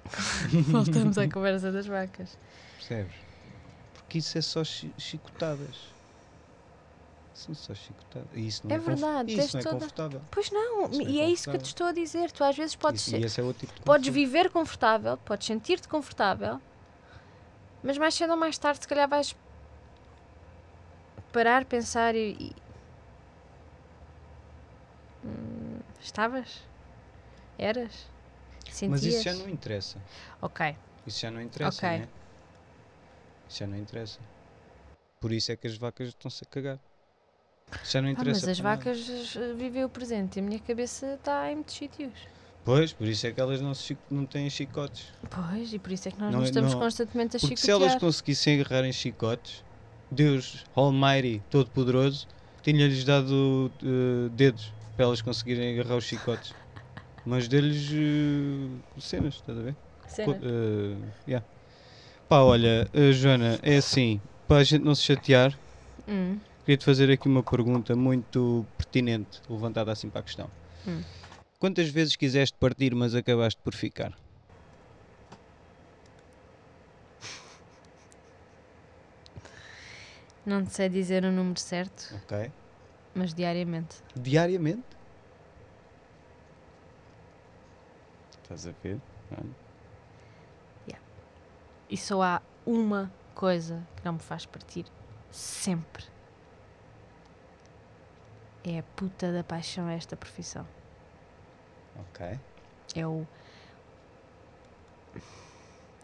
Voltamos 0.71 1.17
à 1.17 1.27
conversa 1.27 1.71
das 1.71 1.87
vacas. 1.87 2.37
Percebes? 2.77 3.15
Porque 3.93 4.19
isso 4.19 4.37
é 4.37 4.41
só 4.43 4.63
chi- 4.63 4.95
chicotadas. 4.99 5.94
São 7.35 7.53
só 7.53 7.73
chicotadas. 7.75 8.29
Isso 8.33 8.65
não 8.65 8.71
É 8.73 8.79
é, 8.79 8.79
verdade, 8.79 9.33
Isso 9.37 9.55
não 9.57 9.59
é 9.59 9.63
toda- 9.63 9.75
confortável. 9.75 10.21
Pois 10.31 10.49
não, 10.51 10.89
Isso 10.89 11.01
é 11.01 11.03
e 11.03 11.19
é 11.19 11.29
isso 11.29 11.51
que 11.51 11.57
te 11.57 11.65
estou 11.65 11.87
a 11.87 11.91
dizer. 11.91 12.31
Tu 12.31 12.41
às 12.43 12.55
vezes 12.55 12.75
podes, 12.77 13.01
Isso- 13.01 13.11
ser- 13.29 13.41
é 13.41 13.53
tipo 13.53 13.73
de 13.73 13.81
podes 13.81 14.07
viver 14.13 14.49
confortável, 14.49 15.17
podes 15.17 15.45
sentir-te 15.45 15.85
confortável, 15.85 16.61
mas 17.83 17.97
mais 17.97 18.13
cedo 18.15 18.31
ou 18.31 18.37
mais 18.37 18.57
tarde, 18.57 18.79
se 18.81 18.87
calhar, 18.87 19.07
vais 19.09 19.35
parar, 21.33 21.65
pensar 21.65 22.15
e. 22.15 22.55
Hum, 25.25 25.79
estavas? 25.99 26.61
Eras? 27.57 27.91
Sentias? 28.71 28.89
Mas 28.91 29.03
isso 29.03 29.23
já 29.23 29.33
não 29.33 29.49
interessa. 29.49 29.99
Ok. 30.41 30.75
Isso 31.05 31.19
já 31.19 31.29
não 31.29 31.41
interessa, 31.41 31.85
Ok. 31.85 31.99
né? 31.99 32.07
Isso 33.49 33.59
já 33.59 33.67
não 33.67 33.77
interessa. 33.77 34.19
Por 35.19 35.33
isso 35.33 35.51
é 35.51 35.57
que 35.57 35.67
as 35.67 35.77
vacas 35.77 36.07
estão-se 36.09 36.43
a 36.43 36.47
cagar. 36.47 36.79
Já 37.83 38.01
não 38.01 38.09
Ah, 38.09 38.11
interessa. 38.13 38.47
mas 38.47 38.49
as 38.49 38.59
para 38.59 38.69
nada. 38.69 38.77
vacas 38.83 39.35
eh, 39.35 39.53
vivem 39.53 39.83
o 39.83 39.89
presente 39.89 40.37
e 40.37 40.39
a 40.39 40.43
minha 40.43 40.59
cabeça 40.59 41.15
está 41.15 41.51
em 41.51 41.55
muitos 41.55 41.75
sítios. 41.75 42.13
Pois, 42.63 42.93
por 42.93 43.07
isso 43.07 43.27
é 43.27 43.31
que 43.31 43.39
elas 43.39 43.61
não, 43.61 43.73
se 43.75 43.97
não 44.09 44.25
têm 44.25 44.49
chicotes. 44.49 45.13
Pois, 45.29 45.71
e 45.71 45.77
por 45.77 45.91
isso 45.91 46.07
é 46.07 46.11
que 46.11 46.19
nós 46.19 46.31
Não 46.31 46.39
nos 46.39 46.47
é- 46.47 46.51
estamos 46.51 46.73
não- 46.73 46.79
constantemente 46.79 47.37
a 47.37 47.39
Porque 47.39 47.55
se 47.57 47.63
chicotear. 47.67 47.89
elas 47.91 48.01
conseguissem 48.01 48.59
agarrar 48.59 48.85
em 48.87 48.91
chicotes, 48.93 49.63
Deus 50.09 50.63
Almighty, 50.73 51.43
Todo-Poderoso, 51.49 52.27
tinha-lhes 52.63 53.03
dado 53.03 53.71
eh, 53.83 54.29
dedos 54.31 54.73
para 54.95 55.05
elas 55.05 55.21
conseguirem 55.21 55.73
agarrar 55.79 55.97
os 55.97 56.05
chicotes. 56.05 56.55
Mas 57.23 57.47
deles 57.47 57.91
eh, 57.93 58.99
cenas, 58.99 59.35
estás 59.35 59.57
a 59.59 59.61
ver? 59.61 59.77
Cena. 60.07 60.33
Co- 60.33 60.39
eh, 60.43 60.97
yeah. 61.27 61.45
Pá, 62.27 62.39
olha, 62.41 62.89
Joana, 63.13 63.59
é 63.61 63.77
assim, 63.77 64.19
para 64.47 64.57
a 64.57 64.63
gente 64.63 64.83
não 64.83 64.95
se 64.95 65.03
chatear, 65.03 65.55
Hum. 66.07 66.39
Queria-te 66.65 66.83
fazer 66.83 67.11
aqui 67.11 67.27
uma 67.27 67.43
pergunta 67.43 67.95
muito 67.95 68.65
pertinente, 68.75 69.39
levantada 69.47 69.91
assim 69.91 70.09
para 70.09 70.21
a 70.21 70.23
questão. 70.23 70.49
Hum. 70.87 70.99
Quantas 71.59 71.89
vezes 71.89 72.15
quiseste 72.15 72.57
partir, 72.59 72.95
mas 72.95 73.13
acabaste 73.13 73.61
por 73.63 73.75
ficar? 73.75 74.11
Não 80.43 80.63
te 80.65 80.73
sei 80.73 80.89
dizer 80.89 81.23
o 81.23 81.31
número 81.31 81.59
certo, 81.59 82.15
Ok. 82.23 82.51
mas 83.13 83.33
diariamente. 83.33 83.97
Diariamente? 84.15 84.83
Estás 88.43 88.67
a 88.67 88.71
ver? 88.83 88.99
Olha. 89.31 89.65
E 91.87 91.97
só 91.97 92.21
há 92.21 92.41
uma 92.65 93.11
coisa 93.35 93.87
que 93.95 94.03
não 94.03 94.13
me 94.13 94.19
faz 94.19 94.45
partir 94.45 94.85
sempre. 95.31 96.14
É 98.67 98.79
a 98.79 98.83
puta 98.95 99.31
da 99.31 99.43
paixão 99.43 99.87
esta 99.89 100.15
profissão. 100.15 100.65
Ok. 101.99 102.39
É 102.95 103.05
o. 103.05 103.25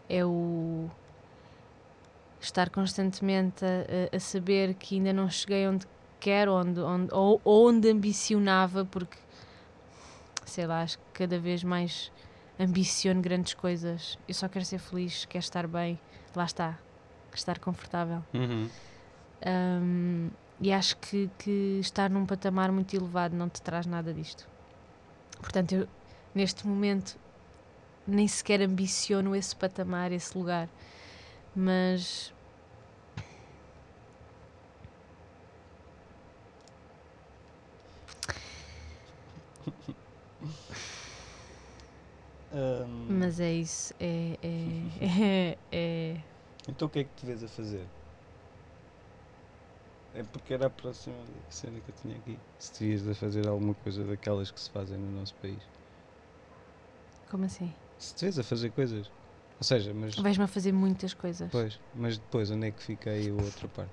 É 0.08 0.24
o. 0.24 0.88
Estar 2.40 2.70
constantemente 2.70 3.64
a, 3.64 4.12
a- 4.12 4.16
a 4.16 4.20
saber 4.20 4.74
que 4.74 4.96
ainda 4.96 5.12
não 5.12 5.28
cheguei 5.30 5.66
onde 5.66 5.86
quero, 6.20 6.52
onde, 6.52 6.80
onde, 6.80 7.12
ou 7.12 7.40
onde 7.44 7.88
ambicionava, 7.90 8.84
porque 8.84 9.16
sei 10.44 10.66
lá, 10.66 10.82
acho 10.82 10.98
que 10.98 11.04
cada 11.14 11.38
vez 11.38 11.62
mais 11.64 12.12
ambiciono 12.58 13.20
grandes 13.22 13.54
coisas. 13.54 14.18
Eu 14.28 14.34
só 14.34 14.48
quero 14.48 14.64
ser 14.64 14.78
feliz, 14.78 15.24
quero 15.24 15.42
estar 15.42 15.66
bem, 15.66 15.98
lá 16.34 16.44
está, 16.44 16.78
estar 17.34 17.58
confortável. 17.58 18.22
Uhum. 18.34 18.68
Um, 19.46 20.30
e 20.60 20.72
acho 20.72 20.96
que, 20.98 21.28
que 21.38 21.78
estar 21.80 22.08
num 22.10 22.24
patamar 22.26 22.70
muito 22.70 22.94
elevado 22.94 23.36
não 23.36 23.48
te 23.48 23.60
traz 23.62 23.86
nada 23.86 24.12
disto. 24.12 24.48
Portanto, 25.40 25.72
eu 25.74 25.88
neste 26.34 26.66
momento 26.66 27.18
nem 28.06 28.26
sequer 28.28 28.60
ambiciono 28.62 29.34
esse 29.34 29.54
patamar, 29.54 30.12
esse 30.12 30.36
lugar. 30.36 30.68
Mas 31.54 32.32
Ahm, 42.52 43.18
Mas 43.18 43.40
é 43.40 43.52
isso, 43.52 43.94
é, 43.98 44.36
é, 44.42 45.56
é, 45.56 45.58
é- 45.72 46.20
Então 46.68 46.86
o 46.86 46.90
que 46.90 47.00
é 47.00 47.04
que 47.04 47.10
te 47.16 47.26
vês 47.26 47.42
a 47.42 47.48
fazer? 47.48 47.86
É 50.14 50.22
porque 50.22 50.52
era 50.54 50.66
a 50.66 50.70
próxima 50.70 51.16
cena 51.48 51.80
que 51.80 51.90
eu 51.90 51.94
tinha 52.02 52.16
aqui. 52.16 52.38
Se 52.58 52.72
te 52.72 52.84
vias 52.86 53.08
a 53.08 53.14
fazer 53.14 53.48
alguma 53.48 53.74
coisa 53.74 54.04
daquelas 54.04 54.50
que 54.50 54.60
se 54.60 54.68
fazem 54.70 54.98
no 54.98 55.18
nosso 55.18 55.34
país. 55.36 55.58
Como 57.30 57.44
assim? 57.46 57.72
Se 57.98 58.14
vês 58.20 58.38
a 58.38 58.42
fazer 58.42 58.70
coisas. 58.72 59.10
Ou 59.58 59.64
seja, 59.64 59.94
mas 59.94 60.14
Vais-me 60.16 60.44
a 60.44 60.48
fazer 60.48 60.72
muitas 60.72 61.14
coisas. 61.14 61.48
depois, 61.48 61.80
mas 61.94 62.18
depois 62.18 62.50
onde 62.50 62.66
é 62.66 62.70
que 62.70 62.82
fica 62.82 63.10
aí 63.10 63.30
a 63.30 63.32
outra 63.34 63.68
parte? 63.68 63.92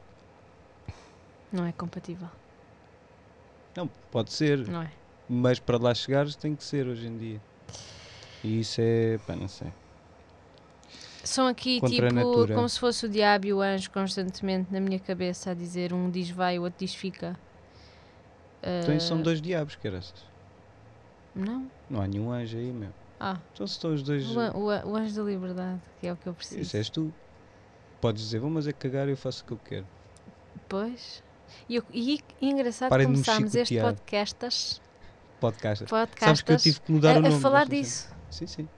Não 1.51 1.65
é 1.65 1.71
compatível. 1.71 2.27
Não, 3.77 3.87
pode 4.11 4.33
ser, 4.33 4.67
Não 4.67 4.81
é? 4.81 4.91
mas 5.29 5.59
para 5.59 5.77
lá 5.77 5.93
chegares 5.93 6.35
tem 6.35 6.55
que 6.55 6.63
ser 6.63 6.87
hoje 6.87 7.07
em 7.07 7.17
dia. 7.17 7.41
E 8.43 8.59
isso 8.59 8.81
é, 8.81 9.17
pá, 9.19 9.35
não 9.35 9.47
sei. 9.47 9.71
São 11.23 11.47
aqui 11.47 11.79
a 11.83 11.87
tipo 11.87 12.47
como 12.55 12.69
se 12.69 12.79
fosse 12.79 13.05
o 13.05 13.09
diabo 13.09 13.45
e 13.47 13.53
o 13.53 13.61
anjo 13.61 13.91
constantemente 13.91 14.71
na 14.71 14.79
minha 14.79 14.99
cabeça 14.99 15.51
a 15.51 15.53
dizer 15.53 15.93
um 15.93 16.09
diz 16.09 16.29
vai, 16.29 16.57
o 16.57 16.63
outro 16.63 16.79
diz 16.79 16.93
fica. 16.95 17.37
Então 18.83 18.99
são 18.99 19.19
Ah, 19.19 19.21
dois 19.21 19.41
diabos, 19.41 19.77
era 19.83 19.99
Não? 21.35 21.69
Não 21.89 22.01
há 22.01 22.07
nenhum 22.07 22.31
anjo 22.31 22.57
aí, 22.57 22.71
meu. 22.71 22.89
Ah, 23.19 23.37
Então 23.53 23.67
se 23.67 23.73
estão 23.73 23.93
os 23.93 24.01
dois. 24.03 24.25
o, 24.35 24.39
o, 24.39 24.65
o 24.67 24.95
anjo 24.95 25.15
da 25.15 25.23
liberdade, 25.29 25.81
que 25.99 26.07
é 26.07 26.13
o 26.13 26.15
que 26.15 26.27
eu 26.27 26.33
preciso. 26.33 26.61
Isso 26.61 26.77
és 26.77 26.89
tu. 26.89 27.13
Podes 28.01 28.23
dizer, 28.23 28.39
vamos 28.39 28.65
é 28.67 28.71
cagar 28.71 29.07
e 29.07 29.11
eu 29.11 29.17
faço 29.17 29.43
o 29.43 29.47
que 29.47 29.51
eu 29.53 29.59
quero. 29.65 29.85
Pois. 30.69 31.21
E, 31.67 31.75
eu- 31.75 31.83
e, 31.93 32.19
e 32.39 32.49
engraçado 32.49 32.89
Parem 32.89 33.07
começámos 33.07 33.53
este 33.55 33.75
chicotear. 33.75 33.93
podcastas, 33.95 34.81
Podcast. 35.39 35.85
podcastas 35.85 36.19
Sabes 36.27 36.41
que 36.41 36.51
eu 36.51 36.57
tive 36.57 36.79
que 36.81 36.91
mudar 36.91 37.11
a, 37.11 37.15
o 37.15 37.25
a 37.25 37.29
nome. 37.29 37.41
falar 37.41 37.65
desta 37.67 37.73
cena. 37.75 37.81
disso. 37.81 38.15
Sim, 38.29 38.47
sim. 38.47 38.69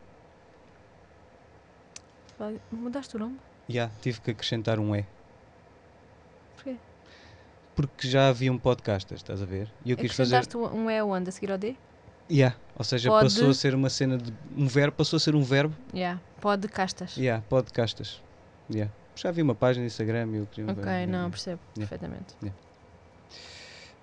Vai- 2.41 2.59
Mudaste 2.71 3.15
o 3.15 3.19
nome? 3.19 3.37
Já, 3.69 3.91
tive 4.01 4.19
que 4.19 4.31
acrescentar 4.31 4.79
um 4.79 4.95
E. 4.95 5.05
Porquê? 6.55 6.75
Porque 7.75 8.07
já 8.07 8.29
havia 8.29 8.51
um 8.51 8.57
podcastas, 8.57 9.19
estás 9.19 9.43
a 9.43 9.45
ver? 9.45 9.71
E 9.85 9.91
eu 9.91 9.97
quis 9.97 10.11
fazer. 10.11 10.41
Um 10.73 10.89
E 10.89 10.99
onde 11.03 11.29
a 11.29 11.31
seguir 11.31 11.51
ao 11.51 11.57
D? 11.59 11.75
Yeah. 12.31 12.55
Ou 12.75 12.83
seja, 12.83 13.09
Pode- 13.09 13.25
passou 13.25 13.51
a 13.51 13.53
ser 13.53 13.75
uma 13.75 13.91
cena 13.91 14.17
de. 14.17 14.33
Um 14.57 14.65
verbo, 14.65 14.97
passou 14.97 15.17
a 15.17 15.19
ser 15.19 15.35
um 15.35 15.43
verbo. 15.43 15.75
Yeah. 15.93 16.19
Pode 16.41 16.67
castas. 16.67 17.15
Yeah, 17.15 17.43
podcastas. 17.47 18.23
Yeah. 18.73 18.91
Já 19.15 19.29
havia 19.29 19.43
uma 19.43 19.53
página 19.53 19.83
no 19.83 19.87
Instagram 19.87 20.27
e 20.31 20.37
eu 20.37 20.47
queria. 20.47 20.71
Ok, 20.71 21.05
não, 21.05 21.29
percebo 21.29 21.61
Yeah. 21.77 21.87
perfeitamente. 21.95 22.35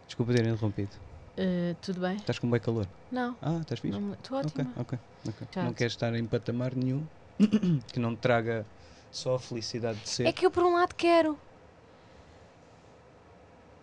Desculpa 0.07 0.33
ter 0.33 0.47
interrompido. 0.47 0.91
Uh, 1.37 1.75
tudo 1.83 2.01
bem? 2.01 2.15
Estás 2.17 2.39
com 2.39 2.49
bem 2.49 2.61
calor. 2.61 2.87
Não, 3.11 3.37
Ah, 3.43 3.59
estás 3.61 3.81
fixe? 3.81 3.99
estou 3.99 4.39
ótima. 4.39 4.71
ok, 4.77 4.97
ok. 5.29 5.49
Já 5.53 5.65
Não 5.65 5.73
queres 5.73 5.93
estar 5.95 6.15
em 6.15 6.25
patamar 6.25 6.75
nenhum 6.77 7.05
que 7.93 7.99
não 8.01 8.15
te 8.15 8.19
traga 8.21 8.67
só 9.11 9.37
a 9.37 9.39
felicidade 9.39 9.99
de 10.01 10.09
ser. 10.09 10.27
É 10.27 10.33
que 10.33 10.45
eu 10.45 10.51
por 10.51 10.65
um 10.65 10.75
lado 10.75 10.95
quero. 10.95 11.39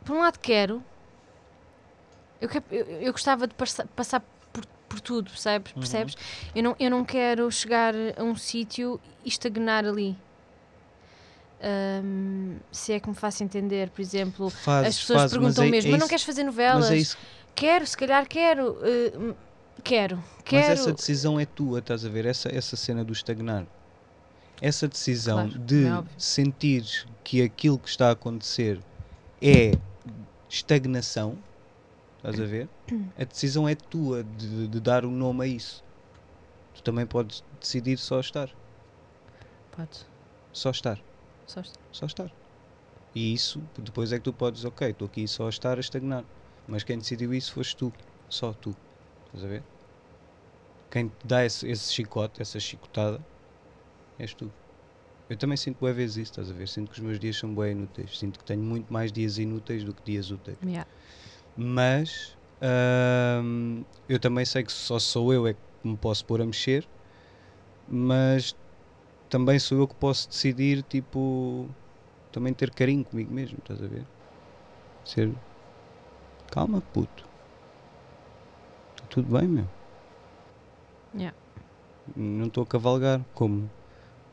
Por 0.03 0.15
um 0.15 0.19
lado 0.19 0.37
quero. 0.39 0.83
Eu, 2.39 2.49
que- 2.49 2.61
eu, 2.71 2.85
eu 3.01 3.11
gostava 3.11 3.47
de 3.47 3.53
passa- 3.55 3.87
passar 3.95 4.21
por, 4.53 4.65
por 4.87 4.99
tudo, 4.99 5.31
percebes? 5.31 5.71
Uhum. 5.73 5.79
percebes? 5.79 6.15
Eu, 6.53 6.63
não, 6.63 6.75
eu 6.79 6.89
não 6.91 7.03
quero 7.05 7.49
chegar 7.51 7.93
a 8.17 8.23
um 8.23 8.35
sítio 8.35 8.99
e 9.23 9.29
estagnar 9.29 9.85
ali. 9.85 10.15
Ahm, 11.61 12.57
se 12.71 12.93
é 12.93 12.99
que 12.99 13.07
me 13.09 13.15
faço 13.15 13.43
entender, 13.43 13.89
por 13.89 14.01
exemplo, 14.01 14.49
Fazes, 14.49 14.95
as 14.95 14.99
pessoas 15.01 15.31
perguntam 15.31 15.63
mas 15.63 15.67
é, 15.67 15.71
mesmo, 15.71 15.89
é 15.89 15.91
mas 15.93 15.99
não 16.01 16.07
queres 16.07 16.23
fazer 16.23 16.43
novelas? 16.43 17.15
É 17.15 17.35
Quero, 17.55 17.87
se 17.87 17.95
calhar 17.97 18.27
quero. 18.27 18.77
eh, 18.83 19.33
hum, 19.87 19.91
quero, 19.91 20.23
Mas 20.49 20.67
quero. 20.67 20.69
essa 20.69 20.93
decisão 20.93 21.39
é 21.39 21.45
tua, 21.45 21.79
estás 21.79 22.05
a 22.05 22.09
ver? 22.09 22.25
Essa, 22.25 22.49
essa 22.55 22.75
cena 22.75 23.03
do 23.05 23.13
estagnar. 23.13 23.67
Essa 24.61 24.87
decisão 24.87 25.49
Claro, 25.49 25.59
de 25.59 25.85
é 25.87 26.03
sentir 26.17 26.85
que 27.23 27.41
aquilo 27.41 27.79
que 27.79 27.89
está 27.89 28.09
a 28.09 28.13
acontecer 28.13 28.85
é 29.41 29.79
estagnação, 30.49 31.45
estás 32.17 32.39
a 32.39 32.45
ver? 32.45 32.69
A 33.17 33.25
decisão 33.25 33.67
é 33.69 33.75
tua 33.75 34.23
de, 34.23 34.67
de 34.67 34.79
dar 34.81 35.05
o 35.05 35.11
nome 35.11 35.45
a 35.45 35.47
isso. 35.47 35.83
Tu 36.73 36.83
também 36.83 37.07
podes 37.07 37.43
decidir 37.61 37.97
só 37.99 38.19
estar. 38.19 38.49
Pode, 39.71 40.07
Só 40.51 40.71
estar. 40.71 40.99
só 41.45 41.61
está. 41.61 41.79
Só 41.91 42.05
estar. 42.05 42.31
E 43.13 43.33
isso, 43.33 43.69
depois 43.77 44.11
é 44.11 44.17
que 44.17 44.23
tu 44.23 44.33
podes, 44.33 44.65
ok, 44.65 44.89
estou 44.91 45.07
aqui 45.07 45.27
só 45.27 45.47
a 45.47 45.49
estar 45.49 45.77
a 45.77 45.81
estagnar. 45.81 46.25
Mas 46.67 46.83
quem 46.83 46.97
decidiu 46.97 47.33
isso 47.33 47.53
foste 47.53 47.75
tu. 47.77 47.93
Só 48.29 48.53
tu. 48.53 48.77
Estás 49.27 49.43
a 49.45 49.47
ver? 49.47 49.65
Quem 50.95 51.09
te 51.09 51.27
dá 51.27 51.43
esse, 51.43 51.67
esse 51.67 51.91
chicote, 51.91 52.41
essa 52.41 52.57
chicotada, 52.57 53.19
és 54.17 54.33
tu. 54.33 54.49
Eu 55.27 55.35
também 55.35 55.57
sinto 55.57 55.77
boas 55.77 55.93
vezes 55.93 56.15
isso, 56.15 56.31
estás 56.31 56.49
a 56.49 56.53
ver? 56.53 56.69
Sinto 56.69 56.89
que 56.89 56.97
os 56.97 57.03
meus 57.03 57.19
dias 57.19 57.35
são 57.35 57.53
bem 57.53 57.73
inúteis. 57.73 58.17
Sinto 58.17 58.39
que 58.39 58.45
tenho 58.45 58.63
muito 58.63 58.93
mais 58.93 59.11
dias 59.11 59.37
inúteis 59.37 59.83
do 59.83 59.93
que 59.93 60.01
dias 60.01 60.31
úteis. 60.31 60.57
Yeah. 60.63 60.89
Mas 61.53 62.37
ahm, 62.61 63.83
eu 64.07 64.17
também 64.21 64.45
sei 64.45 64.63
que 64.63 64.71
só 64.71 64.97
sou 64.97 65.33
eu 65.33 65.45
é 65.45 65.55
que 65.55 65.59
me 65.83 65.97
posso 65.97 66.23
pôr 66.23 66.41
a 66.41 66.45
mexer, 66.45 66.87
mas 67.85 68.55
também 69.27 69.59
sou 69.59 69.79
eu 69.79 69.89
que 69.89 69.95
posso 69.95 70.29
decidir, 70.29 70.81
tipo, 70.83 71.75
também 72.31 72.53
ter 72.53 72.73
carinho 72.73 73.03
comigo 73.03 73.33
mesmo, 73.33 73.57
estás 73.59 73.83
a 73.83 73.87
ver? 73.87 74.07
Ser 75.03 75.35
calma, 76.47 76.81
puto. 76.93 77.29
Está 78.95 79.07
tudo 79.09 79.37
bem, 79.37 79.49
meu. 79.49 79.84
Yeah. 81.15 81.35
Não 82.15 82.47
estou 82.47 82.63
a 82.63 82.67
cavalgar, 82.67 83.21
como 83.33 83.69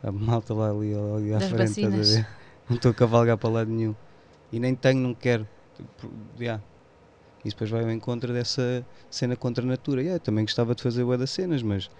a 0.02 0.10
malta 0.10 0.52
lá 0.52 0.70
ali, 0.70 0.92
ali 0.94 1.34
à 1.34 1.38
Das 1.38 1.48
frente, 1.48 1.80
estás 1.80 2.16
a 2.16 2.20
ver? 2.20 2.28
Não 2.68 2.76
estou 2.76 2.90
a 2.90 2.94
cavalgar 2.94 3.38
para 3.38 3.50
lado 3.50 3.70
nenhum. 3.70 3.94
E 4.50 4.60
nem 4.60 4.74
tenho, 4.74 5.00
não 5.00 5.14
quero. 5.14 5.48
Yeah. 6.38 6.62
E 7.44 7.48
depois 7.48 7.70
vai 7.70 7.82
ao 7.82 7.90
encontro 7.90 8.32
dessa 8.32 8.86
cena 9.10 9.34
contra 9.34 9.64
a 9.64 9.66
natura. 9.66 10.00
Yeah, 10.00 10.16
eu 10.16 10.20
também 10.20 10.44
gostava 10.44 10.74
de 10.74 10.82
fazer 10.82 11.04
bué 11.04 11.16
das 11.16 11.30
cenas, 11.30 11.62
mas. 11.62 11.90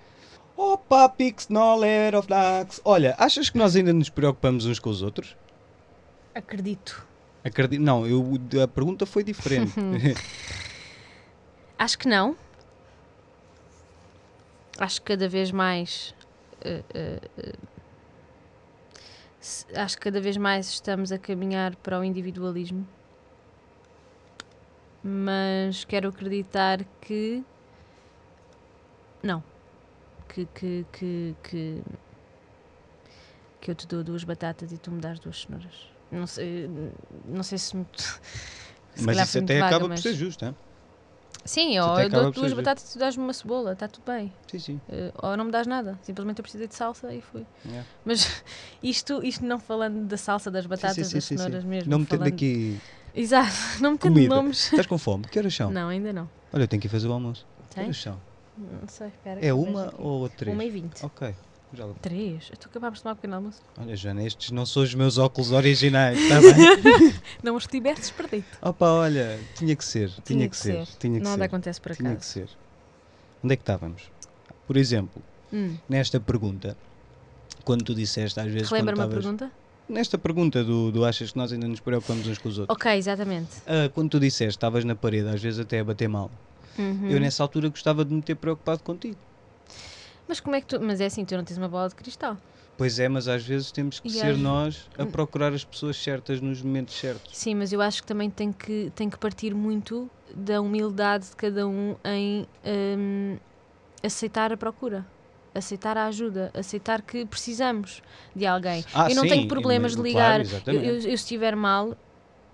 Opa, 0.57 1.09
Pix, 1.09 1.49
Noller 1.49 2.15
of 2.15 2.29
Dax. 2.29 2.81
Olha, 2.85 3.17
achas 3.19 3.51
que 3.51 3.59
nós 3.59 3.75
ainda 3.75 3.93
nos 3.93 4.09
preocupamos 4.09 4.67
uns 4.67 4.79
com 4.79 4.91
os 4.91 5.03
outros? 5.03 5.37
Acredito. 6.35 7.07
Acredito. 7.43 7.83
Não, 7.83 8.07
eu, 8.07 8.25
a 8.63 8.69
pergunta 8.69 9.05
foi 9.05 9.25
diferente. 9.25 9.73
Acho 11.79 11.99
que 11.99 12.09
não. 12.09 12.37
Acho 14.83 15.01
que 15.01 15.13
cada 15.13 15.29
vez 15.29 15.53
mais. 15.53 16.13
eh, 16.65 17.21
se- 19.41 19.67
acho 19.77 19.97
que 19.97 20.03
cada 20.03 20.21
vez 20.21 20.37
mais 20.37 20.67
estamos 20.69 21.13
a 21.13 21.19
caminhar 21.19 21.77
para 21.77 21.99
o 22.01 22.05
individualismo. 22.05 22.85
Mas 25.05 25.85
quero 25.85 26.09
acreditar 26.09 26.85
que. 27.01 27.45
Não. 29.23 29.43
Que. 30.29 30.47
que, 30.47 30.85
que, 30.93 31.35
que, 31.45 31.83
que 33.61 33.71
eu 33.71 33.75
te 33.77 33.87
dou 33.87 34.03
duas 34.03 34.25
batatas 34.25 34.73
e 34.73 34.79
tu 34.79 34.91
me 34.91 35.01
dás 35.01 35.21
duas 35.21 35.43
cenouras. 35.43 35.89
Não 36.11 36.27
sei, 36.27 36.69
não 37.25 37.43
sei 37.45 37.59
se 37.59 37.77
me. 37.77 37.87
se 37.95 39.07
mas 39.07 39.17
isso 39.29 39.39
até 39.39 39.61
vaga, 39.61 39.77
acaba 39.77 39.89
mas- 39.89 40.01
por 40.03 40.09
ser 40.11 40.15
justo, 40.17 40.45
hein? 40.45 40.57
Sim, 41.45 41.79
ou 41.81 42.01
eu 42.01 42.09
dou 42.09 42.31
duas 42.31 42.53
batatas 42.53 42.89
e 42.89 42.93
tu 42.93 42.99
dás-me 42.99 43.23
uma 43.23 43.33
cebola, 43.33 43.73
está 43.73 43.89
tudo 43.89 44.05
bem. 44.07 44.33
Sim, 44.47 44.59
sim. 44.59 44.81
Eh, 44.89 45.13
ou 45.23 45.37
não 45.37 45.47
me 45.47 45.51
dás 45.51 45.67
nada, 45.67 45.99
simplesmente 46.03 46.39
eu 46.39 46.43
precisei 46.43 46.69
de 46.69 46.75
salsa 46.75 47.13
e 47.13 47.21
fui. 47.21 47.45
Yeah. 47.65 47.89
Mas 48.05 48.45
isto, 48.83 49.25
isto 49.25 49.45
não 49.45 49.59
falando 49.59 50.07
da 50.07 50.17
salsa, 50.17 50.51
das 50.51 50.67
batatas, 50.67 50.97
sim, 50.97 51.05
sim, 51.05 51.15
das 51.15 51.25
sim, 51.25 51.37
cenouras 51.37 51.65
mesmo. 51.65 51.91
Não 51.91 51.99
metendo 51.99 52.21
falando... 52.21 52.35
aqui 52.35 52.81
Exato, 53.15 53.53
não 53.81 53.93
metendo 53.93 54.15
comida. 54.15 54.35
nomes. 54.35 54.65
Estás 54.67 54.87
com 54.87 54.99
fome? 54.99 55.25
Que 55.25 55.39
horas 55.39 55.55
são? 55.55 55.71
Não, 55.71 55.89
ainda 55.89 56.13
não. 56.13 56.29
Olha, 56.53 56.63
eu 56.63 56.69
tenho 56.69 56.81
que 56.81 56.87
ir 56.87 56.91
fazer 56.91 57.09
o 57.09 57.13
almoço. 57.13 57.47
Que 57.69 57.75
Tem? 57.75 57.85
horas 57.85 57.97
são? 58.01 58.21
Não 58.57 58.89
sei, 58.89 59.09
espera. 59.09 59.41
que 59.41 59.47
É 59.47 59.53
uma 59.55 59.93
ou 59.99 60.29
três? 60.29 60.55
Uma 60.55 60.65
e 60.65 60.71
vinte. 60.71 61.05
Ok. 61.05 61.35
Já 61.75 61.87
Três? 62.03 62.51
Estou 62.53 62.69
acabámos 62.71 62.99
de 62.99 63.03
tomar 63.03 63.13
um 63.13 63.17
pequeno 63.17 63.35
almoço. 63.37 63.61
Olha, 63.79 63.97
Joana, 63.97 64.23
estes 64.25 64.51
não 64.51 64.67
são 64.67 64.83
os 64.83 64.95
meus 64.95 65.17
óculos 65.17 65.53
originais, 65.53 66.19
está 66.19 66.41
bem? 66.41 67.15
Não 67.43 67.57
os 67.57 67.67
tivesses 67.67 68.11
perdido. 68.11 68.45
Opa, 68.61 68.87
olha, 68.87 69.39
tinha 69.57 69.75
que 69.75 69.85
ser, 69.85 70.11
tinha, 70.25 70.49
que, 70.49 70.57
ser, 70.57 70.87
tinha 70.99 71.19
que 71.19 71.25
Nada 71.25 71.37
ser, 71.39 71.43
acontece 71.45 71.81
por 71.81 71.97
tinha 71.97 72.11
que 72.11 72.17
acaso. 72.17 72.29
ser. 72.31 72.49
Onde 73.43 73.55
é 73.55 73.57
que 73.57 73.63
estávamos? 73.63 74.03
Por 74.67 74.77
exemplo, 74.77 75.23
Hum. 75.53 75.77
nesta 75.89 76.21
pergunta, 76.21 76.77
quando 77.65 77.85
tu 77.85 77.95
disseste 77.95 78.39
às 78.39 78.51
vezes 78.53 78.71
Relembra-me 78.71 79.03
a 79.03 79.09
pergunta? 79.09 79.51
Nesta 79.89 80.17
pergunta 80.17 80.63
do, 80.63 80.93
do 80.93 81.05
achas 81.05 81.33
que 81.33 81.39
nós 81.39 81.53
ainda 81.53 81.67
nos 81.69 81.81
preocupamos 81.81 82.27
uns 82.27 82.39
com 82.39 82.49
os 82.49 82.59
outros, 82.59 82.75
Ok, 82.77 82.93
exatamente. 82.97 83.51
Ah, 83.67 83.89
quando 83.95 84.11
tu 84.11 84.21
disseste 84.21 84.51
estavas 84.57 84.85
na 84.85 84.95
parede, 84.95 85.29
às 85.29 85.43
vezes 85.43 85.59
até 85.59 85.81
a 85.81 85.85
bater 85.85 86.09
mal, 86.09 86.31
Uhum. 86.79 87.09
eu 87.11 87.19
nessa 87.21 87.43
altura 87.43 87.69
gostava 87.69 88.05
de 88.05 88.15
me 88.15 88.23
ter 88.23 88.35
preocupado 88.35 88.83
contigo. 88.83 89.17
Mas 90.29 90.41
como 90.41 90.57
é 90.57 90.61
que 90.61 90.67
tu. 90.67 90.81
Mas 90.81 91.01
é 91.01 91.07
assim, 91.07 91.25
tu 91.25 91.37
não 91.37 91.45
tens 91.45 91.59
uma 91.59 91.69
bola 91.69 91.89
de 91.89 91.95
cristal. 91.95 92.37
Pois 92.77 92.99
é, 92.99 93.09
mas 93.09 93.29
às 93.29 93.45
vezes 93.45 93.71
temos 93.71 94.01
que 94.01 94.09
E 94.11 94.19
ser 94.19 94.33
às- 94.35 94.41
nós 94.41 94.89
a 94.99 95.03
Hum. 95.05 95.11
procurar 95.11 95.53
as 95.53 95.65
pessoas 95.65 95.97
certas 95.97 96.41
nos 96.41 96.63
momentos 96.63 96.95
certos. 96.95 97.35
Sim, 97.37 97.55
mas 97.55 97.73
eu 97.73 97.81
acho 97.81 98.01
que 98.01 98.07
também 98.09 98.31
tem 98.31 98.53
que, 98.53 98.91
tem 98.95 99.09
que 99.11 99.19
partir 99.19 99.55
muito 99.55 100.11
da 100.35 100.61
humildade 100.61 101.29
de 101.29 101.37
cada 101.37 101.67
um 101.67 101.97
em 102.05 102.47
hum, 102.65 103.37
aceitar 104.03 104.53
a 104.53 104.57
procura, 104.57 105.07
aceitar 105.55 105.97
a 105.99 106.07
ajuda, 106.07 106.51
aceitar 106.55 107.03
que 107.03 107.25
precisamos 107.27 108.01
de 108.35 108.47
alguém. 108.47 108.83
Ah, 108.95 109.09
eu 109.09 109.15
não 109.15 109.23
sim, 109.23 109.29
tenho 109.29 109.47
problemas 109.49 109.93
de 109.95 109.99
claro, 109.99 110.09
ligar. 110.09 110.41
eu, 110.41 110.47
exatamente. 110.47 110.87
eu- 110.89 110.95
eu 110.95 111.01
se 111.03 111.09
estiver 111.25 111.55
mal, 111.55 111.91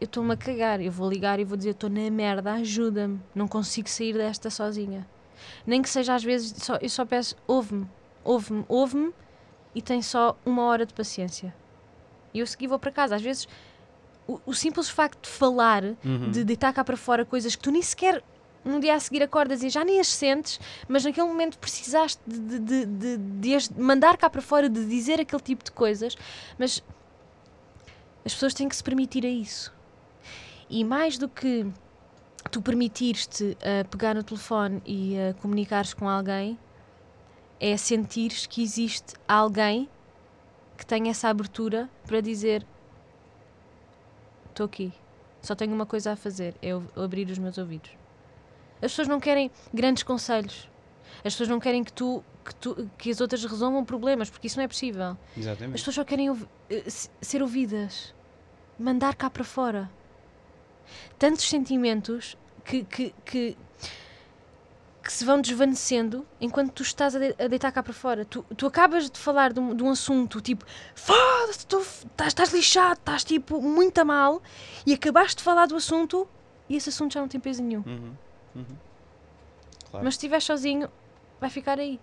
eu 0.01 0.05
estou-me 0.07 0.33
a 0.33 0.37
cagar. 0.37 0.81
Eu 0.81 0.93
vou 0.93 1.09
ligar 1.09 1.39
e 1.41 1.45
vou 1.45 1.57
dizer: 1.57 1.71
estou 1.71 1.89
na 1.91 2.11
merda, 2.11 2.53
ajuda-me. 2.55 3.21
Não 3.35 3.49
consigo 3.49 3.89
sair 3.89 4.15
desta 4.15 4.51
sozinha. 4.51 5.09
Nem 5.67 5.83
que 5.83 5.89
seja 5.89 6.15
às 6.15 6.23
vezes, 6.25 6.55
só, 6.63 6.77
eu 6.81 6.89
só 6.89 7.05
peço: 7.05 7.37
ouve-me, 7.47 7.87
ouve-me, 8.25 8.65
ouve-me 8.69 9.13
e 9.75 9.83
tem 9.83 10.03
só 10.03 10.37
uma 10.45 10.63
hora 10.65 10.85
de 10.85 10.95
paciência. 10.95 11.55
E 12.33 12.41
eu 12.41 12.47
segui 12.47 12.67
vou 12.67 12.79
para 12.79 12.91
casa. 12.91 13.15
Às 13.17 13.23
vezes, 13.23 13.49
o, 14.27 14.41
o 14.47 14.55
simples 14.55 14.89
facto 14.89 15.23
de 15.23 15.29
falar, 15.29 15.85
Uhum. 16.05 16.31
de 16.31 16.45
deitar 16.45 16.73
cá 16.73 16.85
para 16.85 16.97
fora 16.97 17.25
coisas 17.25 17.57
que 17.57 17.63
tu 17.63 17.71
nem 17.71 17.83
sequer 17.83 18.23
no 18.65 18.81
dia 18.81 18.95
a 18.95 19.01
seguir 19.01 19.23
acordas 19.23 19.63
e 19.63 19.71
já 19.71 19.85
nem 19.85 19.99
as 19.99 20.09
sentes, 20.09 20.61
mas 20.87 21.05
naquele 21.05 21.27
momento 21.27 21.59
precisaste 21.59 22.21
de, 22.27 22.59
de, 22.59 22.87
de, 22.87 23.17
de, 23.17 23.81
mandar 23.81 24.17
cá 24.17 24.29
para 24.29 24.43
fora, 24.43 24.69
de 24.69 24.85
dizer 24.87 25.21
aquele 25.21 25.43
tipo 25.43 25.65
de 25.65 25.71
coisas, 25.73 26.17
mas 26.59 26.83
as 28.25 28.35
pessoas 28.35 28.53
têm 28.53 28.69
que 28.69 28.77
se 28.77 28.85
permitir 28.85 29.25
a 29.25 29.29
isso. 29.29 29.73
E 30.69 30.85
mais 30.85 31.17
do 31.17 31.29
que 31.29 31.67
tu 32.51 32.63
permitires-te 32.63 33.57
a 33.61 33.85
pegar 33.85 34.15
no 34.15 34.23
telefone 34.23 34.83
e 34.87 35.17
a 35.19 35.35
comunicares 35.35 35.93
com 35.95 36.09
alguém, 36.09 36.59
é 37.61 37.77
sentires 37.77 38.47
que 38.47 38.63
existe 38.63 39.15
alguém 39.27 39.89
que 40.77 40.87
tenha 40.87 41.11
essa 41.11 41.29
abertura 41.29 41.89
para 42.07 42.21
dizer 42.21 42.65
estou 44.51 44.67
aqui, 44.67 44.93
só 45.43 45.55
tenho 45.55 45.73
uma 45.75 45.87
coisa 45.87 46.13
a 46.13 46.17
fazer, 46.17 46.55
é 46.63 46.71
abrir 47.01 47.29
os 47.31 47.39
meus 47.39 47.59
ouvidos. 47.59 47.91
As 48.77 48.93
pessoas 48.93 49.09
não 49.09 49.19
querem 49.21 49.51
grandes 49.75 50.03
conselhos. 50.03 50.69
As 51.19 51.33
pessoas 51.33 51.49
não 51.49 51.59
querem 51.59 51.83
que 51.83 51.93
tu 51.93 52.23
que, 52.45 52.55
tu, 52.55 52.91
que 52.97 53.11
as 53.11 53.21
outras 53.21 53.45
resolvam 53.45 53.85
problemas, 53.85 54.31
porque 54.31 54.47
isso 54.47 54.57
não 54.57 54.65
é 54.65 54.69
possível. 54.69 55.17
As 55.33 55.37
Exatamente. 55.37 55.73
pessoas 55.73 55.95
só 55.97 56.05
querem 56.05 56.31
ouvi- 56.31 56.49
eh, 56.71 56.89
se- 56.89 57.11
ser 57.21 57.43
ouvidas, 57.43 58.15
mandar 58.79 59.15
cá 59.15 59.29
para 59.29 59.45
fora. 59.45 59.91
Tantos 61.19 61.49
sentimentos 61.49 62.37
que, 62.65 62.85
que, 62.85 63.15
que, 63.25 63.57
que 65.03 65.13
se 65.13 65.25
vão 65.25 65.41
desvanecendo 65.41 66.27
enquanto 66.41 66.73
tu 66.73 66.83
estás 66.83 67.17
a, 67.17 67.19
de- 67.19 67.35
a 67.43 67.49
deitar 67.49 67.73
cá 67.73 67.83
para 67.83 67.93
fora. 67.95 68.25
Tu, 68.25 68.43
tu 68.57 68.67
acabas 68.67 69.09
de 69.11 69.19
falar 69.19 69.53
de 69.53 69.61
um, 69.61 69.75
de 69.75 69.83
um 69.83 69.91
assunto 69.91 70.41
tipo, 70.41 70.65
foda-se, 70.95 71.61
estás, 71.61 72.29
estás 72.29 72.53
lixado, 72.53 72.99
estás 72.99 73.25
tipo 73.25 73.61
muito 73.63 73.99
a 73.99 74.05
mal, 74.05 74.43
e 74.87 74.93
acabaste 74.93 75.37
de 75.37 75.43
falar 75.43 75.67
do 75.67 75.77
assunto 75.77 76.29
e 76.69 76.77
esse 76.77 76.91
assunto 76.91 77.15
já 77.15 77.21
não 77.21 77.29
tem 77.29 77.41
peso 77.41 77.63
nenhum. 77.63 77.83
Uhum. 77.87 78.13
Uhum. 78.57 78.65
Claro. 79.91 80.05
Mas 80.05 80.15
se 80.15 80.19
estiver 80.19 80.41
sozinho, 80.43 80.89
vai 81.41 81.49
ficar 81.49 81.79
aí. 81.79 81.99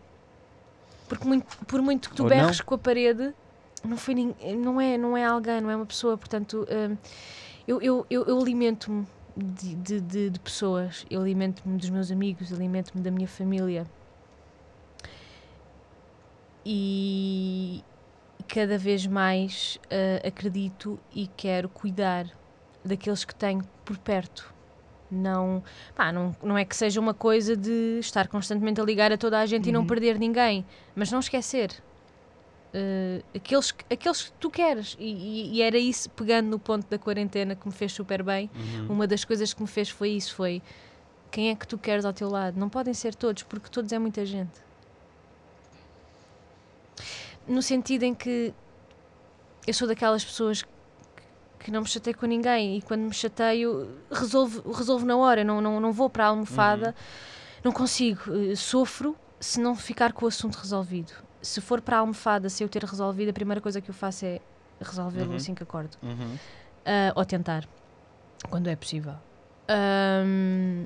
Porque 1.08 1.28
muito- 1.28 1.58
por 1.68 1.82
muito 1.84 2.10
que 2.10 2.16
tu 2.16 2.24
Ou 2.24 2.30
berres 2.30 2.58
não. 2.58 2.66
com 2.66 2.74
a 2.74 2.78
parede, 2.80 3.32
não, 3.84 3.96
foi 3.98 4.16
não, 4.16 4.82
é, 4.82 4.98
não 4.98 5.16
é 5.16 5.24
alguém, 5.24 5.62
não 5.62 5.70
é 5.70 5.76
uma 5.76 5.86
pessoa. 5.86 6.18
Portanto, 6.18 6.68
hum, 6.68 6.98
eu, 7.68 7.82
eu, 7.82 8.06
eu, 8.10 8.24
eu 8.26 8.40
alimento-me 8.40 9.08
de, 9.36 9.76
de, 9.76 10.02
de- 10.02 10.30
de 10.30 10.40
pessoas, 10.40 11.06
eu 11.10 11.22
alimento-me 11.22 11.78
dos 11.78 11.90
meus 11.90 12.12
amigos, 12.12 12.52
alimento-me 12.54 13.02
da 13.02 13.12
minha 13.12 13.28
família. 13.28 13.86
E 16.66 17.86
cada 18.48 18.78
vez 18.78 19.06
mais 19.06 19.78
ah, 19.90 20.28
acredito 20.28 21.02
e 21.12 21.28
quero 21.28 21.70
cuidar 21.70 22.26
daqueles 22.84 23.26
que 23.26 23.36
tenho 23.36 23.62
por 23.84 23.98
perto. 24.00 24.54
Não, 25.10 25.64
pá, 25.94 26.12
não, 26.12 26.36
não 26.44 26.58
é 26.58 26.66
que 26.66 26.76
seja 26.76 27.00
uma 27.00 27.14
coisa 27.14 27.56
de 27.56 28.00
estar 28.00 28.28
constantemente 28.28 28.82
a 28.82 28.84
ligar 28.84 29.12
a 29.12 29.18
toda 29.18 29.40
a 29.40 29.46
gente 29.46 29.70
e 29.70 29.72
não 29.72 29.82
Uhum. 29.82 29.88
perder 29.88 30.18
ninguém, 30.20 30.66
mas 30.96 31.12
não 31.12 31.20
esquecer 31.20 31.84
eh, 32.78 33.22
aqueles, 33.34 33.72
que- 33.72 33.86
aqueles 33.94 34.24
que 34.24 34.32
tu 34.34 34.50
queres. 34.50 34.98
E, 35.00 35.54
e- 35.58 35.62
era 35.62 35.78
isso, 35.78 36.10
pegando 36.10 36.50
no 36.50 36.60
ponto 36.60 36.86
da 36.90 37.00
quarentena, 37.00 37.56
que 37.56 37.66
me 37.66 37.74
fez 37.74 37.94
super 37.94 38.22
bem. 38.22 38.50
Uhum. 38.54 38.88
Uma 38.96 39.08
das 39.08 39.24
coisas 39.24 39.54
que 39.54 39.62
me 39.62 39.68
fez 39.68 39.90
foi 39.90 40.10
isso: 40.10 40.36
foi 40.36 40.62
quem 41.32 41.50
é 41.52 41.56
que 41.56 41.66
tu 41.68 41.78
queres 41.78 42.04
ao 42.04 42.12
teu 42.14 42.30
lado? 42.30 42.60
Não 42.60 42.68
podem 42.70 42.94
ser 42.94 43.16
todos, 43.16 43.44
porque 43.44 43.70
todos 43.70 43.92
é 43.94 43.98
muita 44.00 44.26
gente. 44.26 44.60
No 47.48 47.62
sentido 47.62 48.04
em 48.04 48.14
que 48.14 48.54
eu 49.68 49.74
sou 49.74 49.88
daquelas 49.88 50.24
pessoas 50.26 50.62
que- 50.64 50.70
que 51.60 51.72
não 51.72 51.82
me 51.82 51.88
chateio 51.88 52.18
com 52.18 52.26
ninguém 52.26 52.78
e 52.78 52.82
quando 52.82 53.02
me 53.02 53.14
chateio 53.14 53.90
resolvo, 54.12 54.72
resolvo 54.72 55.06
na 55.06 55.16
hora, 55.18 55.44
não, 55.44 55.62
não, 55.62 55.80
não 55.80 55.92
vou 55.92 56.10
para 56.10 56.26
a 56.26 56.28
almofada, 56.28 56.96
não 57.64 57.72
consigo, 57.72 58.22
eh, 58.52 58.56
sofro 58.56 59.16
se 59.40 59.60
não 59.60 59.76
ficar 59.76 60.14
com 60.14 60.26
o 60.26 60.28
assunto 60.28 60.56
resolvido. 60.56 61.12
Se 61.46 61.62
for 61.62 61.80
para 61.82 61.98
a 61.98 62.00
almofada, 62.00 62.50
se 62.50 62.64
eu 62.64 62.70
ter 62.70 62.84
resolvido, 62.84 63.30
a 63.30 63.34
primeira 63.34 63.62
coisa 63.62 63.80
que 63.82 63.90
eu 63.90 63.94
faço 63.94 64.26
é 64.26 64.40
resolvê-lo 64.82 65.30
Uhum. 65.32 65.36
assim 65.36 65.54
que 65.54 65.64
acordo. 65.64 65.96
Uhum. 66.02 66.38
Ah, 66.86 67.14
ou 67.16 67.24
tentar, 67.26 67.68
quando 68.50 68.68
é 68.68 68.76
possível. 68.76 69.14
Ahm, 69.70 70.86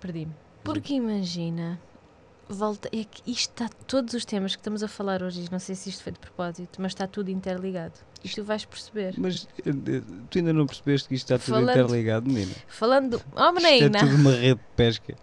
Perdi-me. 0.00 0.32
Porque 0.62 0.94
imagina, 0.94 1.80
volta, 2.48 2.88
é 2.92 3.04
que 3.04 3.22
isto 3.30 3.50
está, 3.62 3.68
todos 3.86 4.14
os 4.14 4.24
temas 4.24 4.54
que 4.54 4.60
estamos 4.60 4.82
a 4.82 4.88
falar 4.88 5.22
hoje, 5.22 5.48
não 5.50 5.58
sei 5.58 5.74
se 5.74 5.88
isto 5.88 6.02
foi 6.02 6.12
de 6.12 6.18
propósito, 6.18 6.80
mas 6.82 6.92
está 6.92 7.06
tudo 7.06 7.30
interligado. 7.30 7.94
E 8.24 8.28
tu 8.28 8.42
vais 8.44 8.64
perceber. 8.64 9.14
Mas 9.16 9.46
eh, 9.64 9.70
eh, 9.70 10.02
tu 10.28 10.38
ainda 10.38 10.52
não 10.52 10.66
percebeste 10.66 11.08
que 11.08 11.14
isto 11.14 11.32
está 11.32 11.38
tudo 11.44 11.54
Falando- 11.60 11.70
interligado, 11.80 12.26
menina? 12.28 12.52
Falando. 12.66 13.22
Oh, 13.34 13.52
Isto 13.56 13.66
é 13.66 13.72
menina! 13.72 13.98
tudo 14.00 14.14
uma 14.16 14.32
rede 14.32 14.60
de 14.60 14.66
pesca. 14.76 15.14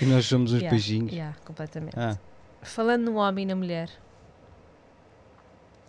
E 0.00 0.04
nós 0.06 0.26
somos 0.26 0.52
uns 0.52 0.58
Yeah, 0.62 0.70
peixinhos. 0.70 1.12
yeah, 1.12 1.36
completamente. 1.44 1.94
Ah, 1.98 2.18
Falando 2.62 3.10
no 3.10 3.16
homem 3.16 3.44
e 3.44 3.46
na 3.46 3.56
mulher. 3.56 3.90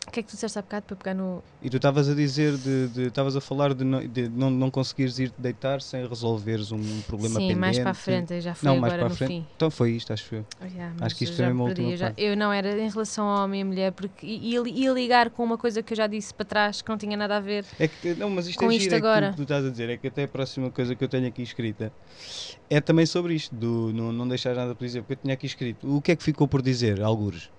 O 0.09 0.11
que 0.11 0.21
é 0.21 0.23
que 0.23 0.29
tu 0.29 0.33
disseste 0.33 0.57
há 0.57 0.61
bocado 0.63 0.85
para 0.87 0.95
pegar 0.95 1.13
no. 1.13 1.43
e 1.61 1.69
tu 1.69 1.77
estavas 1.77 2.09
a 2.09 2.15
dizer, 2.15 2.55
estavas 2.97 3.35
a 3.35 3.41
falar 3.41 3.75
de, 3.75 3.83
não, 3.83 4.05
de 4.07 4.27
não, 4.27 4.49
não 4.49 4.71
conseguires 4.71 5.19
ir 5.19 5.31
deitar 5.37 5.81
sem 5.83 6.07
resolveres 6.07 6.71
um 6.71 6.79
problema 7.03 7.35
Sim, 7.35 7.47
pendente. 7.49 7.59
mais 7.59 7.77
para 7.79 7.91
a 7.91 7.93
frente, 7.93 8.41
já 8.41 8.55
fui 8.55 8.67
Não, 8.67 8.79
mais 8.79 8.91
agora 8.93 9.05
para 9.05 9.13
a 9.13 9.17
frente. 9.17 9.29
fim. 9.29 9.45
Então 9.55 9.69
foi 9.69 9.91
isto, 9.91 10.11
acho 10.11 10.33
eu. 10.33 10.45
Oh, 10.59 10.65
yeah, 10.65 10.95
Acho 10.99 11.15
que 11.15 11.25
isto 11.25 11.37
também 11.37 11.51
é 11.51 11.53
uma 11.53 11.63
última 11.65 11.95
já- 11.95 12.11
eu 12.17 12.35
não 12.35 12.51
era 12.51 12.75
em 12.79 12.89
relação 12.89 13.23
ao 13.25 13.45
homem 13.45 13.61
e 13.61 13.63
mulher, 13.63 13.91
porque 13.91 14.25
ia, 14.25 14.61
ia 14.67 14.91
ligar 14.91 15.29
com 15.29 15.43
uma 15.43 15.59
coisa 15.59 15.83
que 15.83 15.93
eu 15.93 15.97
já 15.97 16.07
disse 16.07 16.33
para 16.33 16.45
trás 16.45 16.81
que 16.81 16.89
não 16.89 16.97
tinha 16.97 17.15
nada 17.15 17.37
a 17.37 17.39
ver. 17.39 17.63
É 17.77 17.87
que, 17.87 18.15
não, 18.15 18.31
mas 18.31 18.47
isto 18.47 18.57
Com 18.59 18.71
é 18.71 18.75
isto 18.75 18.83
giro, 18.85 18.95
é 18.95 18.99
que 19.01 19.05
agora. 19.05 19.29
tu, 19.31 19.35
tu 19.35 19.41
estás 19.43 19.63
a 19.63 19.69
dizer, 19.69 19.89
é 19.89 19.97
que 19.97 20.07
até 20.07 20.23
a 20.23 20.27
próxima 20.27 20.71
coisa 20.71 20.95
que 20.95 21.03
eu 21.03 21.07
tenho 21.07 21.27
aqui 21.27 21.43
escrita 21.43 21.93
é 22.67 22.81
também 22.81 23.05
sobre 23.05 23.35
isto, 23.35 23.53
do 23.53 23.93
não, 23.93 24.11
não 24.11 24.27
deixar 24.27 24.55
nada 24.55 24.73
por 24.73 24.83
dizer, 24.85 25.01
porque 25.01 25.13
eu 25.13 25.17
tinha 25.17 25.33
aqui 25.35 25.45
escrito, 25.45 25.95
o 25.95 26.01
que 26.01 26.13
é 26.13 26.15
que 26.15 26.23
ficou 26.23 26.47
por 26.47 26.63
dizer, 26.63 26.99
algures? 27.01 27.51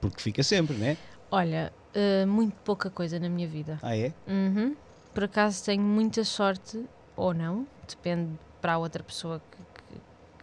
Porque 0.00 0.22
fica 0.22 0.42
sempre, 0.42 0.76
né? 0.76 0.96
Olha, 1.30 1.72
eh, 1.94 2.24
muito 2.26 2.54
pouca 2.64 2.88
coisa 2.90 3.18
na 3.18 3.28
minha 3.28 3.46
vida. 3.48 3.78
Ah, 3.82 3.96
é? 3.96 4.12
Uhum. 4.26 4.74
Por 5.12 5.24
acaso 5.24 5.64
tenho 5.64 5.82
muita 5.82 6.22
sorte, 6.24 6.84
ou 7.16 7.34
não, 7.34 7.66
depende 7.88 8.30
para 8.60 8.74
a 8.74 8.78
outra 8.78 9.02
pessoa 9.02 9.40
que, 9.50 9.58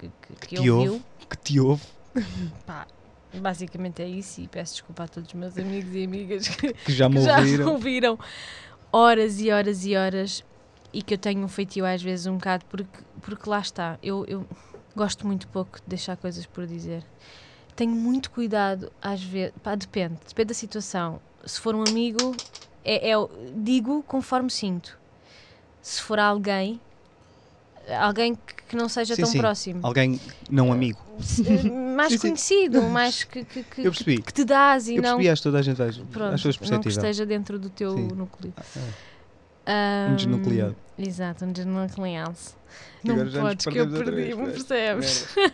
que, 0.01 0.07
que, 0.27 0.35
que, 0.39 0.47
Que 0.47 0.55
te 0.55 0.69
ouviu. 0.69 0.93
ouve. 0.93 1.05
Que 1.29 1.37
te 1.37 1.59
ouve. 1.59 1.83
Pá, 2.65 2.85
basicamente 3.33 4.01
é 4.01 4.07
isso 4.07 4.41
e 4.41 4.47
peço 4.47 4.73
desculpa 4.73 5.03
a 5.03 5.07
todos 5.07 5.27
os 5.29 5.33
meus 5.33 5.57
amigos 5.57 5.93
e 5.93 6.03
amigas 6.03 6.47
que, 6.47 6.73
Que 6.85 6.91
já 6.93 7.09
me 7.09 7.15
que 7.15 7.21
já 7.25 7.37
ouviram. 7.39 7.71
ouviram 7.73 8.19
horas 8.91 9.39
e 9.41 9.51
horas 9.51 9.85
e 9.85 9.95
horas 9.95 10.43
e 10.93 11.01
que 11.01 11.13
eu 11.13 11.17
tenho 11.17 11.41
um 11.43 11.47
feitio 11.47 11.85
às 11.85 12.01
vezes 12.01 12.25
um 12.25 12.35
bocado 12.35 12.63
porque, 12.69 12.99
porque 13.21 13.49
lá 13.49 13.59
está, 13.59 13.97
eu, 14.01 14.25
eu 14.27 14.45
gosto 14.95 15.27
muito 15.27 15.47
pouco 15.49 15.77
de 15.77 15.83
deixar 15.87 16.15
coisas 16.17 16.45
por 16.45 16.65
dizer. 16.65 17.03
Tenho 17.75 17.91
muito 17.91 18.31
cuidado 18.31 18.91
às 19.01 19.21
vezes, 19.21 19.53
pá, 19.61 19.75
depende, 19.75 20.15
depende 20.27 20.47
da 20.47 20.53
situação. 20.53 21.19
Se 21.45 21.59
for 21.59 21.75
um 21.75 21.83
amigo, 21.83 22.35
é, 22.83 23.09
é 23.11 23.15
digo 23.57 24.01
conforme 24.03 24.49
sinto. 24.49 24.97
Se 25.81 26.01
for 26.01 26.17
alguém, 26.17 26.79
alguém 27.99 28.35
que, 28.35 28.75
não 28.75 28.87
seja 28.89 29.15
Sim, 29.15 29.21
tão 29.23 29.31
sim. 29.31 29.39
próximo, 29.39 29.79
Alguém 29.83 30.19
não 30.49 30.71
amigo. 30.71 30.99
se- 31.19 31.43
mais 31.95 32.13
Sim, 32.13 32.19
conhecido, 32.19 32.81
mais 32.89 33.23
que, 33.23 33.43
que, 33.43 33.63
que, 33.63 33.81
Eu 33.81 33.91
percebi. 33.91 34.21
que 34.21 34.33
te 34.33 34.43
dás 34.43 34.87
e 34.87 34.95
Eu 34.95 35.01
não 35.01 35.09
percebi, 35.09 35.29
acho 35.29 35.43
toda 35.43 35.59
a 35.59 35.61
gente 35.61 35.77
faz. 35.77 35.97
Pronto, 35.97 36.33
acho 36.33 36.59
que 36.59 36.71
não 36.71 36.79
que 36.79 36.89
esteja 36.89 37.25
dentro 37.25 37.59
do 37.59 37.69
teu 37.69 37.93
núcleo. 38.15 38.53
Ah, 39.65 40.09
Um 40.11 40.15
desnucleado. 40.15 40.75
Ahm, 40.97 41.03
Exato, 41.05 41.45
um 41.45 41.51
desnucleado. 41.51 42.37
Não 43.03 43.15
podes, 43.29 43.65
que 43.65 43.77
eu 43.79 43.87
perdi-me, 43.89 44.35
pois. 44.35 44.63
percebes? 44.63 45.27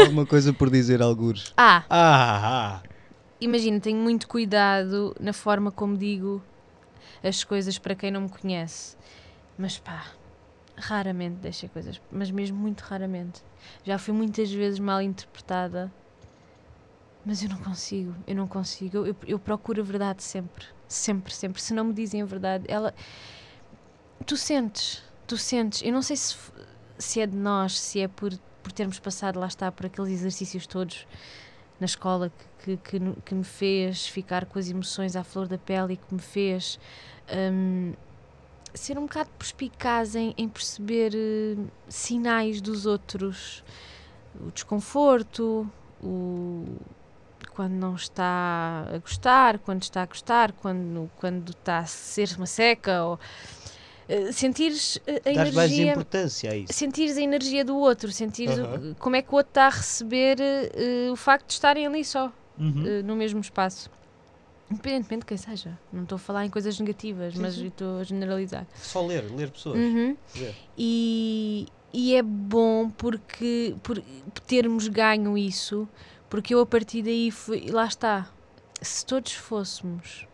Alguma 0.00 0.26
coisa 0.26 0.52
por 0.52 0.70
dizer 0.70 1.02
algures. 1.02 1.52
Ah, 1.56 1.84
Ah, 1.88 2.80
ah. 2.80 2.82
imagina, 3.40 3.80
tenho 3.80 3.98
muito 3.98 4.26
cuidado 4.28 5.14
na 5.20 5.32
forma 5.32 5.70
como 5.70 5.96
digo 5.96 6.42
as 7.22 7.42
coisas 7.44 7.78
para 7.78 7.94
quem 7.94 8.10
não 8.10 8.22
me 8.22 8.28
conhece. 8.28 8.96
Mas 9.58 9.78
pá, 9.78 10.06
raramente 10.76 11.36
deixei 11.36 11.68
coisas, 11.68 12.00
mas 12.10 12.30
mesmo 12.30 12.58
muito 12.58 12.80
raramente. 12.82 13.42
Já 13.84 13.98
fui 13.98 14.12
muitas 14.14 14.50
vezes 14.52 14.78
mal 14.78 15.00
interpretada 15.00 15.90
Mas 17.24 17.42
eu 17.42 17.48
não 17.48 17.56
consigo, 17.58 18.14
eu 18.26 18.34
não 18.34 18.46
consigo. 18.46 18.98
Eu, 19.06 19.16
eu 19.26 19.38
procuro 19.38 19.80
a 19.80 19.84
verdade 19.84 20.22
sempre. 20.22 20.66
Sempre, 20.86 21.32
sempre. 21.34 21.62
Se 21.62 21.72
não 21.72 21.84
me 21.84 21.92
dizem 21.94 22.20
a 22.22 22.26
verdade, 22.26 22.64
ela. 22.68 22.92
Tu 24.26 24.36
sentes, 24.36 25.02
tu 25.26 25.36
sentes. 25.36 25.82
Eu 25.82 25.92
não 25.92 26.02
sei 26.02 26.16
se, 26.16 26.36
se 26.98 27.20
é 27.20 27.26
de 27.26 27.36
nós, 27.36 27.78
se 27.78 28.00
é 28.00 28.08
por, 28.08 28.32
por 28.64 28.72
termos 28.72 28.98
passado, 28.98 29.38
lá 29.38 29.46
está, 29.46 29.70
por 29.70 29.86
aqueles 29.86 30.10
exercícios 30.10 30.66
todos 30.66 31.06
na 31.78 31.84
escola 31.84 32.32
que, 32.64 32.78
que, 32.78 32.98
que, 33.24 33.34
me 33.34 33.44
fez 33.44 34.06
ficar 34.06 34.46
com 34.46 34.58
as 34.58 34.70
emoções 34.70 35.14
à 35.14 35.22
flor 35.22 35.46
da 35.46 35.58
pele 35.58 35.92
e 35.92 35.96
que 35.98 36.14
me 36.14 36.20
fez 36.20 36.80
hum, 37.52 37.92
ser 38.72 38.98
um 38.98 39.02
bocado 39.02 39.28
perspicaz 39.38 40.16
em, 40.16 40.34
em 40.38 40.48
perceber 40.48 41.12
eh, 41.14 41.56
sinais 41.88 42.60
dos 42.60 42.86
outros. 42.86 43.62
O 44.40 44.50
desconforto, 44.50 45.70
o, 46.02 46.64
quando 47.50 47.72
não 47.72 47.94
está 47.94 48.86
a 48.92 48.98
gostar, 48.98 49.58
quando 49.58 49.82
está 49.82 50.02
a 50.02 50.06
gostar, 50.06 50.52
quando, 50.52 51.10
quando 51.18 51.50
está 51.50 51.78
a 51.78 51.86
ser 51.86 52.34
uma 52.36 52.46
seca, 52.46 53.04
ou 53.04 53.20
eh, 54.08 54.32
sentires 54.32 54.98
a, 55.06 55.28
a 55.30 55.32
Dás 55.34 55.54
mais 55.54 55.70
energia 55.72 55.92
importância 55.92 56.50
a 56.52 56.56
isso. 56.56 56.72
sentires 56.72 57.16
a 57.16 57.22
energia 57.22 57.64
do 57.64 57.76
outro, 57.76 58.10
sentires 58.12 58.58
o- 58.58 58.62
Aham. 58.64 58.94
como 58.98 59.16
é 59.16 59.22
que 59.22 59.32
o 59.32 59.36
outro 59.36 59.50
está 59.50 59.66
a 59.66 59.70
receber 59.70 60.36
eh, 60.40 61.08
o 61.12 61.16
facto 61.16 61.46
de 61.48 61.52
estarem 61.54 61.86
ali 61.86 62.04
só, 62.04 62.32
Uhum. 62.58 62.84
eh, 62.86 63.02
no 63.02 63.16
mesmo 63.16 63.40
espaço. 63.40 63.90
Independentemente 64.70 65.20
de 65.20 65.26
quem 65.26 65.36
seja. 65.36 65.78
Não 65.92 66.04
estou 66.04 66.16
a 66.16 66.18
falar 66.18 66.46
em 66.46 66.50
coisas 66.50 66.78
negativas, 66.80 67.34
Sim, 67.34 67.40
mas 67.42 67.54
sim. 67.54 67.66
estou 67.66 68.00
a 68.00 68.04
generalizar. 68.04 68.66
Só 68.76 69.04
ler, 69.06 69.30
ler 69.30 69.50
pessoas. 69.50 69.78
Uhum. 69.78 70.16
E, 70.76 71.66
e 71.92 72.14
é 72.16 72.22
bom 72.22 72.88
porque 72.90 73.76
por 73.82 74.02
termos 74.46 74.88
ganho 74.88 75.36
isso, 75.36 75.88
porque 76.30 76.54
eu 76.54 76.60
a 76.60 76.66
partir 76.66 77.02
daí 77.02 77.30
fui, 77.30 77.66
lá 77.70 77.86
está. 77.86 78.30
Se 78.80 79.04
todos 79.06 79.32
fôssemos 79.32 80.26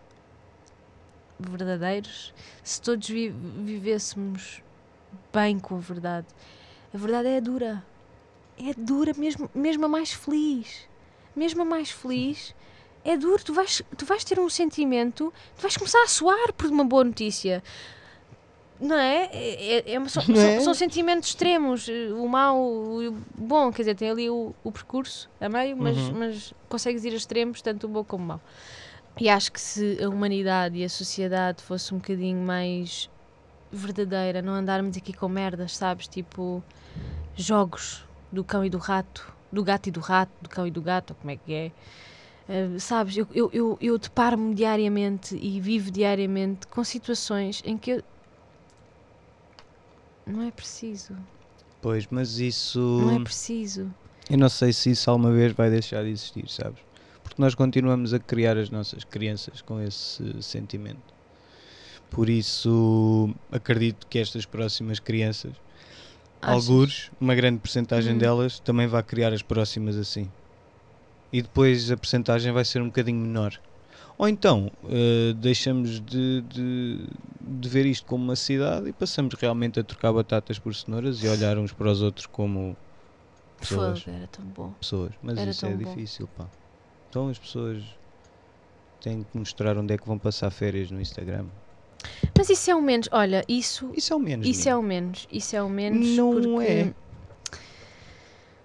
verdadeiros, 1.48 2.32
se 2.62 2.80
todos 2.80 3.08
vi- 3.08 3.30
vivêssemos 3.30 4.62
bem 5.32 5.58
com 5.58 5.76
a 5.76 5.80
verdade, 5.80 6.26
a 6.94 6.98
verdade 6.98 7.28
é 7.28 7.40
dura. 7.40 7.84
É 8.58 8.74
dura 8.76 9.12
mesmo, 9.16 9.48
mesmo 9.54 9.84
a 9.86 9.88
mais 9.88 10.12
feliz. 10.12 10.88
Mesmo 11.34 11.62
a 11.62 11.64
mais 11.64 11.90
feliz, 11.90 12.54
é 13.04 13.16
duro. 13.16 13.42
Tu 13.42 13.54
vais, 13.54 13.82
tu 13.96 14.04
vais 14.04 14.22
ter 14.24 14.38
um 14.38 14.48
sentimento, 14.50 15.32
tu 15.56 15.62
vais 15.62 15.76
começar 15.76 16.02
a 16.02 16.06
suar 16.08 16.52
por 16.52 16.66
uma 16.70 16.84
boa 16.84 17.04
notícia. 17.04 17.62
Não 18.80 18.96
é? 18.96 19.28
É- 19.32 19.76
é- 19.88 19.92
é 19.94 19.98
uma- 19.98 20.08
são, 20.08 20.22
Não 20.28 20.34
são- 20.36 20.44
é? 20.50 20.60
são 20.60 20.74
sentimentos 20.74 21.28
extremos. 21.30 21.86
O 22.18 22.26
mau, 22.28 22.58
o 22.58 23.08
o 23.08 23.12
bom, 23.36 23.70
quer 23.70 23.82
dizer, 23.82 23.94
tem 23.94 24.10
ali 24.10 24.28
o, 24.30 24.54
o 24.64 24.72
percurso 24.72 25.28
a 25.40 25.48
meio, 25.48 25.76
mas, 25.76 25.96
Uhum. 25.96 26.12
mas 26.18 26.54
consegues 26.68 27.04
ir 27.04 27.12
a 27.12 27.16
extremos, 27.16 27.60
tanto 27.62 27.86
o 27.86 27.88
bom 27.90 28.02
como 28.04 28.24
o 28.24 28.26
mau. 28.28 28.40
E 29.18 29.28
acho 29.28 29.52
que 29.52 29.60
se 29.60 30.02
a 30.02 30.08
humanidade 30.08 30.78
e 30.78 30.84
a 30.84 30.88
sociedade 30.88 31.62
fosse 31.62 31.92
um 31.94 31.98
bocadinho 31.98 32.38
mais 32.44 33.10
verdadeira, 33.70 34.40
não 34.42 34.54
andarmos 34.54 34.96
aqui 34.96 35.12
com 35.12 35.28
merdas, 35.28 35.76
sabes? 35.76 36.08
Tipo, 36.08 36.62
jogos 37.36 38.04
do 38.32 38.42
cão 38.42 38.64
e 38.64 38.70
do 38.70 38.78
rato, 38.78 39.32
do 39.52 39.62
gato 39.62 39.88
e 39.88 39.90
do 39.92 40.00
rato, 40.00 40.32
do 40.40 40.48
cão 40.48 40.66
e 40.66 40.70
do 40.70 40.80
gato, 40.80 41.10
ou 41.10 41.16
como 41.16 41.30
é 41.30 41.36
que 41.36 41.52
é? 41.52 41.72
Eh, 42.48 42.78
sabes, 42.78 43.16
eu, 43.16 43.28
eu, 43.32 43.50
eu, 43.52 43.78
eu 43.80 43.98
deparo-me 43.98 44.54
diariamente 44.54 45.36
e 45.36 45.60
vivo 45.60 45.90
diariamente 45.90 46.66
com 46.66 46.82
situações 46.82 47.62
em 47.64 47.76
que 47.76 47.92
eu... 47.92 48.02
não 50.26 50.42
é 50.42 50.50
preciso, 50.50 51.16
Pois, 51.80 52.06
mas 52.10 52.38
isso. 52.38 52.78
não 52.78 53.10
é 53.12 53.20
preciso. 53.20 53.90
Eu 54.28 54.36
não 54.36 54.48
sei 54.48 54.72
se 54.72 54.90
isso 54.90 55.10
alguma 55.10 55.32
vez 55.32 55.52
vai 55.52 55.70
deixar 55.70 56.02
de 56.02 56.10
existir, 56.10 56.48
sabes? 56.48 56.78
Porque 57.22 57.40
nós 57.40 57.54
continuamos 57.54 58.12
a 58.14 58.18
criar 58.18 58.56
as 58.56 58.70
nossas 58.70 59.04
crianças 59.04 59.62
com 59.62 59.80
esse 59.80 60.42
sentimento. 60.42 61.14
Por 62.10 62.28
isso, 62.28 63.32
acredito 63.52 64.06
que 64.08 64.18
estas 64.18 64.44
próximas 64.44 64.98
crianças, 64.98 65.54
Achas? 66.42 66.60
algures, 66.60 67.10
uma 67.20 67.34
grande 67.34 67.60
porcentagem 67.60 68.14
Hum. 68.14 68.18
delas, 68.18 68.58
também 68.60 68.86
vai 68.86 69.02
criar 69.02 69.32
as 69.32 69.42
próximas 69.42 69.96
assim. 69.96 70.30
E 71.32 71.40
depois 71.42 71.90
a 71.90 71.96
porcentagem 71.96 72.52
vai 72.52 72.64
ser 72.64 72.82
um 72.82 72.86
bocadinho 72.86 73.18
menor. 73.20 73.52
Ou 74.18 74.28
então, 74.28 74.70
eh, 74.84 75.32
deixamos 75.34 76.00
de, 76.00 76.42
de, 76.42 77.06
de 77.40 77.68
ver 77.68 77.86
isto 77.86 78.06
como 78.06 78.24
uma 78.24 78.36
cidade 78.36 78.88
e 78.88 78.92
passamos 78.92 79.34
realmente 79.34 79.78
a 79.80 79.84
trocar 79.84 80.12
batatas 80.12 80.58
por 80.58 80.74
cenouras 80.74 81.22
e 81.22 81.28
olhar 81.28 81.58
uns 81.58 81.72
para 81.72 81.90
os 81.90 82.02
outros 82.02 82.26
como 82.26 82.76
pessoas 83.60 84.00
Fogo, 84.00 84.16
era 84.16 84.26
tão 84.28 84.44
bom. 84.46 84.74
pessoas, 84.80 85.14
mas 85.22 85.38
Era 85.38 85.50
isso 85.50 85.66
é 85.66 85.76
bom. 85.76 85.78
difícil, 85.78 86.28
pá. 86.28 86.50
Então 87.10 87.28
as 87.28 87.38
pessoas 87.38 87.82
têm 89.00 89.22
que 89.24 89.36
mostrar 89.36 89.76
onde 89.76 89.92
é 89.92 89.98
que 89.98 90.06
vão 90.06 90.18
passar 90.18 90.50
férias 90.50 90.90
no 90.90 91.00
Instagram. 91.00 91.44
Mas 92.36 92.48
isso 92.48 92.70
é 92.70 92.74
o 92.74 92.80
menos, 92.80 93.08
olha, 93.12 93.44
isso, 93.48 93.90
Isso 93.94 94.12
é 94.12 94.16
o 94.16 94.20
menos. 94.20 94.46
isso 94.46 94.68
é 94.68 94.74
o 94.76 94.82
menos, 94.82 95.28
isso 95.30 95.56
é 95.56 95.62
o 95.62 95.68
menos 95.68 96.08
Não 96.16 96.32
porque... 96.32 96.66
é. 96.66 96.94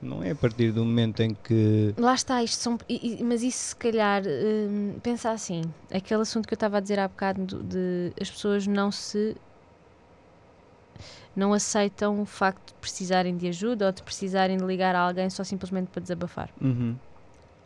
Não 0.02 0.22
é 0.24 0.32
a 0.32 0.36
partir 0.36 0.72
do 0.72 0.86
momento 0.86 1.22
em 1.22 1.34
que. 1.34 1.94
Lá 1.98 2.14
está, 2.14 2.44
isto 2.44 2.60
são. 2.62 2.78
Mas 3.24 3.42
isso 3.42 3.70
se 3.70 3.76
calhar. 3.76 4.22
hum, 4.28 5.00
pensa 5.02 5.32
assim. 5.32 5.62
Aquele 5.92 6.22
assunto 6.22 6.48
que 6.48 6.54
eu 6.54 6.58
estava 6.58 6.78
a 6.78 6.80
dizer 6.80 7.00
há 7.00 7.08
bocado 7.08 7.44
do- 7.44 7.64
de 7.64 8.12
as 8.22 8.30
pessoas 8.30 8.68
não 8.68 8.92
se. 8.92 9.36
não 11.36 11.54
aceitam 11.54 12.22
o 12.22 12.26
facto 12.26 12.68
de 12.68 12.74
precisarem 12.76 13.36
de 13.36 13.48
ajuda 13.48 13.88
ou 13.88 13.92
de 13.92 14.04
precisarem 14.04 14.58
de 14.58 14.64
ligar 14.66 14.96
a 14.96 15.00
alguém 15.00 15.30
só 15.30 15.44
simplesmente 15.44 15.88
para 15.88 16.02
desabafar. 16.02 16.50
Uhum. 16.62 16.96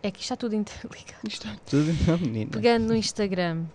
É 0.01 0.11
que 0.11 0.19
isto 0.19 0.33
está 0.33 0.35
tudo 0.35 0.55
interligado. 0.55 1.27
Isto 1.27 1.47
é 1.47 1.55
tudo, 1.65 1.93
não, 2.07 2.17
menina. 2.17 2.51
Pegando 2.51 2.87
no 2.87 2.95
Instagram. 2.95 3.65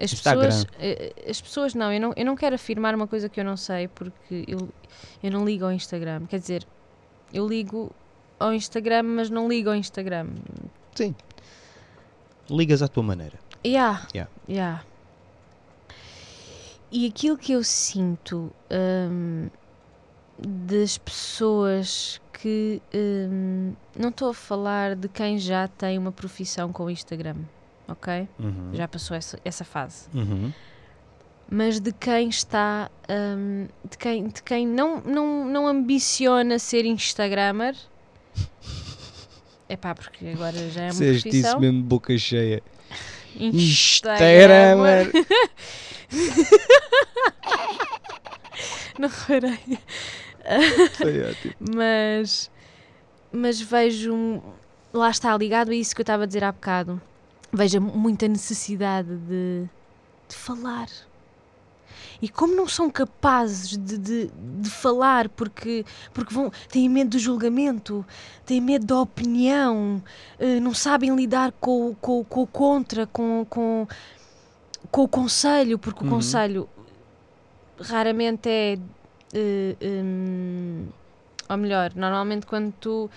As 0.00 0.12
Instagram. 0.12 0.42
pessoas, 0.42 0.66
eh, 0.78 1.12
as 1.28 1.40
pessoas 1.40 1.74
não 1.74 1.92
eu, 1.92 2.00
não, 2.00 2.12
eu 2.16 2.24
não 2.24 2.36
quero 2.36 2.54
afirmar 2.54 2.94
uma 2.94 3.06
coisa 3.06 3.28
que 3.28 3.38
eu 3.38 3.44
não 3.44 3.56
sei 3.56 3.88
porque 3.88 4.44
eu, 4.46 4.68
eu 5.22 5.30
não 5.30 5.44
ligo 5.44 5.64
ao 5.64 5.72
Instagram. 5.72 6.26
Quer 6.26 6.38
dizer, 6.38 6.66
eu 7.32 7.46
ligo 7.46 7.92
ao 8.38 8.52
Instagram, 8.52 9.02
mas 9.02 9.30
não 9.30 9.48
ligo 9.48 9.68
ao 9.68 9.74
Instagram. 9.74 10.28
Sim. 10.94 11.14
Ligas 12.50 12.82
à 12.82 12.88
tua 12.88 13.02
maneira. 13.02 13.38
Yeah. 13.64 14.06
Yeah. 14.14 14.30
Yeah. 14.48 14.84
E 16.90 17.06
aquilo 17.06 17.38
que 17.38 17.52
eu 17.52 17.64
sinto 17.64 18.52
hum, 18.70 19.48
das 20.46 20.98
pessoas 20.98 22.20
que 22.32 22.82
hum, 22.94 23.74
não 23.96 24.08
estou 24.08 24.30
a 24.30 24.34
falar 24.34 24.96
de 24.96 25.08
quem 25.08 25.38
já 25.38 25.68
tem 25.68 25.98
uma 25.98 26.10
profissão 26.12 26.72
com 26.72 26.84
o 26.84 26.90
Instagram, 26.90 27.36
ok? 27.86 28.28
Uhum. 28.38 28.70
Já 28.72 28.88
passou 28.88 29.16
essa, 29.16 29.38
essa 29.44 29.64
fase. 29.64 30.08
Uhum. 30.14 30.52
Mas 31.50 31.78
de 31.78 31.92
quem 31.92 32.28
está, 32.28 32.90
hum, 33.08 33.68
de 33.88 33.98
quem, 33.98 34.26
de 34.28 34.42
quem 34.42 34.66
não, 34.66 35.00
não, 35.02 35.44
não 35.44 35.66
ambiciona 35.66 36.58
ser 36.58 36.84
Instagrammer. 36.84 37.76
É 39.68 39.76
pá, 39.76 39.94
porque 39.94 40.28
agora 40.28 40.70
já 40.70 40.82
é 40.82 40.84
uma 40.86 40.90
Disseste 40.92 41.28
profissão. 41.28 41.50
isso 41.50 41.60
mesmo 41.60 41.78
de 41.82 41.84
boca 41.88 42.18
cheia. 42.18 42.62
Instagrammer. 43.36 45.10
Não 48.98 49.08
reparei. 49.08 49.78
Foi 50.94 51.22
ótimo. 51.30 51.54
Mas, 51.74 52.50
mas 53.32 53.60
vejo. 53.60 54.42
Lá 54.92 55.08
está, 55.10 55.36
ligado 55.36 55.70
a 55.70 55.74
isso 55.74 55.94
que 55.94 56.00
eu 56.00 56.04
estava 56.04 56.24
a 56.24 56.26
dizer 56.26 56.44
há 56.44 56.52
bocado. 56.52 57.00
Vejo 57.52 57.80
muita 57.80 58.28
necessidade 58.28 59.08
de, 59.16 59.64
de 60.28 60.34
falar. 60.36 60.88
E 62.20 62.28
como 62.28 62.54
não 62.54 62.68
são 62.68 62.88
capazes 62.90 63.70
de, 63.76 63.98
de, 63.98 64.30
de 64.60 64.70
falar 64.70 65.28
porque, 65.30 65.84
porque 66.12 66.32
vão, 66.34 66.50
têm 66.70 66.88
medo 66.88 67.10
do 67.10 67.18
julgamento, 67.18 68.04
têm 68.46 68.60
medo 68.60 68.86
da 68.86 69.00
opinião, 69.00 70.02
eh, 70.38 70.60
não 70.60 70.72
sabem 70.72 71.14
lidar 71.16 71.52
com, 71.52 71.90
o- 71.90 71.94
com, 71.96 72.24
com 72.24 72.42
o 72.42 72.46
contra, 72.46 73.06
com, 73.06 73.44
com, 73.48 73.86
com 74.90 75.02
o 75.02 75.08
conselho, 75.08 75.78
porque 75.78 76.02
o 76.02 76.06
Uhum. 76.06 76.10
conselho 76.10 76.68
raramente 77.80 78.48
é. 78.48 78.78
Eh, 79.32 79.76
hum, 79.82 80.86
ou 81.48 81.56
melhor, 81.56 81.92
normalmente 81.94 82.46
quando 82.46 82.72
tu, 82.80 83.10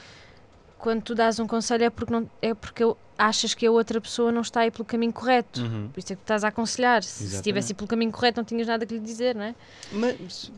quando 0.78 1.02
tu 1.02 1.16
dás 1.16 1.40
um 1.40 1.48
conselho 1.48 1.86
é 1.86 1.90
porque, 1.90 2.12
não, 2.12 2.30
é 2.42 2.54
porque 2.54 2.84
achas 3.18 3.54
que 3.54 3.66
a 3.66 3.72
outra 3.72 4.00
pessoa 4.02 4.32
não 4.32 4.42
está 4.42 4.62
aí 4.62 4.72
pelo 4.72 4.86
caminho 4.86 5.14
correto. 5.14 5.62
Uhum. 5.62 5.90
Por 5.94 6.00
isso 6.00 6.14
é 6.14 6.16
que 6.16 6.22
tu 6.22 6.26
estás 6.26 6.44
a 6.44 6.50
aconselhar. 6.50 7.04
Se 7.04 7.24
Exatamente. 7.24 7.36
estivesse 7.36 7.74
pelo 7.74 7.88
caminho 7.88 8.12
correto, 8.12 8.40
não 8.40 8.46
tinhas 8.46 8.68
nada 8.68 8.86
que 8.86 8.94
lhe 8.94 9.00
dizer, 9.00 9.36
não 9.36 9.44
é? 9.44 9.56
Mas, 9.92 10.52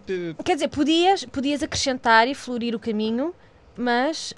Quer 0.44 0.56
dizer, 0.56 0.68
podias, 0.70 1.26
podias 1.26 1.62
acrescentar 1.62 2.28
e 2.28 2.34
florir 2.34 2.76
o 2.76 2.80
caminho, 2.80 3.34
mas 3.76 4.34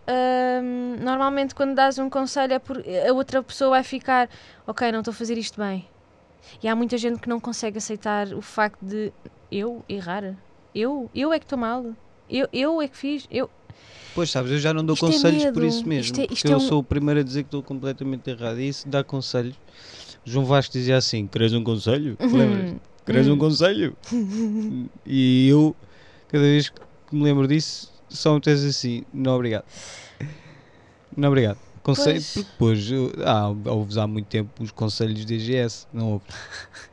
hum, 0.62 0.98
normalmente 1.02 1.56
quando 1.56 1.74
dás 1.76 1.98
um 1.98 2.10
conselho 2.10 2.54
é 2.54 2.60
por 2.60 2.78
a 2.78 3.14
outra 3.14 3.42
pessoa 3.42 3.72
vai 3.72 3.84
ficar, 3.84 4.30
ok, 4.68 4.92
não 4.92 5.00
estou 5.00 5.12
a 5.12 5.16
fazer 5.16 5.38
isto 5.38 5.60
bem. 5.60 5.88
E 6.62 6.68
há 6.68 6.76
muita 6.76 6.98
gente 6.98 7.20
que 7.20 7.30
não 7.30 7.40
consegue 7.40 7.78
aceitar 7.78 8.34
o 8.34 8.42
facto 8.42 8.84
de 8.84 9.14
eu 9.52 9.84
errar. 9.88 10.36
Eu, 10.74 11.10
eu 11.14 11.34
é 11.34 11.40
que 11.40 11.46
estou 11.46 11.58
mal. 11.58 11.86
Eu, 12.30 12.48
eu 12.54 12.82
é 12.82 12.88
que 12.88 12.98
fiz. 12.98 13.26
Eu. 13.30 13.50
Pois 14.14 14.30
sabes, 14.32 14.52
eu 14.52 14.60
já 14.60 14.74
não 14.74 14.84
dou 14.86 14.94
Isto 14.96 15.06
é 15.08 15.12
conselhos 15.12 15.44
por 15.46 15.62
medo. 15.62 15.66
isso 15.68 15.88
mesmo. 15.88 16.06
Isto 16.06 16.20
é- 16.20 16.22
porque 16.24 16.34
isto 16.36 16.48
é 16.48 16.54
eu 16.54 16.58
um- 16.58 16.60
sou 16.62 16.80
o 16.80 16.84
primeiro 16.84 17.20
a 17.20 17.24
dizer 17.24 17.44
que 17.44 17.48
estou 17.48 17.64
completamente 17.64 18.30
errado. 18.30 18.60
E 18.60 18.68
isso 18.68 18.88
dá 18.88 19.04
conselhos. 19.04 19.56
João 20.26 20.46
Vasco 20.46 20.74
dizia 20.74 20.98
assim: 20.98 21.28
Queres 21.28 21.54
um 21.54 21.64
conselho? 21.64 22.18
Lembras? 22.20 22.72
Uhum. 22.72 22.80
Queres 23.06 23.28
um 23.28 23.32
Uhum. 23.32 23.38
conselho? 23.40 23.98
e 25.06 25.48
eu, 25.50 25.76
cada 26.28 26.44
vez 26.44 26.70
que 26.70 27.16
me 27.16 27.24
lembro 27.24 27.48
disso, 27.48 27.92
só 28.10 28.36
me 28.36 28.42
tens 28.42 28.64
assim: 28.64 29.04
Não, 29.14 29.34
obrigado. 29.36 29.66
Não, 31.16 31.30
obrigado. 31.30 31.58
Conselho, 31.82 32.14
Pois. 32.22 32.34
porque 32.34 32.50
depois, 32.52 32.90
ah, 33.26 33.50
ouves 33.72 33.98
há 33.98 34.06
muito 34.06 34.28
tempo 34.28 34.52
os 34.64 34.70
conselhos 34.72 35.20
de 35.20 35.26
DGS, 35.26 35.88
não 35.94 36.14
ouves? 36.14 36.28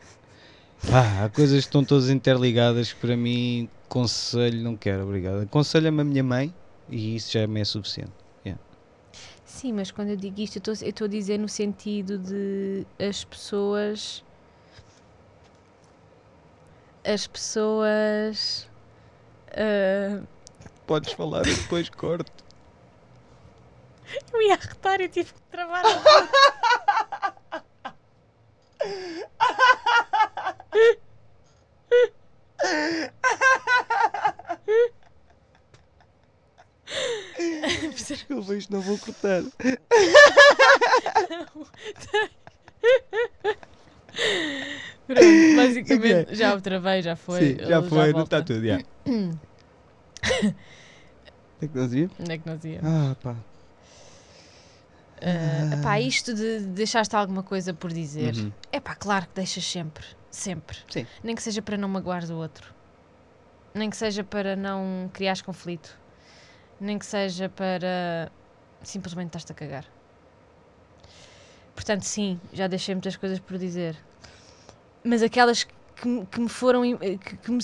Ah, 0.93 1.25
há 1.25 1.29
coisas 1.31 1.65
que 1.65 1.69
estão 1.69 1.85
todas 1.85 2.11
interligadas 2.11 2.93
que 2.93 3.01
para 3.01 3.17
mim, 3.17 3.69
conselho, 3.89 4.63
não 4.63 4.77
quero, 4.77 5.05
obrigado. 5.05 5.43
Aconselha-me 5.43 6.01
a 6.01 6.05
minha 6.05 6.23
mãe 6.23 6.55
e 6.89 7.17
isso 7.17 7.33
já 7.33 7.47
me 7.47 7.61
é 7.61 7.65
suficiente. 7.65 8.13
Sim, 9.45 9.73
mas 9.73 9.91
quando 9.91 10.11
eu 10.11 10.17
digo 10.17 10.39
isto, 10.41 10.61
eu 10.65 10.73
estou- 10.75 11.07
a 11.07 11.09
dizer 11.09 11.39
no 11.39 11.49
sentido 11.49 12.19
de 12.19 12.87
as 12.99 13.25
pessoas. 13.25 14.23
As 17.03 17.27
pessoas. 17.27 18.69
ah, 19.53 20.23
Podes 20.87 21.13
falar 21.15 21.47
e 21.47 21.55
depois 21.55 21.89
corto. 21.89 22.31
eu 24.33 24.43
ia 24.43 24.55
arretar 24.55 25.01
e 25.01 25.09
tive 25.09 25.33
que 25.33 25.41
travar. 25.51 25.83
Desculpa, 38.09 38.55
isto 38.55 38.73
não 38.73 38.81
vou 38.81 38.97
cortar. 38.99 39.43
Pronto, 45.07 45.07
basicamente 45.57 46.35
já 46.35 46.55
o 46.55 46.61
travei, 46.61 47.03
já 47.03 47.17
foi. 47.17 47.41
Sim, 47.41 47.57
já 47.65 47.83
foi, 47.83 48.07
não 48.07 48.13
volta. 48.13 48.37
está 48.37 48.43
tudo, 48.43 48.67
já. 48.67 48.81
O 51.57 51.59
que 51.59 51.65
é 51.65 51.69
que 51.69 51.79
nós 51.79 51.95
íamos? 51.95 52.13
Onde 52.21 52.33
é 52.33 52.39
que 52.39 52.47
nós 52.47 52.65
íamos? 52.65 52.85
Ah, 52.85 53.17
pá. 53.23 53.37
Ah, 55.23 55.81
pá, 55.83 56.01
isto 56.01 56.35
de 56.35 56.61
deixaste 56.61 57.17
alguma 57.17 57.43
coisa 57.43 57.73
por 57.73 57.91
dizer. 57.91 58.35
Uhum. 58.35 58.53
É 58.71 58.79
pá, 58.79 58.95
claro 58.95 59.27
que 59.27 59.37
deixas 59.37 59.65
sempre. 59.65 60.05
Sempre. 60.37 60.77
Sim. 60.91 61.07
Nem 61.25 61.35
que 61.35 61.43
seja 61.43 61.63
para 61.63 61.79
não 61.79 61.89
magoares 61.89 62.29
o 62.29 62.37
outro. 62.37 62.75
Nem 63.73 63.89
que 63.89 63.97
seja 63.97 64.23
para 64.23 64.55
não 64.55 65.11
criares 65.13 65.41
conflito. 65.41 65.99
Nem 66.79 66.99
que 66.99 67.07
seja 67.07 67.49
para 67.49 68.31
simplesmente 68.83 69.29
estás-te 69.29 69.53
a 69.53 69.55
cagar. 69.55 69.87
Portanto, 71.75 72.03
sim, 72.03 72.39
já 72.53 72.67
deixei 72.67 72.95
muitas 72.95 73.17
coisas 73.17 73.41
por 73.41 73.57
dizer. 73.57 73.97
Mas 75.03 75.23
aquelas 75.23 75.65
que, 75.65 76.07
me- 76.07 76.27
que 76.27 76.39
me 76.41 76.49
foram. 76.51 76.83
Que, 76.99 77.37
que 77.39 77.51
me, 77.51 77.61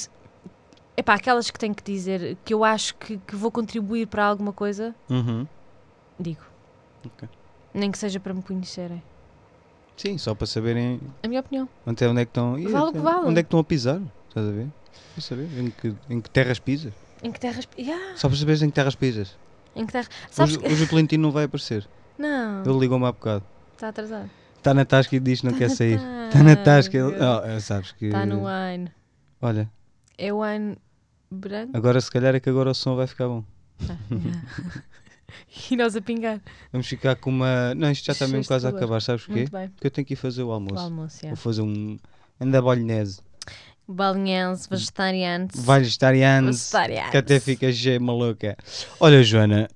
epá, 0.97 1.13
aquelas 1.15 1.51
que 1.51 1.59
tenho 1.59 1.75
que 1.75 1.83
dizer 1.85 2.39
que 2.43 2.55
eu 2.55 2.65
acho 2.65 2.95
que, 2.95 3.19
que 3.19 3.37
vou 3.37 3.51
contribuir 3.51 4.07
para 4.07 4.25
alguma 4.25 4.53
coisa, 4.53 4.95
Uhum. 5.11 5.47
digo. 6.19 6.43
Ok. 7.05 7.29
Nem 7.75 7.91
que 7.91 7.99
seja 7.99 8.19
para 8.19 8.33
me 8.33 8.43
conhecerem. 8.43 9.03
Sim, 10.03 10.19
só 10.19 10.35
para 10.35 10.47
saberem 10.49 11.01
A 11.23 11.29
minha 11.29 11.39
opinião. 11.41 11.69
até 11.87 12.09
onde 12.09 12.23
é 12.23 12.25
que 12.25 12.31
estão. 12.31 12.53
Vale 12.55 12.87
o 12.87 12.93
que 12.93 12.99
vale. 12.99 13.27
Onde 13.27 13.39
é 13.39 13.43
que 13.45 13.47
estão 13.47 13.61
a 13.61 13.65
pisar? 13.65 14.01
Estás 14.29 14.49
a 14.49 14.51
ver? 14.51 14.67
Para 15.15 15.23
saber 15.23 15.49
em 15.61 15.71
que, 15.71 15.95
em 16.11 16.21
que 16.21 16.29
terras 16.29 16.59
pisas. 16.59 16.93
Em 17.23 17.31
que 17.31 17.39
terras. 17.39 17.69
Yeah, 17.79 18.17
Só 18.17 18.29
para 18.29 18.37
saberes 18.37 18.63
em 18.63 18.69
que 18.71 18.75
terras 18.75 18.97
pisas. 18.97 19.37
em 19.77 19.87
que 19.87 19.93
terras. 19.93 20.09
Sabes 20.29 20.57
Hoje, 20.57 20.65
que... 20.67 20.73
hoje 20.73 20.83
o 20.85 20.89
Tolentino 20.89 21.23
não 21.23 21.31
vai 21.31 21.45
aparecer. 21.45 21.89
Não, 22.19 22.65
Ele 22.65 22.79
ligou-me 22.81 23.07
há 23.07 23.13
bocado. 23.13 23.45
está 23.75 23.89
atrasado. 23.89 24.29
Está 24.57 24.75
na 24.75 24.85
tasca 24.85 25.15
e 25.15 25.21
diz 25.21 25.41
que 25.41 25.47
não 25.47 25.55
quer 25.57 25.71
sair. 25.71 25.99
Tá 26.01 26.27
Está 26.29 26.43
na 26.43 26.57
tasca. 26.57 26.97
Ele... 26.99 27.15
Oh, 27.17 27.61
sabes 27.61 27.93
que. 27.93 28.07
Está 28.07 28.27
no 28.27 28.43
wine. 28.47 28.91
Olha, 29.41 29.71
É 30.19 30.33
wine 30.33 30.77
branco? 31.31 31.77
agora 31.77 32.01
se 32.01 32.11
calhar 32.11 32.35
é 32.35 32.41
que 32.41 32.49
agora 32.51 32.71
o 32.71 32.75
som 32.75 32.97
vai 32.97 33.07
ficar 33.07 33.29
bom. 33.29 33.45
Ah, 33.89 33.97
yeah. 34.11 34.43
e 35.71 35.77
nós 35.77 35.97
a 35.97 36.01
pingar. 36.01 36.41
Vamos 36.73 36.87
ficar 36.87 37.17
com 37.17 37.31
uma. 37.31 37.75
Não, 37.75 37.91
isto 37.91 38.05
já 38.07 38.13
está 38.13 38.27
mesmo 38.29 38.45
quase 38.47 38.67
a 38.67 38.71
acabar, 38.71 39.01
sabes 39.01 39.25
porquê? 39.25 39.45
Porque 39.51 39.87
eu 39.87 39.91
tenho 39.91 40.07
que 40.07 40.15
ir 40.15 40.17
fazer 40.17 40.43
o 40.43 40.49
O 40.49 40.53
almoço. 40.53 40.79
almoço, 40.83 41.27
Vou 41.27 41.37
fazer 41.37 41.63
um. 41.63 41.99
Anda 42.41 42.61
bolonese. 42.61 43.21
Balinhense, 43.87 44.69
vegetarianos. 44.71 45.55
Vegetarianos. 45.57 46.71
Que 47.11 47.17
até 47.17 47.41
fica 47.41 47.73
cheia 47.73 47.99
maluca. 48.01 48.57
Olha, 49.01 49.23
Joana, 49.23 49.69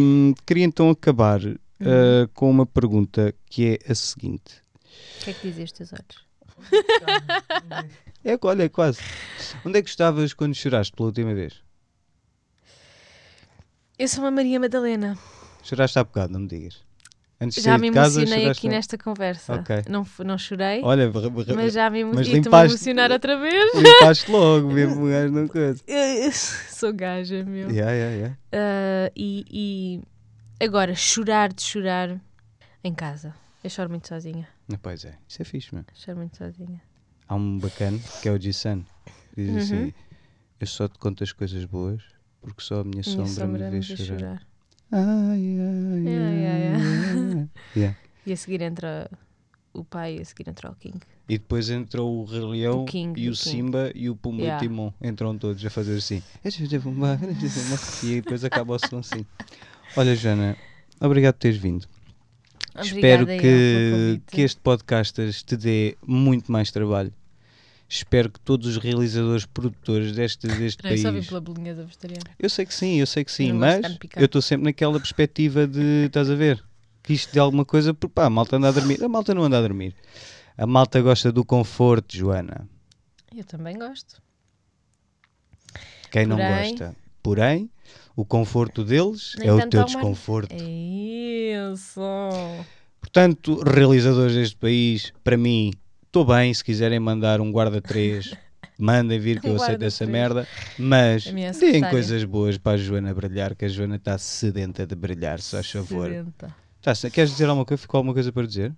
hum, 0.00 0.34
queria 0.46 0.64
então 0.64 0.90
acabar 0.90 1.40
Uhum. 1.44 1.54
uh, 2.24 2.28
com 2.34 2.48
uma 2.50 2.64
pergunta 2.64 3.34
que 3.46 3.78
é 3.86 3.90
a 3.90 3.94
seguinte. 3.94 4.62
O 5.20 5.24
que 5.24 5.30
é 5.30 5.32
que 5.32 5.48
dizem 5.48 5.64
os 5.64 5.72
teus 5.72 5.92
olhos? 5.92 6.26
É, 8.24 8.38
olha, 8.40 8.68
quase. 8.70 9.00
Onde 9.66 9.80
é 9.80 9.82
que 9.82 9.88
estavas 9.90 10.32
quando 10.32 10.54
choraste 10.54 10.92
pela 10.92 11.08
última 11.08 11.34
vez? 11.34 11.54
Eu 14.02 14.08
sou 14.08 14.24
uma 14.24 14.32
Maria 14.32 14.58
Madalena. 14.58 15.16
Choraste 15.62 15.96
há 15.96 16.02
bocado, 16.02 16.32
não 16.32 16.40
me 16.40 16.48
digas. 16.48 16.82
Antes 17.40 17.58
de 17.58 17.62
Já 17.62 17.78
me 17.78 17.88
casa, 17.92 18.20
emocionei 18.20 18.50
aqui 18.50 18.66
não? 18.66 18.74
nesta 18.74 18.98
conversa. 18.98 19.54
Ok. 19.54 19.76
Não, 19.88 20.04
não 20.24 20.36
chorei, 20.36 20.80
Olha, 20.82 21.08
mas 21.54 21.72
já 21.72 21.88
me 21.88 22.00
emocionei. 22.00 22.38
Estou-me 22.40 22.58
a 22.58 22.64
emocionar 22.64 23.12
outra 23.12 23.38
vez. 23.38 23.72
limpaste 23.80 24.28
logo, 24.28 24.72
mesmo 24.72 25.06
gajo 25.08 25.32
não 25.32 25.46
coisa. 25.46 25.80
Sou 26.68 26.92
gaja, 26.92 27.44
meu. 27.44 27.70
Yeah, 27.70 27.92
yeah, 27.92 28.16
yeah. 28.16 28.38
Ah, 28.50 29.12
e, 29.14 29.44
e 30.58 30.64
agora, 30.64 30.96
chorar 30.96 31.52
de 31.52 31.62
chorar 31.62 32.20
em 32.82 32.92
casa. 32.92 33.32
Eu 33.62 33.70
choro 33.70 33.88
muito 33.88 34.08
sozinha. 34.08 34.48
Não, 34.66 34.78
Pois 34.78 35.04
é, 35.04 35.16
isso 35.28 35.40
é 35.40 35.44
fixe, 35.44 35.72
mano. 35.72 35.86
Choro 35.94 36.18
muito 36.18 36.36
sozinha. 36.36 36.82
Há 37.28 37.36
um 37.36 37.56
bacana 37.60 38.00
que 38.20 38.28
é 38.28 38.32
o 38.32 38.40
G-Sun. 38.40 38.82
Diz 39.36 39.48
Uhum. 39.48 39.58
assim: 39.58 39.94
Eu 40.58 40.66
só 40.66 40.88
te 40.88 40.98
conto 40.98 41.22
as 41.22 41.30
coisas 41.30 41.64
boas 41.64 42.02
porque 42.42 42.62
só 42.62 42.80
a 42.80 42.84
minha 42.84 43.02
Minha 43.04 43.04
sombra, 43.04 43.26
sombra 43.32 43.70
me 43.70 43.80
vê 43.80 43.82
chorar. 43.82 44.06
chorar. 44.06 44.46
Ai, 44.90 45.00
ai, 45.00 46.02
Yeah, 46.04 46.26
ai, 46.28 47.48
yeah. 47.74 47.96
E 48.26 48.32
a 48.32 48.36
seguir 48.36 48.60
entra 48.62 49.10
o 49.72 49.82
pai 49.84 50.18
e 50.18 50.20
a 50.20 50.24
seguir 50.24 50.48
entra 50.48 50.70
o 50.70 50.74
King. 50.74 50.98
E 51.28 51.38
depois 51.38 51.70
entrou 51.70 52.20
o 52.20 52.24
Rei 52.24 52.40
Leão 52.40 52.82
O 52.82 52.84
King, 52.84 53.18
e 53.18 53.28
o 53.30 53.32
King. 53.32 53.36
Simba 53.36 53.90
e 53.94 54.10
o 54.10 54.14
Pumba 54.16 54.42
Yeah. 54.42 54.62
e 54.62 54.66
o 54.66 54.70
Timon. 54.70 54.92
Entram 55.02 55.38
todos 55.38 55.64
a 55.64 55.70
fazer 55.70 55.96
assim. 55.96 56.22
E 58.02 58.20
depois 58.20 58.44
acaba 58.44 58.74
o 58.74 58.78
som 58.78 58.98
assim. 58.98 59.24
Olha, 59.96 60.14
Joana, 60.14 60.56
obrigado 61.00 61.34
por 61.34 61.40
teres 61.40 61.56
vindo. 61.58 61.86
Espero 62.80 63.22
Obrigada, 63.22 63.34
eu, 63.34 63.40
pelo 63.40 64.20
que, 64.26 64.36
que 64.36 64.40
este 64.42 64.60
podcast 64.60 65.44
te 65.44 65.56
dê 65.56 65.96
muito 66.06 66.50
mais 66.50 66.70
trabalho. 66.70 67.12
Espero 67.94 68.30
que 68.30 68.40
todos 68.40 68.66
os 68.68 68.78
realizadores, 68.78 69.44
produtores 69.44 70.12
deste, 70.12 70.46
deste 70.46 70.82
Não, 70.82 70.90
eu 70.92 70.96
só 70.96 71.08
vim 71.10 71.16
país. 71.18 71.26
pela 71.28 71.40
bolonhesa 71.42 71.84
vegetariana. 71.84 72.24
Eu 72.38 72.48
sei 72.48 72.64
que 72.64 72.72
sim, 72.74 72.98
eu 72.98 73.06
sei 73.06 73.22
que 73.22 73.30
sim, 73.30 73.48
Eu 73.48 73.52
não 73.54 73.60
mas 73.60 73.98
eu 74.16 74.24
estou 74.24 74.40
sempre 74.40 74.64
naquela 74.64 74.98
perspectiva 74.98 75.66
de, 75.66 76.06
estás 76.06 76.30
a 76.30 76.34
ver? 76.34 76.64
Que 77.02 77.12
isto 77.12 77.30
de 77.30 77.38
alguma 77.38 77.66
coisa, 77.66 77.92
porque 77.92 78.14
pá, 78.14 78.24
a 78.24 78.30
malta 78.30 78.56
anda 78.56 78.68
a 78.68 78.72
dormir. 78.72 79.04
A 79.04 79.08
malta 79.10 79.34
não 79.34 79.42
anda 79.42 79.58
a 79.58 79.60
dormir. 79.60 79.94
A 80.56 80.66
malta 80.66 81.02
gosta 81.02 81.30
do 81.30 81.44
conforto, 81.44 82.16
Joana. 82.16 82.66
Eu 83.36 83.44
também 83.44 83.76
gosto. 83.78 84.22
Quem 86.10 86.24
não 86.24 86.36
Porém- 86.38 86.70
gosta. 86.70 86.96
Porém, 87.22 87.70
o 88.16 88.24
conforto 88.24 88.82
deles 88.84 89.34
Nem 89.38 89.48
é 89.48 89.52
o 89.52 89.68
teu 89.68 89.84
desconforto. 89.84 90.50
É 90.50 91.72
isso. 91.74 92.00
Portanto, 93.00 93.62
realizadores 93.62 94.34
deste 94.34 94.56
país, 94.56 95.12
para 95.22 95.36
mim, 95.36 95.72
estou 96.12 96.26
bem. 96.26 96.52
Se 96.52 96.62
quiserem 96.62 97.00
mandar 97.00 97.40
um 97.40 97.50
guarda 97.50 97.80
3, 97.80 98.34
mandem 98.78 99.18
vir 99.18 99.40
que 99.40 99.46
Um 99.48 99.52
eu 99.52 99.56
aceito 99.56 99.68
guarda 99.70 99.86
essa 99.86 100.04
três. 100.04 100.10
merda. 100.10 100.46
Mas 100.78 101.26
A 101.26 101.32
minha 101.32 101.50
deem 101.52 101.82
coisas 101.88 102.22
boas 102.24 102.58
para 102.58 102.72
a 102.72 102.76
Joana 102.76 103.14
brilhar, 103.14 103.54
que 103.56 103.64
a 103.64 103.68
Joana 103.68 103.96
está 103.96 104.18
sedenta 104.18 104.86
de 104.86 104.94
brilhar, 104.94 105.40
se 105.40 105.52
faz 105.52 105.70
favor. 105.70 106.08
Sedenta. 106.08 106.54
Tá, 106.82 106.92
queres 107.10 107.30
dizer 107.30 107.46
alguma 107.46 107.64
coisa? 107.64 107.80
Ficou 107.80 107.98
alguma 107.98 108.12
coisa 108.12 108.30
para 108.30 108.46
dizer? 108.46 108.72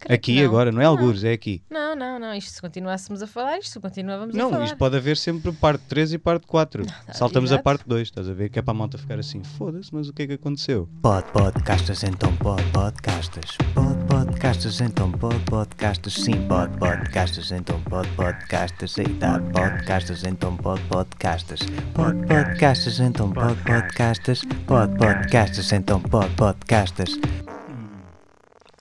Creio 0.00 0.16
aqui 0.16 0.36
não. 0.40 0.44
agora, 0.46 0.72
não 0.72 0.80
é 0.80 0.84
Não. 0.84 0.90
algures, 0.92 1.22
é 1.24 1.32
aqui. 1.32 1.62
Não, 1.70 1.94
não, 1.94 2.18
não. 2.18 2.34
Isto 2.34 2.52
se 2.52 2.60
continuássemos 2.60 3.22
a 3.22 3.26
falar, 3.26 3.58
isto 3.58 3.80
continuávamos 3.80 4.34
a 4.34 4.38
Não, 4.38 4.50
falar. 4.50 4.64
isto 4.64 4.76
pode 4.76 4.96
haver 4.96 5.16
sempre 5.16 5.52
parte 5.52 5.82
3 5.88 6.14
e 6.14 6.18
parte 6.18 6.46
4. 6.46 6.84
Saltamos 7.12 7.52
a 7.52 7.58
parte 7.60 7.84
2, 7.86 8.02
estás 8.08 8.28
a 8.28 8.32
ver? 8.32 8.48
Que 8.48 8.58
é 8.58 8.62
para 8.62 8.72
a 8.72 8.74
malta 8.76 8.96
ficar 8.98 9.18
assim, 9.18 9.42
foda-se, 9.44 9.90
mas 9.92 10.08
o 10.08 10.12
que 10.12 10.22
é 10.22 10.26
que 10.28 10.32
aconteceu? 10.34 10.88
Pod 11.02 11.24
podcastas, 11.32 12.02
então 12.04 12.34
pod 12.36 12.62
podcastas. 12.72 13.56
Pod 13.74 14.01
podcastas, 14.12 14.80
então 14.82 15.10
pod 15.10 15.38
podcastas. 15.46 16.12
Sim, 16.12 16.46
pod 16.46 16.68
podcastas, 16.76 17.50
então 17.50 17.80
pod 17.84 18.06
podcastas. 18.10 18.98
Eita, 18.98 19.40
podcastas, 19.54 20.24
então 20.24 20.54
pod 20.58 20.82
podcastas. 20.82 21.60
Pod 21.94 22.26
podcastas, 22.26 23.00
então 23.00 23.32
pod 23.32 23.56
podcastas. 23.62 24.42
Pod 24.66 24.98
podcastas, 24.98 25.72
então 25.72 25.98
pod 25.98 26.28
podcastas. 26.36 27.18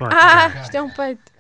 Ah, 0.02 0.52
isto 0.62 0.76
é 0.76 0.82
um 0.82 0.90
peito. 0.90 1.31